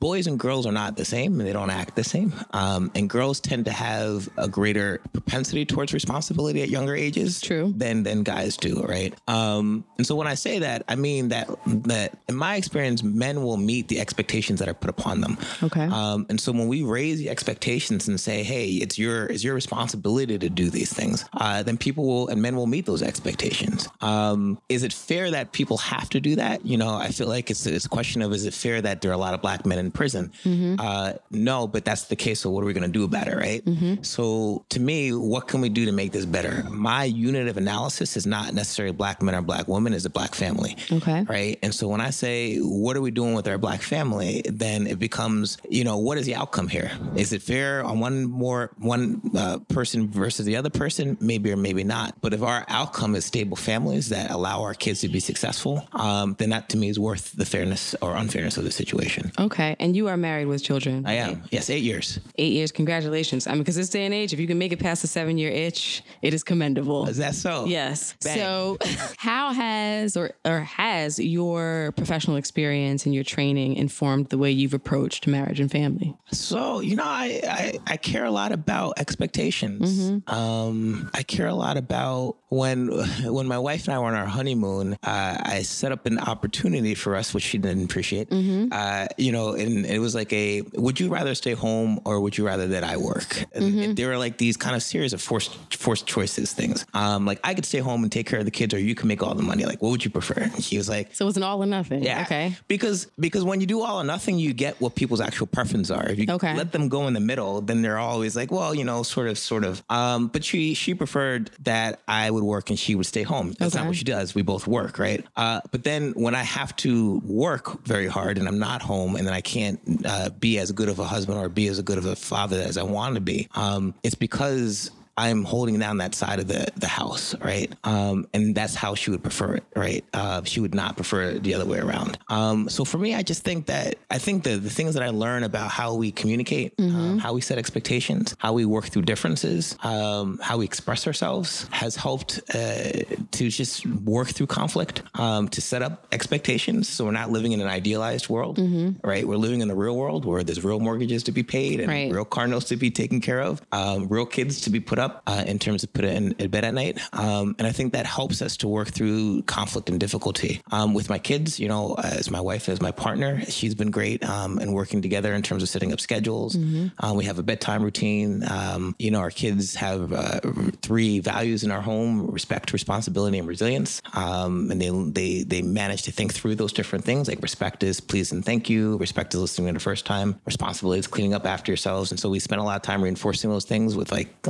boys 0.00 0.26
and 0.26 0.38
girls 0.38 0.66
are 0.66 0.72
not 0.72 0.96
the 0.96 1.04
same 1.04 1.38
and 1.40 1.48
they 1.48 1.52
don't 1.52 1.70
act 1.70 1.96
the 1.96 2.04
same. 2.04 2.32
Um, 2.52 2.90
and 2.94 3.08
girls 3.08 3.40
tend 3.40 3.64
to 3.66 3.72
have 3.72 4.28
a 4.36 4.48
greater 4.48 5.00
propensity 5.12 5.64
towards 5.64 5.92
responsibility 5.92 6.62
at 6.62 6.68
younger 6.70 6.91
ages 6.94 7.40
True. 7.40 7.72
than 7.76 8.02
than 8.02 8.22
guys 8.22 8.56
do, 8.56 8.82
right? 8.82 9.14
Um, 9.28 9.84
and 9.98 10.06
so 10.06 10.16
when 10.16 10.26
I 10.26 10.34
say 10.34 10.60
that, 10.60 10.84
I 10.88 10.94
mean 10.94 11.28
that 11.28 11.48
that 11.66 12.18
in 12.28 12.34
my 12.34 12.56
experience, 12.56 13.02
men 13.02 13.42
will 13.42 13.56
meet 13.56 13.88
the 13.88 14.00
expectations 14.00 14.58
that 14.60 14.68
are 14.68 14.74
put 14.74 14.90
upon 14.90 15.20
them. 15.20 15.38
Okay. 15.62 15.84
Um, 15.84 16.26
and 16.28 16.40
so 16.40 16.52
when 16.52 16.68
we 16.68 16.82
raise 16.82 17.18
the 17.18 17.28
expectations 17.30 18.08
and 18.08 18.18
say, 18.20 18.42
"Hey, 18.42 18.70
it's 18.72 18.98
your 18.98 19.26
it's 19.26 19.44
your 19.44 19.54
responsibility 19.54 20.38
to 20.38 20.48
do 20.48 20.70
these 20.70 20.92
things," 20.92 21.24
uh, 21.34 21.62
then 21.62 21.76
people 21.76 22.06
will 22.06 22.28
and 22.28 22.40
men 22.42 22.56
will 22.56 22.66
meet 22.66 22.86
those 22.86 23.02
expectations. 23.02 23.88
Um, 24.00 24.58
is 24.68 24.82
it 24.82 24.92
fair 24.92 25.30
that 25.30 25.52
people 25.52 25.78
have 25.78 26.08
to 26.10 26.20
do 26.20 26.36
that? 26.36 26.64
You 26.64 26.76
know, 26.76 26.94
I 26.94 27.08
feel 27.08 27.28
like 27.28 27.50
it's 27.50 27.66
it's 27.66 27.86
a 27.86 27.88
question 27.88 28.22
of 28.22 28.32
is 28.32 28.44
it 28.46 28.54
fair 28.54 28.80
that 28.82 29.00
there 29.00 29.10
are 29.10 29.14
a 29.14 29.18
lot 29.18 29.34
of 29.34 29.42
black 29.42 29.64
men 29.66 29.78
in 29.78 29.90
prison? 29.90 30.32
Uh, 30.78 31.14
no, 31.30 31.66
but 31.66 31.84
that's 31.84 32.04
the 32.04 32.16
case. 32.16 32.40
So 32.40 32.50
what 32.50 32.62
are 32.62 32.66
we 32.66 32.72
going 32.72 32.82
to 32.92 32.98
do 32.98 33.04
about 33.04 33.28
it, 33.28 33.36
right? 33.36 33.62
So 34.02 34.64
to 34.70 34.80
me, 34.80 35.12
what 35.12 35.48
can 35.48 35.60
we 35.60 35.68
do 35.68 35.84
to 35.86 35.92
make 35.92 36.12
this 36.12 36.24
better? 36.24 36.64
My 36.82 37.04
unit 37.04 37.46
of 37.46 37.56
analysis 37.56 38.16
is 38.16 38.26
not 38.26 38.54
necessarily 38.54 38.92
black 38.92 39.22
men 39.22 39.36
or 39.36 39.40
black 39.40 39.68
women; 39.68 39.92
is 39.92 40.04
a 40.04 40.10
black 40.10 40.34
family. 40.34 40.76
Okay. 40.90 41.22
Right. 41.22 41.56
And 41.62 41.72
so 41.72 41.86
when 41.86 42.00
I 42.00 42.10
say, 42.10 42.56
what 42.58 42.96
are 42.96 43.00
we 43.00 43.12
doing 43.12 43.34
with 43.34 43.46
our 43.46 43.56
black 43.56 43.82
family? 43.82 44.42
Then 44.46 44.88
it 44.88 44.98
becomes, 44.98 45.58
you 45.70 45.84
know, 45.84 45.98
what 45.98 46.18
is 46.18 46.26
the 46.26 46.34
outcome 46.34 46.66
here? 46.66 46.90
Is 47.14 47.32
it 47.32 47.40
fair 47.40 47.84
on 47.84 48.00
one 48.00 48.24
more 48.24 48.72
one 48.78 49.22
uh, 49.36 49.58
person 49.68 50.08
versus 50.08 50.44
the 50.44 50.56
other 50.56 50.70
person? 50.70 51.16
Maybe 51.20 51.52
or 51.52 51.56
maybe 51.56 51.84
not. 51.84 52.20
But 52.20 52.34
if 52.34 52.42
our 52.42 52.64
outcome 52.66 53.14
is 53.14 53.24
stable 53.24 53.56
families 53.56 54.08
that 54.08 54.32
allow 54.32 54.62
our 54.62 54.74
kids 54.74 55.02
to 55.02 55.08
be 55.08 55.20
successful, 55.20 55.86
um, 55.92 56.34
then 56.40 56.50
that 56.50 56.68
to 56.70 56.76
me 56.76 56.88
is 56.88 56.98
worth 56.98 57.30
the 57.30 57.46
fairness 57.46 57.94
or 58.02 58.16
unfairness 58.16 58.56
of 58.56 58.64
the 58.64 58.72
situation. 58.72 59.30
Okay. 59.38 59.76
And 59.78 59.94
you 59.94 60.08
are 60.08 60.16
married 60.16 60.46
with 60.46 60.64
children. 60.64 61.06
I 61.06 61.12
am. 61.12 61.44
Yes, 61.52 61.70
eight 61.70 61.84
years. 61.84 62.18
Eight 62.38 62.54
years. 62.54 62.72
Congratulations. 62.72 63.46
I 63.46 63.52
mean, 63.52 63.60
because 63.60 63.76
this 63.76 63.88
day 63.88 64.04
and 64.04 64.12
age, 64.12 64.32
if 64.32 64.40
you 64.40 64.48
can 64.48 64.58
make 64.58 64.72
it 64.72 64.80
past 64.80 65.02
the 65.02 65.08
seven 65.08 65.38
year 65.38 65.52
itch, 65.52 66.02
it 66.22 66.34
is 66.34 66.42
commendable. 66.42 66.71
Is 67.08 67.16
that 67.18 67.34
so? 67.34 67.64
Yes. 67.66 68.14
Bang. 68.22 68.36
So, 68.38 68.78
how 69.18 69.52
has 69.52 70.16
or 70.16 70.32
or 70.44 70.60
has 70.60 71.18
your 71.18 71.92
professional 71.96 72.36
experience 72.36 73.06
and 73.06 73.14
your 73.14 73.24
training 73.24 73.74
informed 73.74 74.28
the 74.28 74.38
way 74.38 74.50
you've 74.50 74.74
approached 74.74 75.26
marriage 75.26 75.60
and 75.60 75.70
family? 75.70 76.14
So 76.32 76.80
you 76.80 76.96
know, 76.96 77.04
I 77.04 77.40
I, 77.44 77.78
I 77.86 77.96
care 77.96 78.24
a 78.24 78.30
lot 78.30 78.52
about 78.52 78.98
expectations. 78.98 80.10
Um, 80.26 81.10
I 81.14 81.22
care 81.22 81.46
a 81.46 81.54
lot 81.54 81.76
about 81.76 82.36
when 82.48 82.88
when 83.24 83.46
my 83.46 83.58
wife 83.58 83.86
and 83.86 83.94
I 83.94 83.98
were 83.98 84.06
on 84.06 84.14
our 84.14 84.26
honeymoon. 84.26 84.94
Uh, 85.02 85.36
I 85.42 85.62
set 85.62 85.92
up 85.92 86.06
an 86.06 86.18
opportunity 86.18 86.94
for 86.94 87.14
us, 87.16 87.32
which 87.34 87.44
she 87.44 87.58
didn't 87.58 87.84
appreciate. 87.84 88.28
Uh, 88.32 89.06
you 89.18 89.32
know, 89.32 89.54
and 89.54 89.86
it 89.86 89.98
was 89.98 90.14
like 90.14 90.32
a: 90.32 90.62
Would 90.74 91.00
you 91.00 91.08
rather 91.08 91.34
stay 91.34 91.52
home 91.52 92.00
or 92.04 92.20
would 92.20 92.36
you 92.38 92.46
rather 92.46 92.68
that 92.68 92.84
I 92.84 92.96
work? 92.96 93.44
And 93.52 93.78
it- 93.80 93.96
there 93.96 94.08
were 94.08 94.18
like 94.18 94.38
these 94.38 94.56
kind 94.56 94.74
of 94.76 94.82
series 94.82 95.12
of 95.12 95.20
forced 95.20 95.52
forced 95.74 96.06
choices 96.06 96.52
things. 96.62 96.86
Um, 96.94 97.26
like 97.26 97.40
I 97.44 97.54
could 97.54 97.64
stay 97.66 97.78
home 97.80 98.02
and 98.04 98.10
take 98.12 98.26
care 98.26 98.38
of 98.38 98.44
the 98.44 98.50
kids, 98.50 98.72
or 98.74 98.78
you 98.78 98.94
can 98.94 99.08
make 99.08 99.22
all 99.22 99.34
the 99.34 99.42
money. 99.42 99.64
Like, 99.64 99.80
what 99.82 99.90
would 99.90 100.04
you 100.04 100.10
prefer? 100.10 100.34
And 100.34 100.52
he 100.70 100.76
was 100.78 100.88
like, 100.88 101.14
So 101.14 101.26
it's 101.28 101.36
an 101.36 101.42
all 101.42 101.62
or 101.62 101.66
nothing. 101.66 102.02
yeah. 102.02 102.22
Okay. 102.22 102.56
Because 102.68 103.06
because 103.18 103.44
when 103.44 103.60
you 103.60 103.66
do 103.66 103.82
all 103.82 104.00
or 104.00 104.04
nothing, 104.04 104.38
you 104.38 104.52
get 104.54 104.80
what 104.80 104.94
people's 104.94 105.20
actual 105.20 105.46
preferences 105.46 105.90
are. 105.90 106.06
If 106.08 106.18
you 106.18 106.26
Okay. 106.28 106.54
let 106.56 106.72
them 106.72 106.88
go 106.88 107.06
in 107.08 107.14
the 107.14 107.20
middle, 107.32 107.60
then 107.60 107.82
they're 107.82 107.98
always 107.98 108.36
like, 108.36 108.50
well, 108.50 108.74
you 108.74 108.84
know, 108.84 109.02
sort 109.02 109.28
of, 109.28 109.36
sort 109.38 109.64
of. 109.64 109.82
Um, 109.90 110.28
but 110.28 110.44
she 110.44 110.74
she 110.74 110.94
preferred 110.94 111.50
that 111.64 112.00
I 112.08 112.30
would 112.30 112.44
work 112.44 112.70
and 112.70 112.78
she 112.78 112.94
would 112.94 113.06
stay 113.06 113.22
home. 113.22 113.54
That's 113.58 113.74
not 113.74 113.86
what 113.86 113.96
she 113.96 114.04
does. 114.04 114.34
We 114.34 114.42
both 114.42 114.66
work, 114.66 114.98
right? 114.98 115.24
Uh, 115.36 115.60
but 115.70 115.84
then 115.84 116.12
when 116.12 116.34
I 116.34 116.42
have 116.44 116.74
to 116.76 117.20
work 117.24 117.84
very 117.84 118.06
hard 118.06 118.38
and 118.38 118.46
I'm 118.48 118.58
not 118.58 118.82
home, 118.82 119.16
and 119.16 119.26
then 119.26 119.34
I 119.34 119.40
can't 119.40 119.80
uh, 120.04 120.30
be 120.30 120.58
as 120.58 120.70
good 120.72 120.88
of 120.88 120.98
a 120.98 121.04
husband 121.04 121.38
or 121.38 121.48
be 121.48 121.66
as 121.68 121.80
good 121.82 121.98
of 121.98 122.06
a 122.06 122.16
father 122.16 122.60
as 122.60 122.76
I 122.78 122.82
want 122.84 123.14
to 123.16 123.20
be, 123.20 123.48
um, 123.54 123.94
it's 124.02 124.14
because 124.14 124.90
I'm 125.16 125.44
holding 125.44 125.78
down 125.78 125.98
that 125.98 126.14
side 126.14 126.38
of 126.40 126.48
the 126.48 126.66
the 126.76 126.86
house, 126.88 127.34
right? 127.40 127.70
Um, 127.84 128.26
and 128.32 128.54
that's 128.54 128.74
how 128.74 128.94
she 128.94 129.10
would 129.10 129.22
prefer 129.22 129.54
it, 129.56 129.64
right? 129.76 130.04
Uh, 130.14 130.42
she 130.44 130.60
would 130.60 130.74
not 130.74 130.96
prefer 130.96 131.22
it 131.24 131.42
the 131.42 131.54
other 131.54 131.66
way 131.66 131.78
around. 131.78 132.18
Um, 132.28 132.68
so 132.70 132.84
for 132.84 132.96
me, 132.98 133.14
I 133.14 133.22
just 133.22 133.44
think 133.44 133.66
that 133.66 133.96
I 134.10 134.18
think 134.18 134.44
the 134.44 134.56
the 134.56 134.70
things 134.70 134.94
that 134.94 135.02
I 135.02 135.10
learn 135.10 135.42
about 135.42 135.70
how 135.70 135.94
we 135.94 136.12
communicate, 136.12 136.72
um, 136.78 137.18
how 137.18 137.34
we 137.34 137.40
set 137.42 137.58
expectations, 137.58 138.34
how 138.38 138.52
we 138.54 138.64
work 138.64 138.86
through 138.86 139.02
differences, 139.02 139.76
um, 139.82 140.38
how 140.42 140.56
we 140.58 140.64
express 140.64 141.06
ourselves, 141.06 141.66
has 141.70 141.94
helped 141.96 142.40
uh, 142.54 142.90
to 143.32 143.48
just 143.50 143.84
work 143.86 144.28
through 144.28 144.46
conflict, 144.46 145.02
um, 145.16 145.48
to 145.50 145.60
set 145.60 145.82
up 145.82 146.06
expectations, 146.12 146.88
so 146.88 147.04
we're 147.04 147.10
not 147.12 147.30
living 147.30 147.52
in 147.52 147.60
an 147.60 147.66
idealized 147.68 148.28
world, 148.28 148.58
right? 149.04 149.26
We're 149.28 149.36
living 149.36 149.60
in 149.60 149.68
the 149.68 149.74
real 149.74 149.96
world 149.96 150.24
where 150.24 150.42
there's 150.42 150.64
real 150.64 150.80
mortgages 150.80 151.22
to 151.24 151.32
be 151.32 151.42
paid 151.42 151.80
and 151.80 151.88
Right. 151.88 152.10
real 152.10 152.24
car 152.24 152.46
notes 152.46 152.66
to 152.68 152.76
be 152.76 152.90
taken 152.90 153.20
care 153.20 153.40
of, 153.40 153.60
um, 153.72 154.08
real 154.08 154.24
kids 154.24 154.62
to 154.62 154.70
be 154.70 154.80
put 154.80 154.98
up 155.02 155.22
uh, 155.26 155.44
in 155.46 155.58
terms 155.58 155.82
of 155.84 155.92
put 155.92 156.04
in, 156.04 156.32
in 156.38 156.50
bed 156.50 156.64
at 156.64 156.74
night. 156.74 156.98
Um, 157.12 157.54
and 157.58 157.66
I 157.66 157.72
think 157.72 157.92
that 157.92 158.06
helps 158.06 158.40
us 158.40 158.56
to 158.58 158.68
work 158.68 158.88
through 158.88 159.42
conflict 159.42 159.90
and 159.90 160.00
difficulty. 160.00 160.62
Um, 160.70 160.94
with 160.94 161.10
my 161.10 161.18
kids, 161.18 161.60
you 161.60 161.68
know, 161.68 161.94
as 161.94 162.30
my 162.30 162.40
wife, 162.40 162.68
as 162.68 162.80
my 162.80 162.90
partner, 162.90 163.44
she's 163.46 163.74
been 163.74 163.90
great 163.90 164.24
um, 164.24 164.58
and 164.58 164.72
working 164.72 165.02
together 165.02 165.34
in 165.34 165.42
terms 165.42 165.62
of 165.62 165.68
setting 165.68 165.92
up 165.92 166.00
schedules. 166.00 166.56
Um, 167.00 167.16
we 167.16 167.24
have 167.24 167.38
a 167.38 167.42
bedtime 167.42 167.82
routine. 167.82 168.44
Um, 168.48 168.94
you 168.98 169.10
know, 169.10 169.20
our 169.20 169.30
kids 169.30 169.74
have 169.74 170.12
uh, 170.12 170.40
three 170.82 171.20
values 171.20 171.64
in 171.64 171.70
our 171.70 171.80
home: 171.80 172.30
respect, 172.30 172.72
responsibility, 172.72 173.38
and 173.38 173.48
resilience. 173.48 174.00
Um, 174.14 174.70
and 174.70 174.80
they 174.80 174.90
they 174.90 175.42
they 175.42 175.62
manage 175.62 176.02
to 176.02 176.12
think 176.12 176.32
through 176.32 176.54
those 176.54 176.72
different 176.72 177.04
things. 177.04 177.28
Like 177.28 177.42
respect 177.42 177.82
is 177.82 178.00
please 178.00 178.32
and 178.32 178.44
thank 178.44 178.70
you. 178.70 178.96
Respect 178.98 179.34
is 179.34 179.40
listening 179.40 179.72
the 179.74 179.80
first 179.80 180.06
time. 180.06 180.40
Responsibility 180.46 181.00
is 181.00 181.06
cleaning 181.06 181.34
up 181.34 181.46
after 181.46 181.70
yourselves. 181.72 182.10
And 182.10 182.20
so 182.20 182.28
we 182.30 182.38
spend 182.38 182.60
a 182.60 182.64
lot 182.64 182.76
of 182.76 182.82
time 182.82 183.02
reinforcing 183.02 183.50
those 183.50 183.64
things 183.64 183.96
with 183.96 184.12
like 184.12 184.42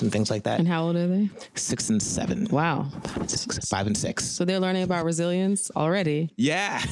and 0.00 0.10
things 0.10 0.30
like 0.30 0.44
that. 0.44 0.58
And 0.58 0.66
how 0.68 0.84
old 0.84 0.96
are 0.96 1.06
they? 1.08 1.28
Six 1.54 1.90
and 1.90 2.02
seven. 2.02 2.46
Wow. 2.50 2.86
Six, 3.26 3.58
five 3.68 3.86
and 3.86 3.96
six. 3.96 4.24
So 4.24 4.44
they're 4.46 4.60
learning 4.60 4.84
about 4.84 5.04
resilience 5.04 5.70
already. 5.76 6.30
Yeah. 6.36 6.78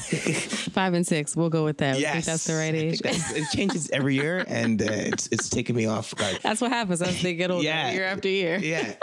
Five 0.71 0.93
and 0.93 1.05
six. 1.07 1.35
We'll 1.35 1.49
go 1.49 1.63
with 1.65 1.79
that. 1.79 1.99
Yes. 1.99 2.13
think 2.13 2.25
that's 2.25 2.45
the 2.45 2.53
right 2.53 2.73
I 2.73 2.77
age. 2.77 3.01
it 3.03 3.49
changes 3.55 3.89
every 3.91 4.15
year, 4.15 4.43
and 4.47 4.81
uh, 4.81 4.85
it's 4.89 5.27
it's 5.31 5.49
taken 5.49 5.75
me 5.75 5.85
off 5.85 6.13
guard. 6.15 6.39
That's 6.43 6.61
what 6.61 6.71
happens 6.71 7.01
as 7.01 7.21
they 7.21 7.33
get 7.33 7.51
older, 7.51 7.63
Yeah. 7.63 7.91
year 7.91 8.05
after 8.05 8.29
year. 8.29 8.57
yeah. 8.59 8.93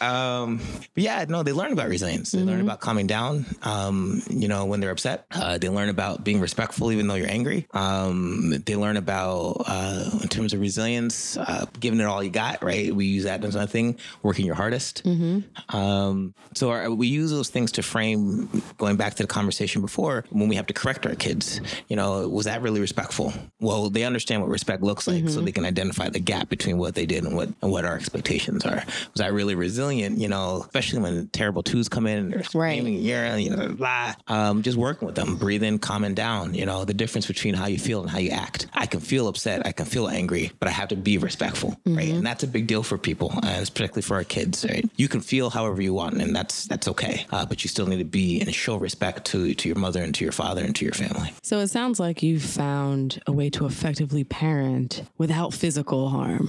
Um, 0.00 0.58
but 0.94 1.02
yeah, 1.02 1.24
no, 1.28 1.42
they 1.42 1.52
learn 1.52 1.72
about 1.72 1.88
resilience. 1.88 2.32
They 2.32 2.38
Mm-hmm. 2.38 2.48
learn 2.48 2.60
about 2.60 2.80
calming 2.80 3.06
down, 3.06 3.46
um, 3.62 4.22
you 4.30 4.46
know, 4.48 4.66
when 4.66 4.80
they're 4.80 4.90
upset. 4.90 5.26
Uh, 5.32 5.58
they 5.58 5.68
learn 5.68 5.88
about 5.88 6.22
being 6.24 6.40
respectful 6.40 6.92
even 6.92 7.06
though 7.08 7.14
you're 7.14 7.30
angry. 7.30 7.66
Um, 7.72 8.50
they 8.66 8.76
learn 8.76 8.96
about, 8.96 9.64
uh, 9.66 10.10
in 10.22 10.28
terms 10.28 10.52
of 10.52 10.60
resilience, 10.60 11.36
uh, 11.36 11.66
giving 11.80 11.98
it 12.00 12.04
all 12.04 12.22
you 12.22 12.30
got, 12.30 12.62
right? 12.62 12.94
We 12.94 13.06
use 13.06 13.24
that 13.24 13.40
as 13.48 13.54
another 13.54 13.70
thing, 13.70 13.96
working 14.22 14.46
your 14.46 14.54
hardest. 14.54 15.04
Mm-hmm. 15.04 15.76
Um, 15.76 16.34
so 16.54 16.70
our, 16.70 16.90
we 16.90 17.06
use 17.06 17.30
those 17.30 17.48
things 17.48 17.72
to 17.72 17.82
frame, 17.82 18.62
going 18.78 18.96
back 18.96 19.14
to 19.14 19.22
the 19.22 19.26
conversation 19.28 19.82
before, 19.82 20.24
when 20.30 20.48
we 20.48 20.56
have 20.56 20.66
to 20.66 20.74
correct 20.74 21.06
our 21.06 21.14
kids, 21.14 21.60
you 21.88 21.96
know, 21.96 22.28
was 22.28 22.46
that 22.46 22.62
really 22.62 22.80
respectful? 22.80 23.32
Well, 23.60 23.90
they 23.90 24.04
understand 24.04 24.42
what 24.42 24.50
respect 24.50 24.82
looks 24.82 25.06
like, 25.06 25.16
Mm-hmm. 25.16 25.28
so 25.28 25.40
they 25.40 25.52
can 25.52 25.64
identify 25.64 26.08
the 26.10 26.20
gap 26.20 26.48
between 26.48 26.76
what 26.78 26.94
they 26.94 27.06
did 27.06 27.24
and 27.24 27.34
what 27.34 27.48
and 27.62 27.70
what 27.72 27.84
our 27.84 27.94
expectations 27.96 28.64
are. 28.66 28.82
Was 29.14 29.20
I 29.20 29.28
really 29.28 29.54
resilient? 29.54 30.18
You 30.18 30.28
know, 30.28 30.62
especially 30.66 31.00
when 31.00 31.28
terrible 31.28 31.62
twos 31.62 31.88
come 31.88 32.06
in 32.06 32.18
and 32.18 32.30
they're 32.32 32.38
Right. 32.54 32.76
screaming, 32.78 33.00
yeah, 33.00 33.36
you 33.36 33.50
know, 33.50 33.68
blah. 33.68 34.14
Um, 34.28 34.62
just 34.62 34.76
working 34.76 35.06
with 35.06 35.14
them, 35.14 35.36
breathe 35.36 35.62
in, 35.62 35.78
calming 35.78 36.14
down. 36.14 36.54
You 36.54 36.66
know, 36.66 36.84
the 36.84 36.94
difference 36.94 37.26
between 37.26 37.54
how 37.54 37.66
you 37.66 37.78
feel 37.78 38.00
and 38.02 38.10
how 38.10 38.18
you 38.18 38.30
act. 38.30 38.66
I 38.74 38.86
can 38.86 39.00
feel 39.00 39.26
upset, 39.28 39.66
I 39.66 39.72
can 39.72 39.86
feel 39.86 40.08
angry, 40.08 40.52
but 40.60 40.68
I 40.68 40.72
have 40.72 40.88
to 40.88 40.96
be 40.96 41.16
respectful, 41.18 41.76
right? 41.86 42.08
And 42.10 42.24
that's 42.26 42.42
a 42.42 42.46
big 42.46 42.66
deal 42.66 42.82
for 42.82 42.98
people, 42.98 43.32
and 43.42 43.60
it's 43.60 43.70
particularly 43.70 44.02
for 44.02 44.16
our 44.16 44.24
kids. 44.24 44.64
Right? 44.68 44.88
You 44.96 45.08
can 45.08 45.20
feel 45.20 45.50
however 45.50 45.82
you 45.82 45.94
want, 45.94 46.20
and 46.20 46.34
that's 46.34 46.66
that's 46.66 46.88
okay. 46.88 47.26
Uh, 47.30 47.46
but 47.46 47.64
you 47.64 47.68
still 47.68 47.86
need 47.86 47.98
to 47.98 48.04
be 48.04 48.40
and 48.40 48.54
show 48.54 48.76
respect 48.76 49.24
to 49.26 49.54
to 49.54 49.68
your 49.68 49.78
mother 49.78 50.02
and 50.02 50.14
to 50.14 50.24
your 50.24 50.32
father 50.32 50.62
and 50.62 50.74
to 50.76 50.84
your 50.84 50.94
family. 50.94 51.32
So 51.42 51.60
it 51.60 51.68
sounds 51.68 52.00
like 52.00 52.22
you've 52.22 52.42
found 52.42 53.20
a 53.26 53.32
way 53.32 53.50
to 53.50 53.66
effectively 53.66 54.24
parent 54.24 55.02
without 55.18 55.54
physical 55.54 56.08
harm. 56.08 56.48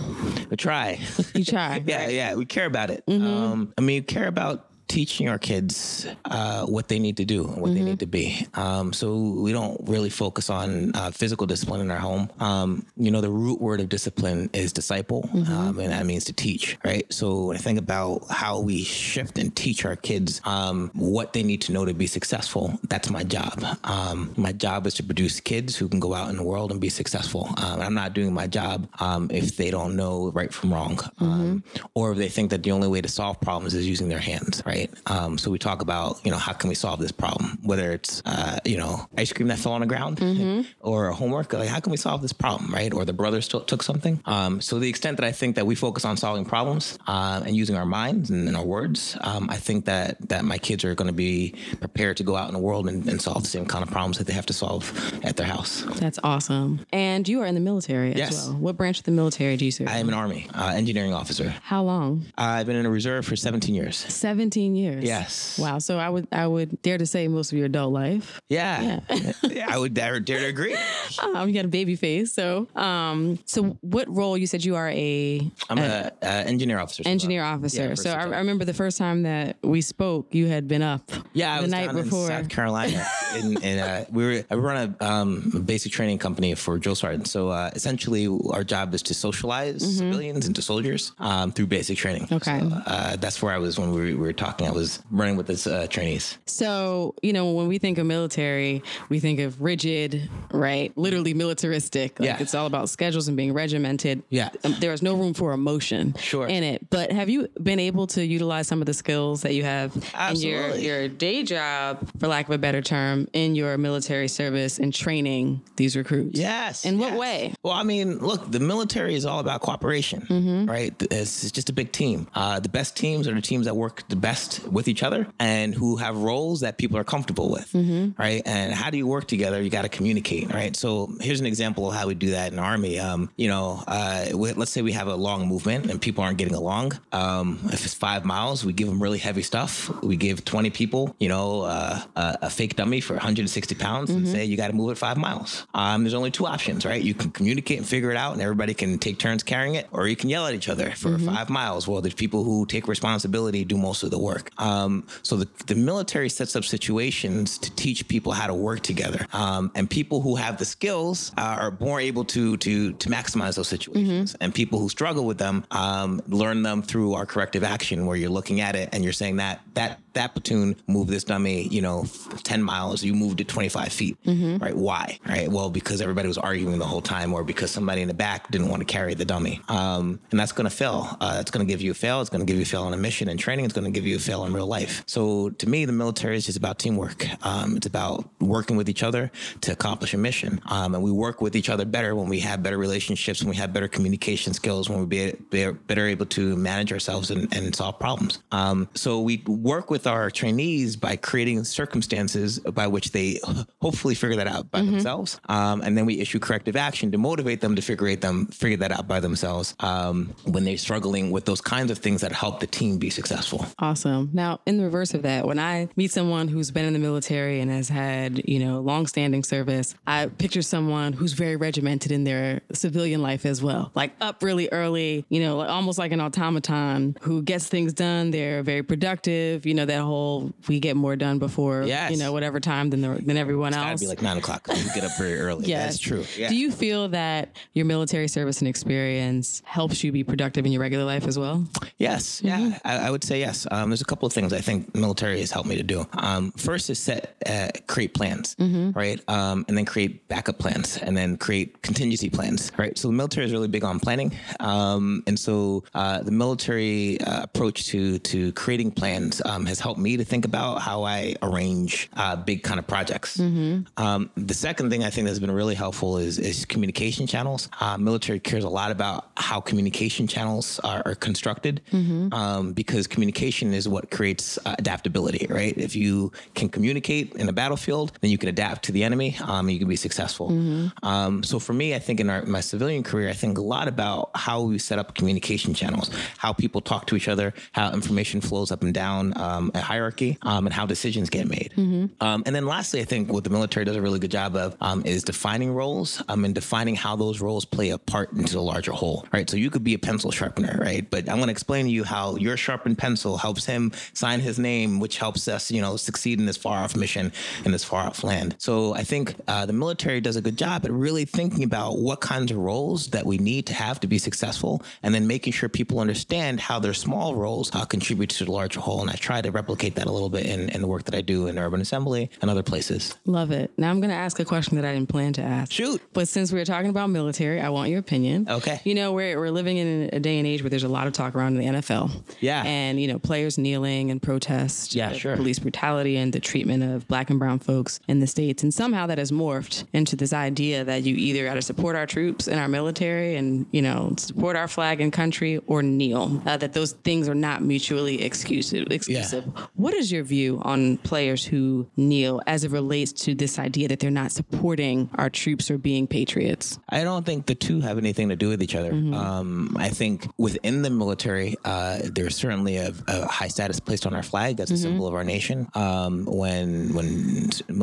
But 0.49 0.59
try. 0.59 0.99
You 1.33 1.43
try. 1.43 1.83
yeah, 1.85 2.07
yeah, 2.07 2.35
we 2.35 2.45
care 2.45 2.65
about 2.65 2.89
it. 2.89 3.03
Um, 3.07 3.73
I 3.77 3.81
mean, 3.81 4.01
we 4.01 4.01
care 4.01 4.27
about 4.27 4.66
teaching 4.87 5.27
our 5.27 5.37
kids 5.37 6.07
uh, 6.25 6.65
what 6.65 6.87
they 6.87 6.99
need 6.99 7.17
to 7.17 7.25
do 7.25 7.47
and 7.47 7.61
what 7.61 7.73
they 7.73 7.81
need 7.81 7.99
to 7.99 8.05
be. 8.05 8.47
Um, 8.53 8.93
so 8.93 9.17
we 9.17 9.51
don't 9.51 9.79
really 9.87 10.09
focus 10.09 10.49
on 10.49 10.95
uh, 10.95 11.11
physical 11.11 11.45
discipline 11.47 11.81
in 11.81 11.91
our 11.91 11.97
home. 11.99 12.29
Um, 12.39 12.85
you 12.95 13.11
know, 13.11 13.21
the 13.21 13.29
root 13.29 13.59
word 13.59 13.79
of 13.79 13.89
discipline 13.89 14.49
is 14.53 14.71
disciple, 14.73 15.29
um, 15.33 15.79
and 15.79 15.91
that 15.91 16.05
means 16.05 16.25
to 16.25 16.33
teach, 16.33 16.77
right? 16.85 17.11
So 17.11 17.45
when 17.45 17.57
I 17.57 17.59
think 17.59 17.79
about 17.79 18.23
how 18.29 18.59
we 18.59 18.83
shift 18.83 19.37
and 19.37 19.55
teach 19.55 19.85
our 19.85 19.95
kids 19.95 20.41
um, 20.45 20.89
what 20.93 21.33
they 21.33 21.43
need 21.43 21.61
to 21.63 21.71
know 21.73 21.85
to 21.85 21.93
be 21.93 22.07
successful, 22.07 22.79
that's 22.83 23.09
my 23.09 23.23
job. 23.23 23.63
Um, 23.83 24.33
my 24.37 24.51
job 24.51 24.87
is 24.87 24.93
to 24.95 25.03
produce 25.03 25.39
kids 25.39 25.75
who 25.75 25.89
can 25.89 25.99
go 25.99 26.13
out 26.13 26.29
in 26.29 26.37
the 26.37 26.43
world 26.43 26.71
and 26.71 26.79
be 26.79 26.89
successful. 26.89 27.49
Um, 27.57 27.81
I'm 27.81 27.93
not 27.93 28.13
doing 28.13 28.33
my 28.33 28.47
job 28.47 28.87
um, 28.99 29.29
if 29.31 29.57
they 29.57 29.69
don't 29.71 29.95
know 29.95 30.31
right 30.31 30.53
from 30.53 30.73
wrong, 30.73 30.99
um, 31.19 31.63
or 31.93 32.11
if 32.11 32.17
they 32.17 32.29
think 32.29 32.51
that 32.51 32.63
the 32.63 32.71
only 32.71 32.87
way 32.87 33.01
to 33.01 33.09
solve 33.09 33.39
problems 33.41 33.73
is 33.73 33.87
using 33.87 34.09
their 34.09 34.19
hands, 34.19 34.63
right? 34.65 34.76
Right? 34.77 34.93
Um, 35.07 35.37
so 35.37 35.51
we 35.51 35.57
talk 35.57 35.81
about, 35.81 36.19
you 36.23 36.31
know, 36.31 36.37
how 36.37 36.53
can 36.53 36.69
we 36.69 36.75
solve 36.75 36.99
this 36.99 37.11
problem? 37.11 37.57
Whether 37.63 37.91
it's, 37.91 38.21
uh, 38.25 38.59
you 38.65 38.77
know, 38.77 39.07
ice 39.17 39.33
cream 39.33 39.47
that 39.49 39.59
fell 39.59 39.73
on 39.73 39.81
the 39.81 39.87
ground 39.87 40.17
mm-hmm. 40.17 40.61
or 40.81 41.11
homework, 41.11 41.53
like 41.53 41.69
how 41.69 41.79
can 41.79 41.91
we 41.91 41.97
solve 41.97 42.21
this 42.21 42.33
problem, 42.33 42.73
right? 42.73 42.93
Or 42.93 43.05
the 43.05 43.13
brothers 43.13 43.47
t- 43.47 43.63
took 43.65 43.83
something. 43.83 44.21
Um, 44.25 44.61
so 44.61 44.79
the 44.79 44.89
extent 44.89 45.17
that 45.17 45.25
I 45.25 45.31
think 45.31 45.55
that 45.55 45.65
we 45.65 45.75
focus 45.75 46.05
on 46.05 46.17
solving 46.17 46.45
problems 46.45 46.97
uh, 47.07 47.41
and 47.45 47.55
using 47.55 47.75
our 47.75 47.85
minds 47.85 48.29
and, 48.29 48.47
and 48.47 48.55
our 48.55 48.65
words, 48.65 49.17
um, 49.21 49.49
I 49.49 49.57
think 49.57 49.85
that 49.85 50.17
that 50.29 50.45
my 50.45 50.57
kids 50.57 50.83
are 50.83 50.95
going 50.95 51.07
to 51.07 51.13
be 51.13 51.55
prepared 51.79 52.17
to 52.17 52.23
go 52.23 52.35
out 52.35 52.47
in 52.47 52.53
the 52.53 52.59
world 52.59 52.87
and, 52.87 53.07
and, 53.07 53.21
solve 53.21 53.41
the 53.41 53.49
same 53.49 53.65
kind 53.65 53.83
of 53.83 53.89
problems 53.89 54.19
that 54.19 54.27
they 54.27 54.33
have 54.33 54.45
to 54.45 54.53
solve 54.53 54.93
at 55.23 55.37
their 55.37 55.47
house. 55.47 55.81
That's 55.99 56.19
awesome. 56.23 56.85
And 56.93 57.27
you 57.27 57.41
are 57.41 57.45
in 57.45 57.55
the 57.55 57.61
military 57.61 58.11
as 58.11 58.17
yes. 58.17 58.47
well. 58.47 58.57
What 58.57 58.77
branch 58.77 58.99
of 58.99 59.05
the 59.05 59.11
military 59.11 59.57
do 59.57 59.65
you 59.65 59.71
serve? 59.71 59.87
I 59.87 59.97
am 59.97 60.07
an 60.07 60.13
Army 60.13 60.47
uh, 60.53 60.73
engineering 60.75 61.13
officer. 61.13 61.49
How 61.63 61.83
long? 61.83 62.25
Uh, 62.37 62.41
I've 62.41 62.67
been 62.67 62.75
in 62.75 62.85
a 62.85 62.89
reserve 62.89 63.25
for 63.25 63.35
17 63.35 63.73
years. 63.73 63.97
17 63.97 64.66
years. 64.75 65.03
Yes. 65.03 65.59
Wow. 65.59 65.79
So 65.79 65.97
I 65.97 66.09
would 66.09 66.27
I 66.31 66.47
would 66.47 66.81
dare 66.81 66.97
to 66.97 67.05
say 67.05 67.27
most 67.27 67.51
of 67.51 67.57
your 67.57 67.67
adult 67.67 67.93
life. 67.93 68.41
Yeah. 68.49 68.99
Yeah. 69.43 69.67
I 69.69 69.77
would 69.77 69.93
dare, 69.93 70.19
dare 70.19 70.39
to 70.39 70.45
agree. 70.45 70.75
Um, 71.19 71.47
you 71.47 71.53
got 71.53 71.65
a 71.65 71.69
baby 71.69 71.95
face. 71.95 72.33
So 72.33 72.67
um 72.75 73.39
so 73.45 73.77
what 73.81 74.13
role 74.13 74.37
you 74.37 74.45
said 74.45 74.63
you 74.63 74.75
are 74.75 74.89
a 74.89 75.51
I'm 75.69 75.77
a, 75.77 76.11
a, 76.21 76.25
a 76.25 76.27
engineer 76.27 76.79
officer. 76.79 77.03
Engineer 77.05 77.43
officer. 77.43 77.89
Yeah, 77.89 77.95
so 77.95 78.11
I, 78.11 78.23
I, 78.23 78.37
remember 78.37 78.65
the 78.65 78.73
first 78.73 78.97
time 78.97 79.23
that 79.23 79.57
we 79.63 79.81
spoke, 79.81 80.33
you 80.33 80.47
had 80.47 80.67
been 80.67 80.81
up. 80.81 81.09
Yeah, 81.33 81.53
I 81.53 81.57
the 81.57 81.61
was 81.63 81.71
night 81.71 81.93
before. 81.93 82.27
South 82.27 82.49
Carolina. 82.49 83.05
and, 83.33 83.63
and 83.63 83.79
uh, 83.79 84.05
we 84.11 84.25
were 84.25 84.43
I 84.49 84.55
run 84.55 84.95
a, 84.99 85.05
um, 85.05 85.63
basic 85.65 85.91
training 85.91 86.17
company 86.19 86.55
for 86.55 86.77
drill 86.77 86.95
sergeants. 86.95 87.31
So 87.31 87.49
uh, 87.49 87.71
essentially, 87.73 88.27
our 88.51 88.63
job 88.63 88.93
is 88.93 89.01
to 89.03 89.13
socialize 89.13 89.81
mm-hmm. 89.81 89.97
civilians 89.97 90.47
into 90.47 90.61
soldiers 90.61 91.11
um, 91.19 91.51
through 91.51 91.67
basic 91.67 91.97
training. 91.97 92.27
Okay, 92.31 92.59
so, 92.59 92.81
uh, 92.85 93.15
that's 93.17 93.41
where 93.41 93.53
I 93.53 93.57
was 93.57 93.79
when 93.79 93.91
we 93.91 94.13
were, 94.13 94.33
talking. 94.33 94.56
I 94.61 94.71
was 94.71 95.01
running 95.11 95.37
with 95.37 95.47
this 95.47 95.67
uh, 95.67 95.87
trainees. 95.89 96.37
So 96.45 97.15
you 97.21 97.33
know, 97.33 97.51
when 97.51 97.67
we 97.67 97.77
think 97.77 97.97
of 97.97 98.05
military, 98.05 98.83
we 99.09 99.19
think 99.19 99.39
of 99.39 99.61
rigid, 99.61 100.29
right? 100.51 100.95
Literally 100.97 101.33
militaristic. 101.33 102.19
Like 102.19 102.27
yeah, 102.27 102.37
it's 102.39 102.55
all 102.55 102.65
about 102.65 102.89
schedules 102.89 103.27
and 103.27 103.37
being 103.37 103.53
regimented. 103.53 104.23
Yeah, 104.29 104.49
um, 104.63 104.75
there 104.79 104.93
is 104.93 105.01
no 105.01 105.15
room 105.15 105.33
for 105.33 105.53
emotion. 105.53 106.15
Sure. 106.17 106.47
in 106.47 106.63
it. 106.63 106.89
But 106.89 107.11
have 107.11 107.29
you 107.29 107.47
been 107.61 107.79
able 107.79 108.07
to 108.07 108.25
utilize 108.25 108.67
some 108.67 108.81
of 108.81 108.85
the 108.85 108.93
skills 108.93 109.41
that 109.41 109.53
you 109.53 109.63
have 109.63 109.95
Absolutely. 110.13 110.79
in 110.79 110.83
your 110.83 110.97
your 110.99 111.07
day 111.07 111.43
job, 111.43 112.07
for 112.19 112.27
lack 112.27 112.47
of 112.47 112.53
a 112.53 112.57
better 112.57 112.81
term, 112.81 113.27
in 113.33 113.55
your 113.55 113.77
military 113.77 114.27
service 114.27 114.79
and 114.79 114.93
training 114.93 115.61
these 115.75 115.95
recruits? 115.95 116.39
Yes. 116.39 116.85
In 116.85 116.99
yes. 116.99 117.11
what 117.11 117.19
way? 117.19 117.53
Well, 117.63 117.73
I 117.73 117.83
mean, 117.83 118.19
look, 118.19 118.51
the 118.51 118.59
military 118.59 119.15
is 119.15 119.25
all 119.25 119.39
about 119.39 119.61
cooperation, 119.61 120.21
mm-hmm. 120.21 120.65
right? 120.65 120.93
It's, 121.11 121.43
it's, 121.43 121.51
just 121.51 121.69
a 121.69 121.73
big 121.73 121.91
team. 121.91 122.27
Uh, 122.35 122.59
the 122.59 122.69
best 122.69 122.95
teams 122.95 123.27
are 123.27 123.33
the 123.33 123.41
teams 123.41 123.65
that 123.65 123.75
work 123.75 124.03
the 124.09 124.15
best 124.15 124.46
with 124.71 124.87
each 124.87 125.03
other 125.03 125.27
and 125.39 125.73
who 125.73 125.97
have 125.97 126.17
roles 126.17 126.61
that 126.61 126.77
people 126.77 126.97
are 126.97 127.03
comfortable 127.03 127.49
with, 127.49 127.71
mm-hmm. 127.73 128.19
right? 128.21 128.41
And 128.45 128.73
how 128.73 128.89
do 128.89 128.97
you 128.97 129.07
work 129.07 129.27
together? 129.27 129.61
You 129.61 129.69
got 129.69 129.83
to 129.83 129.89
communicate, 129.89 130.53
right? 130.53 130.75
So 130.75 131.09
here's 131.21 131.39
an 131.39 131.45
example 131.45 131.89
of 131.89 131.95
how 131.95 132.07
we 132.07 132.15
do 132.15 132.31
that 132.31 132.51
in 132.51 132.57
the 132.57 132.61
Army. 132.61 132.99
Um, 132.99 133.29
you 133.35 133.47
know, 133.47 133.83
uh, 133.87 134.27
let's 134.33 134.71
say 134.71 134.81
we 134.81 134.93
have 134.93 135.07
a 135.07 135.15
long 135.15 135.47
movement 135.47 135.89
and 135.89 136.01
people 136.01 136.23
aren't 136.23 136.37
getting 136.37 136.55
along. 136.55 136.93
Um, 137.11 137.59
if 137.65 137.85
it's 137.85 137.93
five 137.93 138.25
miles, 138.25 138.65
we 138.65 138.73
give 138.73 138.87
them 138.87 139.01
really 139.01 139.17
heavy 139.17 139.43
stuff. 139.43 139.89
We 140.03 140.15
give 140.17 140.45
20 140.45 140.69
people, 140.69 141.15
you 141.19 141.29
know, 141.29 141.61
uh, 141.61 142.01
a, 142.15 142.37
a, 142.43 142.49
fake 142.49 142.75
dummy 142.75 143.01
for 143.01 143.13
160 143.13 143.75
pounds 143.75 144.09
mm-hmm. 144.09 144.19
and 144.19 144.27
say, 144.27 144.45
you 144.45 144.57
got 144.57 144.67
to 144.67 144.73
move 144.73 144.91
it 144.91 144.97
five 144.97 145.17
miles. 145.17 145.65
Um, 145.73 146.03
there's 146.03 146.13
only 146.13 146.31
two 146.31 146.45
options, 146.45 146.85
right? 146.85 147.01
You 147.01 147.13
can 147.13 147.31
communicate 147.31 147.77
and 147.77 147.87
figure 147.87 148.11
it 148.11 148.17
out 148.17 148.33
and 148.33 148.41
everybody 148.41 148.73
can 148.73 148.97
take 148.99 149.19
turns 149.19 149.43
carrying 149.43 149.75
it, 149.75 149.87
or 149.91 150.07
you 150.07 150.15
can 150.15 150.29
yell 150.29 150.45
at 150.47 150.53
each 150.53 150.69
other 150.69 150.91
for 150.91 151.09
mm-hmm. 151.09 151.33
five 151.33 151.49
miles. 151.49 151.87
Well, 151.87 152.01
there's 152.01 152.13
people 152.13 152.43
who 152.43 152.65
take 152.65 152.87
responsibility, 152.87 153.63
do 153.63 153.77
most 153.77 154.03
of 154.03 154.11
the 154.11 154.19
work. 154.19 154.36
Um, 154.57 155.05
so 155.23 155.37
the, 155.37 155.47
the 155.67 155.75
military 155.75 156.29
sets 156.29 156.55
up 156.55 156.63
situations 156.63 157.57
to 157.59 157.71
teach 157.75 158.07
people 158.07 158.31
how 158.31 158.47
to 158.47 158.53
work 158.53 158.81
together. 158.81 159.25
Um, 159.33 159.71
and 159.75 159.89
people 159.89 160.21
who 160.21 160.35
have 160.35 160.57
the 160.57 160.65
skills 160.65 161.31
are 161.37 161.75
more 161.79 161.99
able 161.99 162.25
to, 162.25 162.57
to, 162.57 162.93
to 162.93 163.09
maximize 163.09 163.55
those 163.55 163.67
situations. 163.67 164.33
Mm-hmm. 164.33 164.43
And 164.43 164.53
people 164.53 164.79
who 164.79 164.89
struggle 164.89 165.25
with 165.25 165.37
them 165.37 165.65
um, 165.71 166.21
learn 166.27 166.63
them 166.63 166.81
through 166.81 167.13
our 167.13 167.25
corrective 167.25 167.63
action 167.63 168.05
where 168.05 168.17
you're 168.17 168.29
looking 168.29 168.61
at 168.61 168.75
it 168.75 168.89
and 168.91 169.03
you're 169.03 169.13
saying 169.13 169.37
that 169.37 169.61
that 169.73 169.99
that 170.17 170.33
platoon 170.33 170.75
moved 170.87 171.09
this 171.09 171.23
dummy, 171.23 171.67
you 171.67 171.81
know, 171.81 172.05
10 172.43 172.61
miles, 172.63 173.03
you 173.03 173.13
moved 173.13 173.39
it 173.39 173.47
25 173.47 173.93
feet, 173.93 174.23
mm-hmm. 174.23 174.57
right? 174.57 174.75
Why? 174.75 175.19
Right? 175.25 175.49
Well, 175.49 175.69
because 175.69 176.01
everybody 176.01 176.27
was 176.27 176.37
arguing 176.37 176.79
the 176.79 176.85
whole 176.85 177.01
time 177.01 177.33
or 177.33 177.43
because 177.43 177.71
somebody 177.71 178.01
in 178.01 178.07
the 178.07 178.13
back 178.13 178.49
didn't 178.49 178.69
want 178.69 178.81
to 178.81 178.85
carry 178.85 179.13
the 179.13 179.25
dummy. 179.25 179.61
Um, 179.69 180.19
and 180.31 180.39
that's 180.39 180.51
going 180.51 180.67
to 180.67 180.75
fail. 180.75 181.15
Uh, 181.21 181.37
it's 181.39 181.51
going 181.51 181.65
to 181.65 181.71
give 181.71 181.81
you 181.81 181.91
a 181.91 181.93
fail. 181.93 182.19
It's 182.19 182.29
going 182.29 182.45
to 182.45 182.45
give 182.45 182.57
you 182.57 182.63
a 182.63 182.65
fail 182.65 182.83
on 182.83 182.93
a 182.93 182.97
mission 182.97 183.29
and 183.29 183.39
training. 183.39 183.65
It's 183.65 183.73
going 183.73 183.85
to 183.85 183.91
give 183.91 184.07
you 184.07 184.15
a 184.15 184.19
fail 184.27 184.45
in 184.45 184.53
real 184.53 184.67
life. 184.67 185.03
So 185.07 185.49
to 185.61 185.69
me, 185.69 185.85
the 185.85 185.93
military 185.93 186.35
is 186.35 186.45
just 186.45 186.57
about 186.57 186.79
teamwork. 186.79 187.25
Um, 187.45 187.77
it's 187.77 187.87
about 187.87 188.29
working 188.39 188.75
with 188.77 188.89
each 188.89 189.03
other 189.03 189.31
to 189.61 189.71
accomplish 189.71 190.13
a 190.13 190.17
mission. 190.17 190.61
Um, 190.67 190.93
and 190.95 191.03
we 191.03 191.11
work 191.11 191.41
with 191.41 191.55
each 191.55 191.69
other 191.69 191.85
better 191.85 192.15
when 192.15 192.27
we 192.27 192.39
have 192.41 192.61
better 192.61 192.77
relationships, 192.77 193.41
when 193.41 193.49
we 193.49 193.55
have 193.55 193.71
better 193.73 193.87
communication 193.87 194.53
skills, 194.53 194.89
when 194.89 194.99
we 194.99 195.05
be, 195.05 195.33
be 195.49 195.71
better 195.71 196.05
able 196.07 196.25
to 196.27 196.43
manage 196.57 196.91
ourselves 196.91 197.31
and, 197.31 197.41
and 197.55 197.75
solve 197.75 197.95
problems. 197.99 198.33
Um, 198.51 198.89
so 198.93 199.21
we 199.21 199.35
work 199.47 199.89
with 199.89 200.05
our 200.07 200.29
trainees 200.29 200.95
by 200.95 201.15
creating 201.15 201.63
circumstances 201.63 202.59
by 202.59 202.87
which 202.87 203.11
they 203.11 203.39
hopefully 203.81 204.15
figure 204.15 204.37
that 204.37 204.47
out 204.47 204.69
by 204.71 204.81
mm-hmm. 204.81 204.91
themselves. 204.91 205.39
Um, 205.47 205.81
and 205.81 205.97
then 205.97 206.05
we 206.05 206.19
issue 206.19 206.39
corrective 206.39 206.75
action 206.75 207.11
to 207.13 207.17
motivate 207.17 207.61
them 207.61 207.75
to 207.75 207.81
figure 207.81 208.15
them 208.15 208.47
figure 208.47 208.77
that 208.77 208.91
out 208.91 209.07
by 209.07 209.19
themselves 209.19 209.75
um, 209.79 210.33
when 210.45 210.63
they're 210.65 210.77
struggling 210.89 211.31
with 211.31 211.45
those 211.45 211.61
kinds 211.61 211.91
of 211.91 211.97
things 212.05 212.21
that 212.21 212.31
help 212.31 212.59
the 212.59 212.67
team 212.67 212.97
be 212.97 213.09
successful. 213.09 213.65
Awesome. 213.79 214.16
Now, 214.33 214.59
in 214.65 214.77
the 214.77 214.83
reverse 214.83 215.13
of 215.13 215.23
that, 215.23 215.45
when 215.45 215.59
I 215.59 215.89
meet 215.95 216.11
someone 216.11 216.47
who's 216.47 216.71
been 216.71 216.85
in 216.85 216.93
the 216.93 216.99
military 216.99 217.59
and 217.59 217.71
has 217.71 217.89
had, 217.89 218.41
you 218.47 218.59
know, 218.59 218.79
long-standing 218.79 219.43
service, 219.43 219.95
I 220.05 220.27
picture 220.27 220.61
someone 220.61 221.13
who's 221.13 221.33
very 221.33 221.55
regimented 221.55 222.11
in 222.11 222.23
their 222.23 222.61
civilian 222.73 223.21
life 223.21 223.45
as 223.45 223.61
well. 223.61 223.91
Like 223.95 224.13
up 224.21 224.43
really 224.43 224.69
early, 224.71 225.25
you 225.29 225.39
know, 225.41 225.61
almost 225.61 225.99
like 225.99 226.11
an 226.11 226.21
automaton 226.21 227.17
who 227.21 227.41
gets 227.41 227.67
things 227.67 227.93
done. 227.93 228.31
They're 228.31 228.63
very 228.63 228.83
productive. 228.83 229.65
You 229.65 229.73
know, 229.73 229.85
that 229.85 230.01
whole 230.01 230.53
we 230.67 230.79
get 230.79 230.95
more 230.95 231.15
done 231.15 231.39
before, 231.39 231.83
yes. 231.83 232.11
you 232.11 232.17
know, 232.17 232.31
whatever 232.31 232.59
time 232.59 232.89
than 232.89 233.01
the, 233.01 233.21
than 233.23 233.37
everyone 233.37 233.69
it's 233.69 233.77
else. 233.77 233.85
Gotta 233.85 233.99
be 233.99 234.07
like 234.07 234.21
nine 234.21 234.37
o'clock. 234.37 234.67
You 234.73 234.83
get 234.93 235.03
up 235.03 235.17
very 235.17 235.39
early. 235.39 235.65
yes. 235.67 235.83
that's 235.83 235.99
true. 235.99 236.25
Yeah. 236.37 236.49
Do 236.49 236.55
you 236.55 236.71
feel 236.71 237.09
that 237.09 237.55
your 237.73 237.85
military 237.85 238.27
service 238.27 238.59
and 238.59 238.67
experience 238.67 239.61
helps 239.65 240.03
you 240.03 240.11
be 240.11 240.23
productive 240.23 240.65
in 240.65 240.71
your 240.71 240.81
regular 240.81 241.05
life 241.05 241.27
as 241.27 241.37
well? 241.37 241.65
Yes. 241.97 242.41
Yeah, 242.43 242.59
mm-hmm. 242.59 242.87
I, 242.87 243.07
I, 243.07 243.11
would 243.11 243.23
say 243.23 243.39
yes. 243.39 243.65
Um, 243.71 243.89
there's 243.89 244.01
a 244.01 244.05
couple 244.07 244.25
of 244.25 244.33
things 244.33 244.53
I 244.53 244.61
think 244.61 244.95
military 244.95 245.39
has 245.39 245.51
helped 245.51 245.69
me 245.69 245.75
to 245.75 245.83
do. 245.83 246.05
Um, 246.13 246.51
first 246.53 246.89
is 246.89 246.99
set, 246.99 247.35
uh, 247.45 247.69
create 247.87 248.13
plans, 248.13 248.55
mm-hmm. 248.55 248.91
right, 248.97 249.21
um, 249.29 249.65
and 249.67 249.77
then 249.77 249.85
create 249.85 250.27
backup 250.27 250.57
plans, 250.57 250.97
and 250.97 251.15
then 251.15 251.37
create 251.37 251.81
contingency 251.81 252.29
plans, 252.29 252.71
right. 252.77 252.97
So 252.97 253.07
the 253.09 253.13
military 253.13 253.45
is 253.45 253.51
really 253.51 253.67
big 253.67 253.83
on 253.83 253.99
planning, 253.99 254.31
um, 254.59 255.23
and 255.27 255.37
so 255.37 255.83
uh, 255.93 256.23
the 256.23 256.31
military 256.31 257.19
uh, 257.21 257.43
approach 257.43 257.87
to 257.87 258.19
to 258.19 258.51
creating 258.53 258.91
plans 258.91 259.41
um, 259.45 259.65
has 259.65 259.79
helped 259.79 259.99
me 259.99 260.17
to 260.17 260.25
think 260.25 260.45
about 260.45 260.81
how 260.81 261.03
I 261.03 261.35
arrange 261.41 262.09
uh, 262.15 262.35
big 262.35 262.63
kind 262.63 262.79
of 262.79 262.87
projects. 262.87 263.37
Mm-hmm. 263.37 264.01
Um, 264.01 264.29
the 264.35 264.53
second 264.53 264.89
thing 264.89 265.03
I 265.03 265.09
think 265.09 265.27
that's 265.27 265.39
been 265.39 265.51
really 265.51 265.75
helpful 265.75 266.17
is, 266.17 266.39
is 266.39 266.65
communication 266.65 267.27
channels. 267.27 267.69
Uh, 267.79 267.97
military 267.97 268.39
cares 268.39 268.63
a 268.63 268.69
lot 268.69 268.91
about 268.91 269.29
how 269.35 269.59
communication 269.59 270.27
channels 270.27 270.79
are, 270.79 271.01
are 271.05 271.15
constructed 271.15 271.81
mm-hmm. 271.91 272.33
um, 272.33 272.73
because 272.73 273.07
communication 273.07 273.73
is 273.73 273.86
what 273.87 274.11
creates 274.11 274.57
uh, 274.65 274.75
adaptability, 274.77 275.47
right? 275.49 275.77
If 275.77 275.95
you 275.95 276.31
can 276.55 276.69
communicate 276.69 277.33
in 277.35 277.49
a 277.49 277.53
battlefield, 277.53 278.11
then 278.21 278.31
you 278.31 278.37
can 278.37 278.49
adapt 278.49 278.83
to 278.85 278.91
the 278.91 279.03
enemy 279.03 279.37
um, 279.41 279.67
and 279.67 279.71
you 279.71 279.79
can 279.79 279.87
be 279.87 279.95
successful. 279.95 280.49
Mm-hmm. 280.49 281.05
Um, 281.05 281.43
so 281.43 281.59
for 281.59 281.73
me, 281.73 281.95
I 281.95 281.99
think 281.99 282.19
in 282.19 282.29
our, 282.29 282.43
my 282.45 282.61
civilian 282.61 283.03
career, 283.03 283.29
I 283.29 283.33
think 283.33 283.57
a 283.57 283.61
lot 283.61 283.87
about 283.87 284.31
how 284.35 284.61
we 284.61 284.79
set 284.79 284.99
up 284.99 285.15
communication 285.15 285.73
channels, 285.73 286.09
how 286.37 286.53
people 286.53 286.81
talk 286.81 287.07
to 287.07 287.15
each 287.15 287.27
other, 287.27 287.53
how 287.71 287.93
information 287.93 288.41
flows 288.41 288.71
up 288.71 288.81
and 288.83 288.93
down 288.93 289.37
um, 289.37 289.71
a 289.73 289.81
hierarchy, 289.81 290.37
um, 290.41 290.67
and 290.67 290.73
how 290.73 290.85
decisions 290.85 291.29
get 291.29 291.47
made. 291.47 291.73
Mm-hmm. 291.75 292.23
Um, 292.23 292.43
and 292.45 292.55
then 292.55 292.65
lastly, 292.65 293.01
I 293.01 293.05
think 293.05 293.31
what 293.31 293.43
the 293.43 293.49
military 293.49 293.85
does 293.85 293.95
a 293.95 294.01
really 294.01 294.19
good 294.19 294.31
job 294.31 294.55
of 294.55 294.75
is 295.05 295.23
defining 295.23 295.71
roles 295.73 296.23
and 296.27 296.55
defining 296.55 296.95
how 296.95 297.15
those 297.15 297.41
roles 297.41 297.65
play 297.65 297.89
a 297.89 297.97
part 297.97 298.31
into 298.31 298.53
the 298.53 298.61
larger 298.61 298.91
whole, 298.91 299.25
right? 299.33 299.49
So 299.49 299.57
you 299.57 299.69
could 299.69 299.83
be 299.83 299.93
a 299.93 299.99
pencil 299.99 300.31
sharpener, 300.31 300.77
right? 300.79 301.07
But 301.09 301.29
I'm 301.29 301.37
going 301.37 301.47
to 301.47 301.51
explain 301.51 301.85
to 301.85 301.91
you 301.91 302.03
how 302.03 302.35
your 302.37 302.57
sharpened 302.57 302.97
pencil 302.97 303.37
helps 303.37 303.65
him 303.65 303.76
sign 304.13 304.39
his 304.39 304.59
name, 304.59 304.99
which 304.99 305.17
helps 305.17 305.47
us, 305.47 305.71
you 305.71 305.81
know, 305.81 305.97
succeed 305.97 306.39
in 306.39 306.45
this 306.45 306.57
far 306.57 306.83
off 306.83 306.95
mission 306.95 307.31
in 307.65 307.71
this 307.71 307.83
far 307.83 308.07
off 308.07 308.23
land. 308.23 308.55
So 308.57 308.93
I 308.93 309.03
think 309.03 309.35
uh, 309.47 309.65
the 309.65 309.73
military 309.73 310.21
does 310.21 310.35
a 310.35 310.41
good 310.41 310.57
job 310.57 310.85
at 310.85 310.91
really 310.91 311.25
thinking 311.25 311.63
about 311.63 311.97
what 311.99 312.21
kinds 312.21 312.51
of 312.51 312.57
roles 312.57 313.07
that 313.07 313.25
we 313.25 313.37
need 313.37 313.65
to 313.67 313.73
have 313.73 313.99
to 314.01 314.07
be 314.07 314.17
successful, 314.17 314.81
and 315.03 315.13
then 315.13 315.27
making 315.27 315.53
sure 315.53 315.69
people 315.69 315.99
understand 315.99 316.59
how 316.59 316.79
their 316.79 316.93
small 316.93 317.35
roles 317.35 317.73
uh, 317.75 317.85
contribute 317.85 318.29
to 318.31 318.45
the 318.45 318.51
larger 318.51 318.79
whole. 318.79 319.01
And 319.01 319.09
I 319.09 319.15
try 319.15 319.41
to 319.41 319.51
replicate 319.51 319.95
that 319.95 320.07
a 320.07 320.11
little 320.11 320.29
bit 320.29 320.45
in, 320.45 320.69
in 320.69 320.81
the 320.81 320.87
work 320.87 321.03
that 321.03 321.15
I 321.15 321.21
do 321.21 321.47
in 321.47 321.57
urban 321.57 321.81
assembly 321.81 322.29
and 322.41 322.49
other 322.49 322.63
places. 322.63 323.15
Love 323.25 323.51
it. 323.51 323.71
Now 323.77 323.89
I'm 323.89 323.99
going 323.99 324.09
to 324.09 324.15
ask 324.15 324.39
a 324.39 324.45
question 324.45 324.75
that 324.77 324.85
I 324.85 324.93
didn't 324.93 325.09
plan 325.09 325.33
to 325.33 325.41
ask. 325.41 325.71
Shoot. 325.71 326.01
But 326.13 326.27
since 326.27 326.51
we 326.51 326.59
are 326.59 326.65
talking 326.65 326.89
about 326.89 327.09
military, 327.09 327.61
I 327.61 327.69
want 327.69 327.89
your 327.89 327.99
opinion. 327.99 328.47
Okay. 328.49 328.81
You 328.83 328.95
know, 328.95 329.13
we're, 329.13 329.37
we're 329.39 329.51
living 329.51 329.77
in 329.77 330.09
a 330.13 330.19
day 330.19 330.37
and 330.37 330.47
age 330.47 330.63
where 330.63 330.69
there's 330.69 330.83
a 330.83 330.89
lot 330.89 331.07
of 331.07 331.13
talk 331.13 331.35
around 331.35 331.55
the 331.55 331.63
NFL. 331.63 332.11
Yeah. 332.39 332.63
And, 332.65 332.99
you 332.99 333.07
know, 333.07 333.19
players 333.19 333.57
kneeling 333.67 334.11
and 334.11 334.21
protest. 334.21 334.95
Yeah, 334.95 335.11
sure. 335.11 335.35
Police 335.35 335.59
brutality 335.59 336.15
and 336.15 336.31
the 336.31 336.39
treatment 336.39 336.83
of 336.83 337.07
black 337.07 337.29
and 337.29 337.37
brown 337.37 337.59
folks 337.59 337.99
in 338.07 338.19
the 338.19 338.27
States. 338.27 338.63
And 338.63 338.73
somehow 338.73 339.07
that 339.07 339.17
has 339.17 339.31
morphed 339.31 339.83
into 339.93 340.15
this 340.15 340.31
idea 340.33 340.83
that 340.85 341.03
you 341.03 341.15
either 341.15 341.45
got 341.45 341.55
to 341.55 341.61
support 341.61 341.95
our 341.95 342.05
troops 342.05 342.47
and 342.47 342.59
our 342.59 342.67
military 342.67 343.35
and, 343.35 343.65
you 343.71 343.81
know, 343.81 344.13
support 344.17 344.55
our 344.55 344.67
flag 344.67 345.01
and 345.01 345.11
country 345.11 345.57
or 345.67 345.83
kneel. 345.83 346.41
Uh, 346.45 346.55
that 346.57 346.73
those 346.73 346.93
things 346.93 347.27
are 347.27 347.35
not 347.35 347.61
mutually 347.61 348.21
exclusive. 348.23 348.87
exclusive. 348.89 349.43
What 349.75 349.93
is 349.93 350.11
your 350.11 350.23
view 350.23 350.61
on 350.63 350.97
players 350.99 351.43
who 351.45 351.87
kneel 351.97 352.41
as 352.47 352.63
it 352.63 352.71
relates 352.71 353.11
to 353.23 353.35
this 353.35 353.59
idea 353.59 353.87
that 353.89 353.99
they're 353.99 354.09
not 354.11 354.31
supporting 354.31 355.09
our 355.15 355.29
troops 355.29 355.69
or 355.69 355.77
being 355.77 356.07
patriots? 356.07 356.79
I 356.89 357.03
don't 357.03 357.25
think 357.25 357.45
the 357.45 357.55
two 357.55 357.81
have 357.81 357.97
anything 357.97 358.29
to 358.29 358.35
do 358.35 358.49
with 358.49 358.63
each 358.63 358.75
other. 358.75 358.91
Um, 358.91 359.75
I 359.77 359.89
think 359.89 360.27
within 360.37 360.81
the 360.83 360.89
military, 360.89 361.55
uh, 361.65 361.99
there's 362.03 362.35
certainly 362.35 362.77
a, 362.77 362.93
a 363.07 363.27
high 363.27 363.47
status 363.57 363.79
placed 363.79 364.05
on 364.09 364.13
our 364.19 364.21
flag 364.31 364.53
as 364.63 364.69
a 364.71 364.77
symbol 364.85 365.05
of 365.09 365.13
our 365.19 365.23
nation. 365.35 365.57
Um, 365.85 366.13
when 366.41 366.93
when 366.97 367.07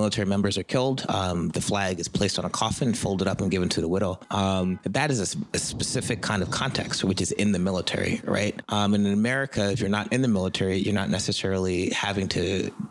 military 0.00 0.26
members 0.34 0.54
are 0.60 0.62
killed, 0.74 0.98
um, 1.20 1.38
the 1.56 1.60
flag 1.70 1.94
is 1.98 2.08
placed 2.18 2.36
on 2.40 2.44
a 2.50 2.52
coffin, 2.62 2.94
folded 3.04 3.26
up, 3.32 3.38
and 3.42 3.50
given 3.54 3.68
to 3.76 3.80
the 3.84 3.88
widow. 3.96 4.12
Um, 4.42 4.66
That 4.98 5.08
is 5.14 5.18
a 5.20 5.58
specific 5.72 6.18
kind 6.30 6.42
of 6.44 6.48
context, 6.62 6.96
which 7.08 7.20
is 7.26 7.30
in 7.42 7.48
the 7.56 7.58
military, 7.70 8.14
right? 8.38 8.54
Um, 8.76 8.88
and 8.94 9.02
in 9.08 9.12
America, 9.24 9.62
if 9.72 9.78
you're 9.80 9.96
not 9.98 10.06
in 10.14 10.20
the 10.26 10.32
military, 10.38 10.76
you're 10.84 11.00
not 11.02 11.10
necessarily 11.18 11.78
having 12.06 12.26
to 12.36 12.44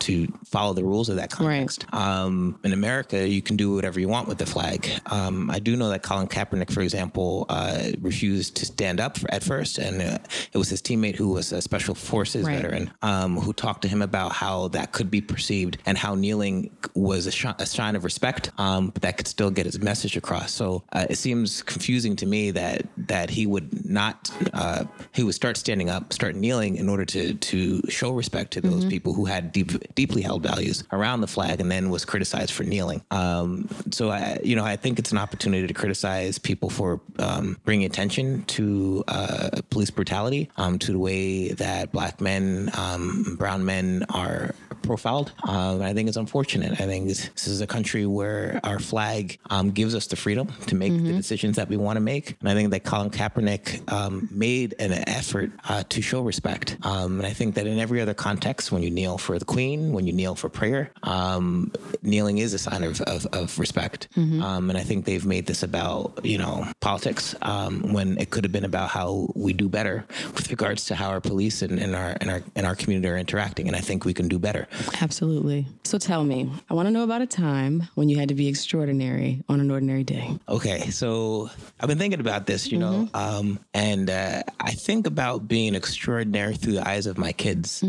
to 0.07 0.13
follow 0.55 0.73
the 0.79 0.83
rules 0.91 1.07
of 1.11 1.15
that 1.21 1.29
context. 1.37 1.79
Um, 1.93 2.33
in 2.67 2.73
America, 2.81 3.17
you 3.35 3.41
can 3.47 3.55
do 3.63 3.67
whatever 3.77 3.97
you 4.03 4.09
want 4.15 4.25
with 4.31 4.39
the 4.43 4.49
flag. 4.55 4.79
Um, 5.17 5.35
I 5.57 5.59
do 5.67 5.71
know 5.79 5.89
that 5.93 6.01
Colin 6.09 6.27
Kaepernick, 6.35 6.69
for 6.75 6.81
example, 6.87 7.29
uh, 7.57 7.91
refused 8.09 8.51
to 8.59 8.63
stand 8.75 8.97
up 9.05 9.13
for, 9.19 9.27
at 9.37 9.41
first, 9.51 9.73
and 9.85 9.95
uh, 10.01 10.17
it 10.53 10.57
was 10.61 10.69
his 10.73 10.81
teammate 10.87 11.15
who 11.21 11.29
was 11.37 11.47
a 11.53 11.61
special 11.69 11.95
forces 12.11 12.43
Right. 12.45 12.57
veteran 12.57 12.72
um, 13.01 13.37
who 13.37 13.53
talked 13.53 13.81
to 13.83 13.87
him 13.87 14.01
about 14.01 14.31
how 14.31 14.67
that 14.69 14.91
could 14.91 15.09
be 15.09 15.21
perceived 15.21 15.77
and 15.85 15.97
how 15.97 16.15
kneeling 16.15 16.69
was 16.93 17.27
a, 17.27 17.31
shi- 17.31 17.59
a 17.59 17.65
sign 17.65 17.95
of 17.95 18.03
respect, 18.03 18.51
um, 18.57 18.89
but 18.89 19.01
that 19.01 19.17
could 19.17 19.27
still 19.27 19.51
get 19.51 19.65
his 19.65 19.79
message 19.79 20.17
across. 20.17 20.51
So 20.51 20.83
uh, 20.91 21.05
it 21.09 21.17
seems 21.17 21.61
confusing 21.61 22.15
to 22.17 22.25
me 22.25 22.51
that 22.51 22.83
that 22.97 23.29
he 23.29 23.45
would 23.45 23.89
not 23.89 24.31
uh, 24.53 24.85
he 25.13 25.23
would 25.23 25.35
start 25.35 25.57
standing 25.57 25.89
up, 25.89 26.13
start 26.13 26.35
kneeling 26.35 26.75
in 26.75 26.89
order 26.89 27.05
to 27.05 27.33
to 27.33 27.81
show 27.89 28.11
respect 28.11 28.51
to 28.53 28.61
those 28.61 28.85
people 28.85 29.13
who 29.13 29.25
had 29.25 29.51
deep, 29.51 29.71
deeply 29.95 30.21
held 30.21 30.43
values 30.43 30.83
around 30.91 31.21
the 31.21 31.27
flag, 31.27 31.59
and 31.59 31.71
then 31.71 31.89
was 31.89 32.05
criticized 32.05 32.51
for 32.51 32.63
kneeling. 32.63 33.01
Um, 33.11 33.67
so 33.91 34.09
I, 34.09 34.39
you 34.43 34.55
know, 34.55 34.63
I 34.65 34.75
think 34.75 34.99
it's 34.99 35.11
an 35.11 35.17
opportunity 35.17 35.67
to 35.67 35.73
criticize 35.73 36.37
people 36.37 36.69
for 36.69 37.01
um, 37.19 37.57
bringing 37.65 37.85
attention 37.85 38.43
to 38.45 39.03
uh, 39.07 39.61
police 39.69 39.91
brutality, 39.91 40.49
um, 40.57 40.79
to 40.79 40.91
the 40.91 40.99
way 40.99 41.49
that 41.49 41.91
black 41.91 42.21
men, 42.21 42.62
um, 42.75 43.35
brown 43.37 43.65
men 43.65 44.05
are 44.09 44.53
profiled. 44.83 45.31
Um, 45.47 45.81
I 45.81 45.93
think 45.93 46.07
it's 46.07 46.17
unfortunate. 46.17 46.73
I 46.73 46.85
think 46.85 47.07
this, 47.07 47.29
this 47.29 47.47
is 47.47 47.61
a 47.61 47.67
country 47.67 48.05
where 48.05 48.59
our 48.63 48.79
flag 48.79 49.39
um, 49.49 49.71
gives 49.71 49.95
us 49.95 50.07
the 50.07 50.15
freedom 50.15 50.47
to 50.67 50.75
make 50.75 50.91
the 50.93 51.13
decisions 51.13 51.55
that 51.55 51.69
we 51.69 51.77
want 51.77 51.97
to 51.97 52.01
make. 52.01 52.35
And 52.39 52.49
I 52.49 52.53
think 52.53 52.71
that 52.71 52.83
Colin 52.83 53.09
Kaepernick 53.09 53.91
um, 53.91 54.27
made 54.31 54.75
an 54.79 54.91
effort 55.07 55.51
uh, 55.67 55.83
to 55.89 56.01
show 56.01 56.21
respect. 56.21 56.77
Um, 56.83 57.19
and 57.19 57.25
I 57.25 57.33
think 57.33 57.55
that 57.55 57.65
in 57.65 57.79
every 57.79 58.01
other 58.01 58.13
context, 58.13 58.71
when 58.71 58.83
you 58.83 58.91
kneel 58.91 59.17
for 59.17 59.39
the 59.39 59.45
Queen, 59.45 59.93
when 59.93 60.05
you 60.05 60.13
kneel 60.13 60.35
for 60.35 60.49
prayer, 60.49 60.91
um, 61.03 61.71
kneeling 62.01 62.37
is 62.37 62.53
a 62.53 62.59
sign 62.59 62.83
of, 62.83 63.01
of, 63.01 63.25
of 63.27 63.57
respect. 63.57 64.07
Um, 64.43 64.69
and 64.69 64.77
I 64.77 64.83
think 64.83 65.05
they've 65.05 65.25
made 65.25 65.45
this 65.45 65.63
about, 65.63 66.23
you 66.23 66.37
know, 66.37 66.67
politics 66.81 67.35
um, 67.41 67.93
when 67.93 68.17
it 68.17 68.29
could 68.29 68.43
have 68.43 68.51
been 68.51 68.65
about 68.65 68.89
how 68.89 69.29
we 69.35 69.53
do 69.53 69.69
better 69.69 70.05
with 70.35 70.49
regards 70.49 70.85
to 70.85 70.95
how 70.95 71.09
our 71.09 71.21
police 71.21 71.61
and, 71.61 71.79
and 71.79 71.95
our 71.95 72.17
and 72.21 72.29
our 72.29 72.41
and 72.55 72.65
our 72.65 72.75
community 72.75 73.07
are 73.09 73.17
interacting. 73.17 73.67
And 73.67 73.75
I 73.75 73.79
think 73.79 74.05
we 74.05 74.13
can 74.13 74.27
do 74.27 74.37
better. 74.39 74.67
Absolutely. 75.01 75.67
So 75.83 75.97
tell 75.97 76.23
me, 76.23 76.49
I 76.69 76.73
want 76.73 76.87
to 76.87 76.91
know 76.91 77.03
about 77.03 77.21
a 77.21 77.25
time 77.27 77.87
when 77.95 78.09
you 78.09 78.17
had 78.17 78.29
to 78.29 78.35
be 78.35 78.47
extraordinary 78.47 79.43
on 79.49 79.59
an 79.59 79.69
ordinary 79.71 80.03
day. 80.03 80.37
Okay, 80.49 80.89
so 80.89 81.49
I've 81.79 81.87
been 81.87 81.97
thinking 81.97 82.19
about 82.19 82.45
this, 82.45 82.71
you 82.71 82.77
know, 82.79 83.09
um, 83.13 83.59
and 83.73 84.09
uh, 84.09 84.43
I 84.59 84.71
think 84.71 85.07
about 85.07 85.47
being 85.47 85.75
extraordinary 85.75 86.55
through 86.55 86.73
the 86.73 86.87
eyes 86.87 87.05
of 87.05 87.17
my 87.17 87.31
kids. 87.31 87.83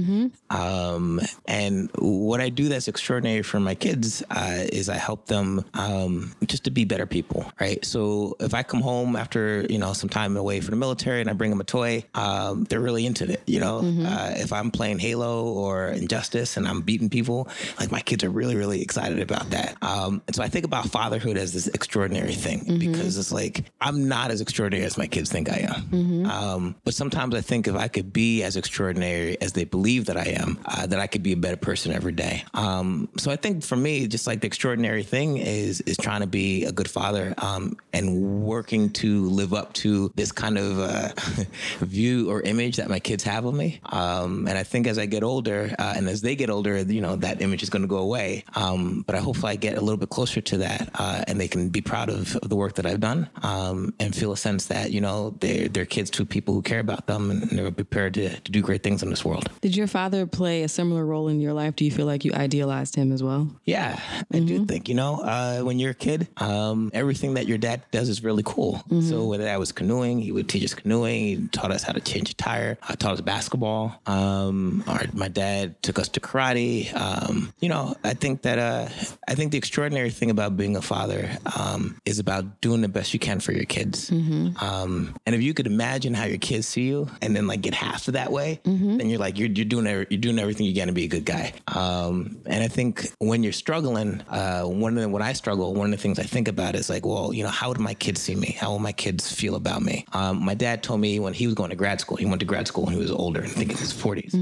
Um, 0.50 1.20
and 1.46 1.90
what 1.98 2.40
I 2.40 2.48
do 2.48 2.68
that's 2.68 2.88
extraordinary 2.88 3.42
for 3.42 3.60
my 3.60 3.74
kids 3.74 4.22
uh, 4.30 4.64
is 4.72 4.88
I 4.88 4.96
help 4.96 5.26
them 5.26 5.64
um, 5.74 6.34
just 6.46 6.64
to 6.64 6.70
be 6.70 6.84
better 6.84 7.06
people, 7.06 7.50
right? 7.60 7.84
So 7.84 8.36
if 8.40 8.54
I 8.54 8.62
come 8.62 8.80
home 8.80 9.16
after 9.16 9.64
you 9.68 9.78
know 9.78 9.92
some 9.92 10.08
time 10.08 10.36
away 10.36 10.60
from 10.60 10.72
the 10.72 10.76
military 10.76 11.20
and 11.20 11.30
I 11.30 11.32
bring 11.32 11.50
them 11.50 11.60
a 11.60 11.64
toy, 11.64 12.04
um, 12.14 12.64
they're 12.64 12.80
really 12.80 13.06
into 13.06 13.30
it. 13.30 13.42
You 13.46 13.60
know, 13.60 13.78
uh, 14.06 14.34
if 14.36 14.52
I'm 14.52 14.70
playing 14.70 14.98
Halo 14.98 15.46
or 15.46 15.88
Injustice 15.88 16.56
and 16.56 16.66
I'm 16.66 16.73
beating 16.82 17.08
people, 17.08 17.48
like 17.78 17.90
my 17.90 18.00
kids 18.00 18.24
are 18.24 18.30
really 18.30 18.56
really 18.56 18.82
excited 18.82 19.20
about 19.20 19.50
that. 19.50 19.76
Um, 19.82 20.22
and 20.26 20.36
so 20.36 20.42
I 20.42 20.48
think 20.48 20.64
about 20.64 20.86
fatherhood 20.86 21.36
as 21.36 21.52
this 21.52 21.66
extraordinary 21.68 22.34
thing 22.34 22.78
because 22.78 23.18
it's 23.18 23.32
like 23.32 23.64
I'm 23.80 24.08
not 24.08 24.30
as 24.30 24.40
extraordinary 24.40 24.84
as 24.84 24.96
my 24.98 25.06
kids 25.06 25.30
think 25.30 25.50
I 25.50 25.68
am. 25.70 26.26
Um, 26.26 26.74
but 26.84 26.94
sometimes 26.94 27.34
I 27.34 27.40
think 27.40 27.66
if 27.68 27.74
I 27.74 27.88
could 27.88 28.12
be 28.12 28.42
as 28.42 28.56
extraordinary 28.56 29.40
as 29.40 29.52
they 29.52 29.64
believe 29.64 30.06
that 30.06 30.16
I 30.16 30.34
am, 30.40 30.58
uh, 30.64 30.86
that 30.86 30.98
I 30.98 31.06
could 31.06 31.22
be 31.22 31.32
a 31.32 31.36
better 31.36 31.56
person 31.56 31.92
every 31.92 32.12
day. 32.12 32.44
Um, 32.54 33.08
so 33.16 33.30
I 33.30 33.36
think 33.36 33.62
for 33.64 33.76
me, 33.76 34.06
just 34.06 34.26
like 34.26 34.40
the 34.40 34.46
extraordinary 34.46 35.02
thing 35.02 35.38
is 35.38 35.80
is 35.82 35.96
trying 35.96 36.20
to 36.20 36.26
be 36.26 36.64
a 36.64 36.72
good 36.72 36.88
father 36.88 37.34
um, 37.38 37.76
and 37.92 38.42
working 38.42 38.90
to 38.90 39.28
live 39.30 39.52
up 39.52 39.72
to 39.74 40.12
this 40.14 40.32
kind 40.32 40.58
of 40.58 40.78
uh, 40.78 41.08
view 41.80 42.30
or 42.30 42.40
image 42.42 42.76
that 42.76 42.88
my 42.88 43.00
kids 43.00 43.24
have 43.24 43.44
of 43.44 43.54
me. 43.54 43.80
Um, 43.86 44.46
and 44.48 44.56
I 44.56 44.62
think 44.62 44.86
as 44.86 44.98
I 44.98 45.06
get 45.06 45.22
older 45.22 45.74
uh, 45.78 45.94
and 45.96 46.08
as 46.08 46.22
they 46.22 46.36
get 46.36 46.50
older, 46.50 46.63
you 46.72 47.00
know, 47.00 47.16
that 47.16 47.40
image 47.40 47.62
is 47.62 47.70
going 47.70 47.82
to 47.82 47.88
go 47.88 47.98
away. 47.98 48.44
Um, 48.54 49.04
but 49.06 49.14
I 49.14 49.18
hopefully 49.18 49.52
I 49.52 49.56
get 49.56 49.76
a 49.76 49.80
little 49.80 49.96
bit 49.96 50.10
closer 50.10 50.40
to 50.40 50.58
that 50.58 50.90
uh, 50.94 51.24
and 51.26 51.40
they 51.40 51.48
can 51.48 51.68
be 51.68 51.80
proud 51.80 52.10
of, 52.10 52.36
of 52.36 52.48
the 52.48 52.56
work 52.56 52.74
that 52.74 52.86
I've 52.86 53.00
done 53.00 53.28
um, 53.42 53.94
and 54.00 54.14
feel 54.14 54.32
a 54.32 54.36
sense 54.36 54.66
that, 54.66 54.90
you 54.90 55.00
know, 55.00 55.36
they're, 55.40 55.68
they're 55.68 55.84
kids 55.86 56.10
to 56.10 56.24
people 56.24 56.54
who 56.54 56.62
care 56.62 56.80
about 56.80 57.06
them 57.06 57.30
and 57.30 57.42
they're 57.50 57.70
prepared 57.70 58.14
to, 58.14 58.28
to 58.28 58.52
do 58.52 58.62
great 58.62 58.82
things 58.82 59.02
in 59.02 59.10
this 59.10 59.24
world. 59.24 59.48
Did 59.60 59.76
your 59.76 59.86
father 59.86 60.26
play 60.26 60.62
a 60.62 60.68
similar 60.68 61.04
role 61.04 61.28
in 61.28 61.40
your 61.40 61.52
life? 61.52 61.76
Do 61.76 61.84
you 61.84 61.90
feel 61.90 62.06
like 62.06 62.24
you 62.24 62.32
idealized 62.32 62.96
him 62.96 63.12
as 63.12 63.22
well? 63.22 63.48
Yeah, 63.64 64.00
I 64.32 64.40
do 64.40 64.64
think, 64.64 64.88
you 64.88 64.94
know, 64.94 65.20
uh, 65.20 65.60
when 65.60 65.78
you're 65.78 65.92
a 65.92 65.94
kid, 65.94 66.28
um, 66.38 66.90
everything 66.94 67.34
that 67.34 67.46
your 67.46 67.58
dad 67.58 67.82
does 67.90 68.08
is 68.08 68.22
really 68.22 68.42
cool. 68.44 68.82
So 69.02 69.24
whether 69.26 69.44
that 69.44 69.58
was 69.58 69.72
canoeing, 69.72 70.20
he 70.20 70.30
would 70.32 70.48
teach 70.48 70.64
us 70.64 70.74
canoeing. 70.74 71.24
He 71.24 71.48
taught 71.48 71.72
us 71.72 71.82
how 71.82 71.92
to 71.92 72.00
change 72.00 72.30
a 72.30 72.34
tire. 72.34 72.78
I 72.88 72.94
taught 72.94 73.14
us 73.14 73.20
basketball. 73.20 74.00
Um, 74.06 74.84
our, 74.86 75.02
my 75.12 75.28
dad 75.28 75.82
took 75.82 75.98
us 75.98 76.08
to 76.10 76.20
karate. 76.20 76.43
Um, 76.48 77.52
you 77.60 77.68
know, 77.70 77.96
I 78.04 78.12
think 78.14 78.42
that, 78.42 78.58
uh, 78.58 78.88
I 79.26 79.34
think 79.34 79.52
the 79.52 79.58
extraordinary 79.58 80.10
thing 80.10 80.30
about 80.30 80.56
being 80.56 80.76
a 80.76 80.82
father 80.82 81.30
um, 81.58 81.98
is 82.04 82.18
about 82.18 82.60
doing 82.60 82.82
the 82.82 82.88
best 82.88 83.14
you 83.14 83.18
can 83.20 83.40
for 83.40 83.52
your 83.52 83.64
kids. 83.64 84.10
Um, 84.10 85.16
and 85.26 85.34
if 85.34 85.42
you 85.42 85.54
could 85.54 85.66
imagine 85.66 86.12
how 86.14 86.24
your 86.26 86.38
kids 86.38 86.68
see 86.68 86.82
you 86.82 87.08
and 87.22 87.34
then 87.34 87.46
like 87.46 87.62
get 87.62 87.74
half 87.74 88.06
of 88.08 88.14
that 88.14 88.30
way, 88.30 88.60
then 88.64 89.08
you're 89.08 89.18
like, 89.18 89.38
you're, 89.38 89.48
you're 89.48 89.64
doing, 89.64 89.86
every- 89.86 90.06
you're 90.10 90.20
doing 90.20 90.38
everything 90.38 90.66
you 90.66 90.74
can 90.74 90.88
to 90.88 90.92
be 90.92 91.04
a 91.04 91.08
good 91.08 91.24
guy. 91.24 91.54
Um, 91.68 92.36
and 92.46 92.62
I 92.62 92.68
think 92.68 93.10
when 93.18 93.42
you're 93.42 93.52
struggling, 93.52 94.20
uh, 94.28 94.64
one 94.64 94.96
of 94.96 95.02
the, 95.02 95.08
when 95.08 95.22
I 95.22 95.32
struggle, 95.32 95.74
one 95.74 95.86
of 95.86 95.90
the 95.92 96.02
things 96.02 96.18
I 96.18 96.24
think 96.24 96.48
about 96.48 96.74
is 96.74 96.90
like, 96.90 97.06
well, 97.06 97.32
you 97.32 97.42
know, 97.42 97.48
how 97.50 97.68
would 97.68 97.80
my 97.80 97.94
kids 97.94 98.20
see 98.20 98.34
me? 98.34 98.52
How 98.60 98.70
will 98.70 98.78
my 98.78 98.92
kids 98.92 99.32
feel 99.32 99.54
about 99.56 99.82
me? 99.82 100.04
Um, 100.12 100.44
my 100.44 100.54
dad 100.54 100.82
told 100.82 101.00
me 101.00 101.18
when 101.20 101.32
he 101.32 101.46
was 101.46 101.54
going 101.54 101.70
to 101.70 101.76
grad 101.76 102.00
school, 102.00 102.16
he 102.18 102.26
went 102.26 102.40
to 102.40 102.46
grad 102.46 102.66
school 102.68 102.84
when 102.84 102.92
he 102.94 103.00
was 103.00 103.10
older, 103.10 103.42
I 103.42 103.46
think 103.48 103.70
in 103.72 103.76
his 103.78 103.92
40s. 103.92 104.34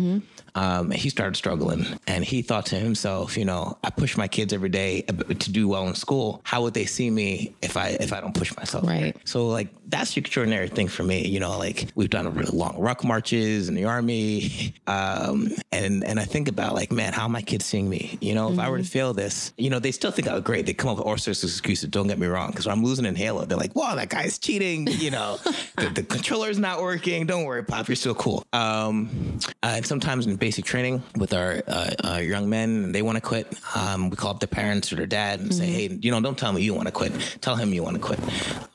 Um, 0.55 0.91
he 0.91 1.09
started 1.09 1.37
struggling 1.37 1.87
and 2.07 2.25
he 2.25 2.43
thought 2.43 2.67
to 2.67 2.77
himself, 2.77 3.37
you 3.37 3.45
know, 3.45 3.79
I 3.83 3.91
push 3.91 4.17
my 4.17 4.29
kids 4.29 4.53
every 4.53 4.69
day 4.69 5.03
to 5.03 5.53
do 5.53 5.69
well 5.69 5.89
in 5.89 5.95
school. 5.95 6.41
How 6.45 6.63
would 6.63 6.75
they 6.75 6.87
see 6.87 7.11
me 7.11 7.55
if 7.63 7.77
I 7.77 7.89
if 8.01 8.13
I 8.13 8.21
don't 8.21 8.35
push 8.35 8.55
myself? 8.57 8.87
Right. 8.87 9.17
So 9.25 9.49
like 9.49 9.69
that's 9.93 10.15
the 10.15 10.21
extraordinary 10.21 10.69
thing 10.69 10.89
for 10.89 11.05
me. 11.05 11.27
You 11.27 11.41
know, 11.41 11.59
like 11.59 11.89
we've 11.95 12.11
done 12.11 12.27
a 12.27 12.31
really 12.31 12.57
long 12.57 12.79
ruck 12.79 13.05
marches 13.05 13.69
in 13.69 13.75
the 13.75 13.85
army, 13.85 14.75
um, 14.87 15.49
and 15.71 16.05
and 16.05 16.19
I 16.19 16.25
think 16.25 16.49
about 16.49 16.75
like, 16.75 16.91
man, 16.91 17.13
how 17.13 17.25
are 17.25 17.29
my 17.29 17.43
kids 17.43 17.65
seeing 17.65 17.89
me? 17.89 18.19
You 18.21 18.35
know, 18.35 18.53
if 18.53 18.59
I 18.59 18.69
were 18.69 18.79
to 18.79 18.85
fail 18.85 19.15
this, 19.15 19.53
you 19.57 19.71
know, 19.71 19.79
they 19.79 19.93
still 19.93 20.11
think 20.11 20.29
I 20.29 20.35
was 20.35 20.43
great. 20.43 20.67
They 20.67 20.75
come 20.75 20.91
up 20.91 20.99
with 20.99 21.07
all 21.07 21.17
sorts 21.19 21.43
of 21.43 21.51
excuses. 21.51 21.89
Don't 21.91 22.09
get 22.09 22.19
me 22.19 22.27
wrong, 22.27 22.51
because 22.51 22.67
I'm 22.67 22.83
losing 22.83 23.05
in 23.05 23.15
Halo, 23.15 23.45
they're 23.45 23.59
like, 23.59 23.77
"Wow, 23.77 23.95
that 23.95 24.09
guy's 24.09 24.39
cheating." 24.39 24.87
You 24.89 25.11
know, 25.11 25.39
the, 25.77 25.91
the 25.95 26.03
controller's 26.03 26.59
not 26.59 26.81
working. 26.81 27.27
Don't 27.27 27.45
worry, 27.45 27.63
Pop, 27.63 27.89
you're 27.89 27.97
still 27.97 28.15
cool. 28.15 28.45
Um, 28.53 29.39
uh, 29.63 29.75
and 29.77 29.87
sometimes 29.87 30.27
in 30.27 30.37
basic 30.43 30.65
training 30.65 31.01
with 31.15 31.33
our, 31.33 31.63
uh, 31.69 31.91
our 32.03 32.21
young 32.21 32.51
men 32.51 32.69
and 32.83 32.93
they 32.93 33.01
want 33.01 33.15
to 33.15 33.21
quit, 33.21 33.47
um, 33.77 34.11
we 34.11 34.17
call 34.17 34.33
up 34.33 34.41
their 34.41 34.49
parents 34.49 34.93
or 34.93 34.97
their 34.97 35.07
dad 35.07 35.39
and 35.39 35.51
mm-hmm. 35.51 35.59
say, 35.61 35.67
hey, 35.67 35.99
you 36.03 36.11
know, 36.11 36.21
don't 36.21 36.37
tell 36.37 36.53
me 36.53 36.61
you 36.61 36.75
want 36.75 36.89
to 36.89 36.93
quit. 36.93 37.13
Tell 37.41 37.55
him 37.55 37.73
you 37.73 37.85
want 37.85 37.95
to 37.95 38.03
quit. 38.03 38.19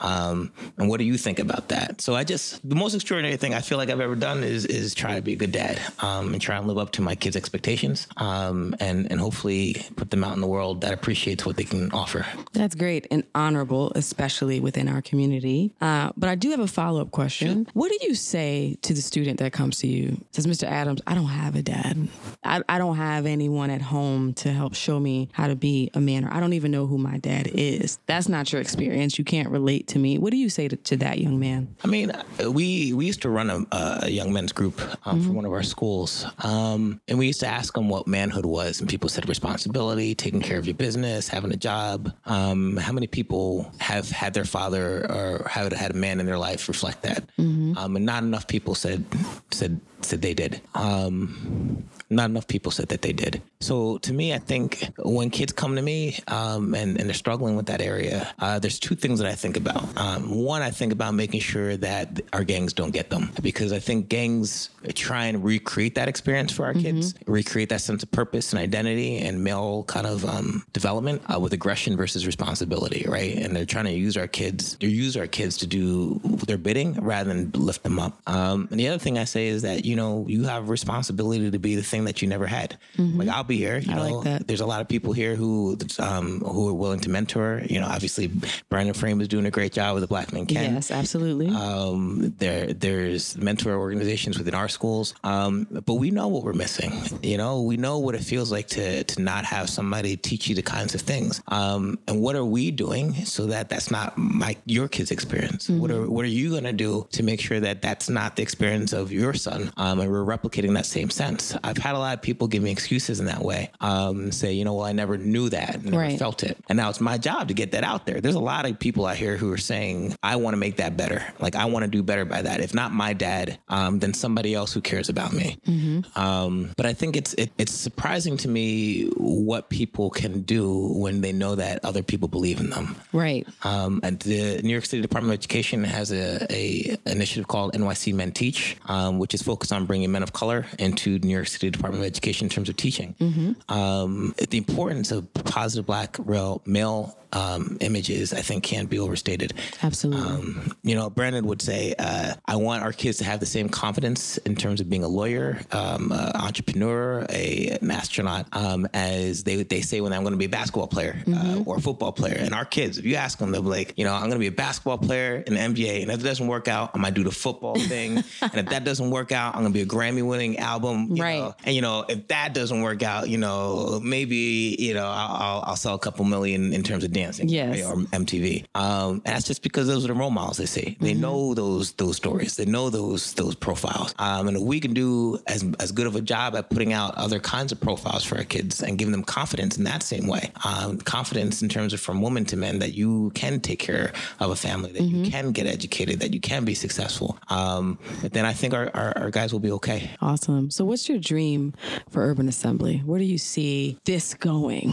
Um, 0.00 0.50
and 0.78 0.88
what 0.88 0.96
do 0.96 1.04
you 1.04 1.18
think 1.18 1.38
about 1.38 1.68
that? 1.68 2.00
So 2.00 2.14
I 2.14 2.24
just, 2.24 2.66
the 2.66 2.74
most 2.74 2.94
extraordinary 2.94 3.36
thing 3.36 3.52
I 3.52 3.60
feel 3.60 3.76
like 3.76 3.90
I've 3.90 4.00
ever 4.00 4.14
done 4.14 4.42
is, 4.44 4.64
is 4.64 4.94
try 4.94 5.16
to 5.16 5.20
be 5.20 5.34
a 5.34 5.36
good 5.36 5.52
dad 5.52 5.78
um, 5.98 6.32
and 6.32 6.40
try 6.40 6.56
and 6.56 6.66
live 6.66 6.78
up 6.78 6.92
to 6.92 7.02
my 7.02 7.14
kids' 7.14 7.36
expectations 7.36 8.08
um, 8.16 8.74
and, 8.80 9.06
and 9.10 9.20
hopefully 9.20 9.76
put 9.96 10.10
them 10.10 10.24
out 10.24 10.32
in 10.32 10.40
the 10.40 10.46
world 10.46 10.80
that 10.80 10.94
appreciates 10.94 11.44
what 11.44 11.58
they 11.58 11.64
can 11.64 11.92
offer. 11.92 12.24
That's 12.54 12.76
great 12.76 13.06
and 13.10 13.24
honorable, 13.34 13.92
especially 13.94 14.58
within 14.58 14.88
our 14.88 15.02
community. 15.02 15.74
Uh, 15.82 16.12
but 16.16 16.30
I 16.30 16.34
do 16.34 16.50
have 16.50 16.60
a 16.60 16.66
follow 16.66 17.02
up 17.02 17.10
question. 17.10 17.66
Sure. 17.66 17.72
What 17.74 17.92
do 17.92 17.98
you 18.06 18.14
say 18.14 18.78
to 18.80 18.94
the 18.94 19.02
student 19.02 19.38
that 19.40 19.52
comes 19.52 19.76
to 19.80 19.86
you, 19.86 20.24
says, 20.30 20.46
Mr. 20.46 20.66
Adams, 20.66 21.02
I 21.06 21.14
don't 21.14 21.26
have 21.26 21.57
a 21.58 21.62
dad. 21.62 22.08
I, 22.42 22.62
I 22.68 22.78
don't 22.78 22.96
have 22.96 23.26
anyone 23.26 23.70
at 23.70 23.82
home 23.82 24.32
to 24.34 24.52
help 24.52 24.74
show 24.74 24.98
me 24.98 25.28
how 25.32 25.48
to 25.48 25.56
be 25.56 25.90
a 25.94 26.00
man, 26.00 26.24
or 26.24 26.32
I 26.32 26.40
don't 26.40 26.54
even 26.54 26.70
know 26.70 26.86
who 26.86 26.96
my 26.96 27.18
dad 27.18 27.48
is. 27.52 27.98
That's 28.06 28.28
not 28.28 28.52
your 28.52 28.60
experience. 28.60 29.18
You 29.18 29.24
can't 29.24 29.50
relate 29.50 29.88
to 29.88 29.98
me. 29.98 30.18
What 30.18 30.30
do 30.30 30.36
you 30.36 30.48
say 30.48 30.68
to, 30.68 30.76
to 30.76 30.96
that 30.98 31.18
young 31.18 31.38
man? 31.38 31.76
I 31.84 31.88
mean, 31.88 32.12
we 32.50 32.92
we 32.92 33.06
used 33.06 33.22
to 33.22 33.28
run 33.28 33.50
a, 33.50 33.66
a 34.02 34.08
young 34.08 34.32
men's 34.32 34.52
group 34.52 34.80
um, 35.04 35.18
mm-hmm. 35.18 35.26
for 35.26 35.32
one 35.32 35.44
of 35.44 35.52
our 35.52 35.62
schools, 35.62 36.24
um, 36.38 37.00
and 37.08 37.18
we 37.18 37.26
used 37.26 37.40
to 37.40 37.48
ask 37.48 37.74
them 37.74 37.88
what 37.88 38.06
manhood 38.06 38.46
was, 38.46 38.80
and 38.80 38.88
people 38.88 39.08
said 39.08 39.28
responsibility, 39.28 40.14
taking 40.14 40.40
care 40.40 40.58
of 40.58 40.66
your 40.66 40.74
business, 40.74 41.28
having 41.28 41.52
a 41.52 41.56
job. 41.56 42.14
Um, 42.24 42.76
how 42.76 42.92
many 42.92 43.06
people 43.06 43.70
have 43.78 44.08
had 44.10 44.32
their 44.34 44.44
father 44.44 45.04
or 45.10 45.48
have 45.48 45.72
had 45.72 45.90
a 45.90 45.94
man 45.94 46.20
in 46.20 46.26
their 46.26 46.38
life 46.38 46.68
reflect 46.68 47.02
that? 47.02 47.24
Mm-hmm. 47.36 47.76
Um, 47.76 47.96
and 47.96 48.06
not 48.06 48.22
enough 48.22 48.46
people 48.46 48.74
said 48.74 49.04
said 49.50 49.80
said 50.02 50.22
they 50.22 50.34
did. 50.34 50.60
Um, 50.74 51.84
not 52.10 52.30
enough 52.30 52.46
people 52.46 52.72
said 52.72 52.88
that 52.88 53.02
they 53.02 53.12
did. 53.12 53.42
So 53.60 53.98
to 53.98 54.12
me, 54.12 54.32
I 54.32 54.38
think 54.38 54.88
when 54.98 55.30
kids 55.30 55.52
come 55.52 55.76
to 55.76 55.82
me 55.82 56.18
um, 56.28 56.74
and, 56.74 56.98
and, 56.98 57.08
they're 57.08 57.14
struggling 57.14 57.56
with 57.56 57.66
that 57.66 57.80
area, 57.80 58.32
uh, 58.38 58.58
there's 58.58 58.78
two 58.78 58.94
things 58.94 59.18
that 59.18 59.28
I 59.28 59.34
think 59.34 59.56
about. 59.56 59.84
Um, 59.98 60.30
one, 60.30 60.62
I 60.62 60.70
think 60.70 60.92
about 60.92 61.14
making 61.14 61.40
sure 61.40 61.76
that 61.78 62.20
our 62.32 62.44
gangs 62.44 62.72
don't 62.72 62.92
get 62.92 63.10
them 63.10 63.30
because 63.42 63.72
I 63.72 63.78
think 63.78 64.08
gangs 64.08 64.70
try 64.94 65.24
and 65.24 65.42
recreate 65.42 65.96
that 65.96 66.08
experience 66.08 66.52
for 66.52 66.66
our 66.66 66.72
mm-hmm. 66.72 66.82
kids, 66.82 67.14
recreate 67.26 67.70
that 67.70 67.80
sense 67.80 68.02
of 68.02 68.10
purpose 68.10 68.52
and 68.52 68.60
identity 68.60 69.18
and 69.18 69.42
male 69.42 69.84
kind 69.84 70.06
of 70.06 70.24
um, 70.24 70.64
development 70.72 71.22
uh, 71.32 71.38
with 71.40 71.52
aggression 71.52 71.96
versus 71.96 72.26
responsibility, 72.26 73.04
right? 73.08 73.36
And 73.36 73.56
they're 73.56 73.66
trying 73.66 73.86
to 73.86 73.92
use 73.92 74.16
our 74.16 74.28
kids, 74.28 74.76
they 74.80 74.86
use 74.86 75.16
our 75.16 75.26
kids 75.26 75.56
to 75.58 75.66
do 75.66 76.20
their 76.46 76.58
bidding 76.58 76.94
rather 76.94 77.28
than 77.28 77.50
lift 77.52 77.82
them 77.82 77.98
up. 77.98 78.20
Um, 78.26 78.68
and 78.70 78.78
the 78.78 78.88
other 78.88 78.98
thing 78.98 79.18
I 79.18 79.24
say 79.24 79.48
is 79.48 79.62
that, 79.62 79.84
you 79.84 79.96
know, 79.96 80.24
you 80.28 80.44
have 80.44 80.68
responsibility 80.68 81.50
to 81.50 81.58
be 81.58 81.74
the 81.74 81.82
thing 81.82 81.97
that 82.04 82.22
you 82.22 82.28
never 82.28 82.46
had. 82.46 82.78
Mm-hmm. 82.96 83.18
Like 83.18 83.28
I'll 83.28 83.44
be 83.44 83.56
here. 83.56 83.78
You 83.78 83.92
I 83.92 83.96
know, 83.96 84.18
like 84.18 84.46
there's 84.46 84.60
a 84.60 84.66
lot 84.66 84.80
of 84.80 84.88
people 84.88 85.12
here 85.12 85.34
who 85.34 85.78
um, 85.98 86.40
who 86.40 86.68
are 86.68 86.74
willing 86.74 87.00
to 87.00 87.10
mentor. 87.10 87.62
You 87.66 87.80
know, 87.80 87.86
obviously 87.86 88.30
Brandon 88.68 88.94
Frame 88.94 89.20
is 89.20 89.28
doing 89.28 89.46
a 89.46 89.50
great 89.50 89.72
job 89.72 89.94
with 89.94 90.02
the 90.02 90.06
Black 90.06 90.32
Men 90.32 90.46
Can. 90.46 90.74
Yes, 90.74 90.90
absolutely. 90.90 91.48
Um, 91.48 92.34
there 92.38 92.72
there's 92.72 93.36
mentor 93.36 93.74
organizations 93.74 94.38
within 94.38 94.54
our 94.54 94.68
schools, 94.68 95.14
um, 95.24 95.66
but 95.70 95.94
we 95.94 96.10
know 96.10 96.28
what 96.28 96.44
we're 96.44 96.52
missing. 96.52 96.92
You 97.22 97.36
know, 97.36 97.62
we 97.62 97.76
know 97.76 97.98
what 97.98 98.14
it 98.14 98.22
feels 98.22 98.50
like 98.52 98.68
to 98.68 99.04
to 99.04 99.22
not 99.22 99.44
have 99.44 99.68
somebody 99.70 100.16
teach 100.16 100.48
you 100.48 100.54
the 100.54 100.62
kinds 100.62 100.94
of 100.94 101.00
things. 101.00 101.40
Um, 101.48 101.98
and 102.06 102.20
what 102.20 102.36
are 102.36 102.44
we 102.44 102.70
doing 102.70 103.14
so 103.24 103.46
that 103.46 103.68
that's 103.68 103.90
not 103.90 104.16
my 104.16 104.56
your 104.66 104.88
kid's 104.88 105.10
experience? 105.10 105.68
Mm-hmm. 105.68 105.80
What 105.80 105.90
are 105.90 106.08
what 106.08 106.24
are 106.24 106.28
you 106.28 106.50
going 106.50 106.64
to 106.64 106.72
do 106.72 107.06
to 107.12 107.22
make 107.22 107.40
sure 107.40 107.60
that 107.60 107.82
that's 107.82 108.08
not 108.08 108.36
the 108.36 108.42
experience 108.42 108.92
of 108.92 109.12
your 109.12 109.34
son? 109.34 109.72
Um, 109.76 110.00
and 110.00 110.10
we're 110.10 110.24
replicating 110.24 110.74
that 110.74 110.86
same 110.86 111.10
sense. 111.10 111.56
I've 111.64 111.78
had 111.88 111.96
a 111.96 111.98
lot 111.98 112.14
of 112.14 112.22
people 112.22 112.48
give 112.48 112.62
me 112.62 112.70
excuses 112.70 113.20
in 113.20 113.26
that 113.26 113.42
way. 113.42 113.70
Um, 113.80 114.32
say, 114.32 114.52
you 114.52 114.64
know, 114.64 114.74
well, 114.74 114.86
I 114.86 114.92
never 114.92 115.18
knew 115.18 115.48
that, 115.50 115.84
never 115.84 115.98
right. 115.98 116.18
felt 116.18 116.42
it, 116.42 116.56
and 116.68 116.76
now 116.76 116.88
it's 116.88 117.00
my 117.00 117.18
job 117.18 117.48
to 117.48 117.54
get 117.54 117.72
that 117.72 117.84
out 117.84 118.06
there. 118.06 118.20
There's 118.20 118.34
a 118.34 118.40
lot 118.40 118.66
of 118.66 118.78
people 118.78 119.06
out 119.06 119.16
here 119.16 119.36
who 119.36 119.52
are 119.52 119.58
saying, 119.58 120.16
I 120.22 120.36
want 120.36 120.54
to 120.54 120.58
make 120.58 120.76
that 120.76 120.96
better. 120.96 121.24
Like 121.38 121.56
I 121.56 121.64
want 121.66 121.84
to 121.84 121.90
do 121.90 122.02
better 122.02 122.24
by 122.24 122.42
that. 122.42 122.60
If 122.60 122.74
not 122.74 122.92
my 122.92 123.12
dad, 123.12 123.58
um, 123.68 123.98
then 123.98 124.14
somebody 124.14 124.54
else 124.54 124.72
who 124.72 124.80
cares 124.80 125.08
about 125.08 125.32
me. 125.32 125.58
Mm-hmm. 125.66 126.18
Um, 126.18 126.72
but 126.76 126.86
I 126.86 126.92
think 126.92 127.16
it's 127.16 127.34
it, 127.34 127.50
it's 127.58 127.72
surprising 127.72 128.36
to 128.38 128.48
me 128.48 129.08
what 129.16 129.68
people 129.68 130.10
can 130.10 130.42
do 130.42 130.92
when 130.94 131.20
they 131.20 131.32
know 131.32 131.54
that 131.54 131.84
other 131.84 132.02
people 132.02 132.28
believe 132.28 132.60
in 132.60 132.70
them. 132.70 132.96
Right. 133.12 133.46
Um, 133.64 134.00
and 134.02 134.18
the 134.20 134.60
New 134.62 134.72
York 134.72 134.86
City 134.86 135.02
Department 135.02 135.32
of 135.32 135.38
Education 135.38 135.84
has 135.84 136.12
a, 136.12 136.46
a 136.52 136.96
initiative 137.06 137.48
called 137.48 137.74
NYC 137.74 138.14
Men 138.14 138.32
Teach, 138.32 138.76
um, 138.86 139.18
which 139.18 139.34
is 139.34 139.42
focused 139.42 139.72
on 139.72 139.86
bringing 139.86 140.10
men 140.12 140.22
of 140.22 140.32
color 140.32 140.66
into 140.78 141.18
New 141.20 141.34
York 141.34 141.48
City 141.48 141.70
Department 141.78 142.04
of 142.04 142.06
Education 142.06 142.46
in 142.46 142.50
terms 142.50 142.68
of 142.68 142.76
teaching. 142.76 143.14
Mm-hmm. 143.20 143.72
Um, 143.72 144.34
the 144.50 144.58
importance 144.58 145.10
of 145.10 145.32
positive 145.32 145.86
black 145.86 146.16
real 146.18 146.62
male 146.66 147.16
um, 147.32 147.76
images, 147.80 148.32
I 148.32 148.40
think, 148.40 148.64
can't 148.64 148.88
be 148.88 148.98
overstated. 148.98 149.54
Absolutely. 149.82 150.22
Um, 150.22 150.72
you 150.82 150.94
know, 150.94 151.10
Brandon 151.10 151.46
would 151.46 151.62
say, 151.62 151.94
uh, 151.98 152.34
I 152.46 152.56
want 152.56 152.82
our 152.82 152.92
kids 152.92 153.18
to 153.18 153.24
have 153.24 153.40
the 153.40 153.46
same 153.46 153.68
confidence 153.68 154.38
in 154.38 154.56
terms 154.56 154.80
of 154.80 154.88
being 154.88 155.04
a 155.04 155.08
lawyer, 155.08 155.60
um, 155.72 156.12
an 156.12 156.36
entrepreneur, 156.36 157.26
a, 157.30 157.78
an 157.80 157.90
astronaut, 157.90 158.46
um, 158.52 158.88
as 158.94 159.44
they 159.44 159.62
they 159.62 159.80
say 159.80 160.00
when 160.00 160.12
I'm 160.12 160.22
going 160.22 160.32
to 160.32 160.38
be 160.38 160.46
a 160.46 160.48
basketball 160.48 160.86
player 160.86 161.16
uh, 161.20 161.30
mm-hmm. 161.30 161.60
uh, 161.60 161.64
or 161.64 161.76
a 161.76 161.80
football 161.80 162.12
player. 162.12 162.36
And 162.38 162.54
our 162.54 162.64
kids, 162.64 162.98
if 162.98 163.04
you 163.04 163.16
ask 163.16 163.38
them, 163.38 163.50
they'll 163.50 163.62
be 163.62 163.68
like, 163.68 163.94
you 163.96 164.04
know, 164.04 164.14
I'm 164.14 164.22
going 164.22 164.32
to 164.32 164.38
be 164.38 164.46
a 164.46 164.52
basketball 164.52 164.98
player 164.98 165.42
in 165.46 165.54
the 165.54 165.60
NBA, 165.60 166.02
and 166.02 166.10
if 166.10 166.20
it 166.20 166.22
doesn't 166.22 166.46
work 166.46 166.68
out, 166.68 166.90
I 166.94 166.98
might 166.98 167.14
do 167.14 167.24
the 167.24 167.30
football 167.30 167.74
thing, 167.78 168.18
and 168.40 168.54
if 168.54 168.66
that 168.66 168.84
doesn't 168.84 169.10
work 169.10 169.32
out, 169.32 169.54
I'm 169.54 169.62
going 169.62 169.72
to 169.72 169.76
be 169.76 169.82
a 169.82 169.86
Grammy-winning 169.86 170.58
album, 170.58 171.14
right? 171.16 171.38
Know? 171.38 171.54
And 171.64 171.74
you 171.74 171.82
know, 171.82 172.04
if 172.08 172.28
that 172.28 172.54
doesn't 172.54 172.80
work 172.80 173.02
out, 173.02 173.28
you 173.28 173.38
know, 173.38 174.00
maybe 174.02 174.76
you 174.78 174.94
know, 174.94 175.06
I'll, 175.06 175.62
I'll 175.66 175.76
sell 175.76 175.94
a 175.94 175.98
couple 175.98 176.24
million 176.24 176.72
in 176.72 176.82
terms 176.82 177.04
of 177.04 177.12
dancing, 177.18 177.48
yes. 177.48 177.82
right, 177.82 177.84
or 177.84 177.96
MTV. 178.18 178.64
Um, 178.74 179.22
and 179.24 179.34
that's 179.34 179.46
just 179.46 179.62
because 179.62 179.86
those 179.86 180.04
are 180.04 180.08
the 180.08 180.14
role 180.14 180.30
models 180.30 180.56
they 180.56 180.66
see. 180.66 180.96
They 181.00 181.12
mm-hmm. 181.12 181.20
know 181.20 181.54
those 181.54 181.92
those 181.92 182.16
stories. 182.16 182.56
They 182.56 182.64
know 182.64 182.90
those 182.90 183.34
those 183.34 183.54
profiles. 183.54 184.14
Um, 184.18 184.48
and 184.48 184.64
we 184.64 184.80
can 184.80 184.94
do 184.94 185.38
as 185.46 185.64
as 185.80 185.92
good 185.92 186.06
of 186.06 186.16
a 186.16 186.20
job 186.20 186.54
at 186.56 186.70
putting 186.70 186.92
out 186.92 187.14
other 187.16 187.40
kinds 187.40 187.72
of 187.72 187.80
profiles 187.80 188.24
for 188.24 188.36
our 188.36 188.44
kids 188.44 188.82
and 188.82 188.98
giving 188.98 189.12
them 189.12 189.24
confidence 189.24 189.76
in 189.78 189.84
that 189.84 190.02
same 190.02 190.26
way, 190.26 190.52
um, 190.64 190.98
confidence 190.98 191.62
in 191.62 191.68
terms 191.68 191.92
of 191.92 192.00
from 192.00 192.22
women 192.22 192.44
to 192.46 192.56
men 192.56 192.78
that 192.78 192.94
you 192.94 193.30
can 193.34 193.60
take 193.60 193.78
care 193.78 194.12
of 194.40 194.50
a 194.50 194.56
family, 194.56 194.92
that 194.92 195.02
mm-hmm. 195.02 195.24
you 195.24 195.30
can 195.30 195.52
get 195.52 195.66
educated, 195.66 196.20
that 196.20 196.34
you 196.34 196.40
can 196.40 196.64
be 196.64 196.74
successful. 196.74 197.38
Um, 197.48 197.98
then 198.22 198.44
I 198.44 198.52
think 198.52 198.74
our, 198.74 198.90
our, 198.94 199.18
our 199.18 199.30
guys 199.30 199.52
will 199.52 199.60
be 199.60 199.72
okay. 199.72 200.10
Awesome. 200.20 200.70
So, 200.70 200.84
what's 200.84 201.08
your 201.08 201.18
dream 201.18 201.74
for 202.10 202.22
Urban 202.22 202.48
Assembly? 202.48 203.02
Where 203.04 203.18
do 203.18 203.24
you 203.24 203.38
see 203.38 203.98
this 204.04 204.34
going? 204.34 204.92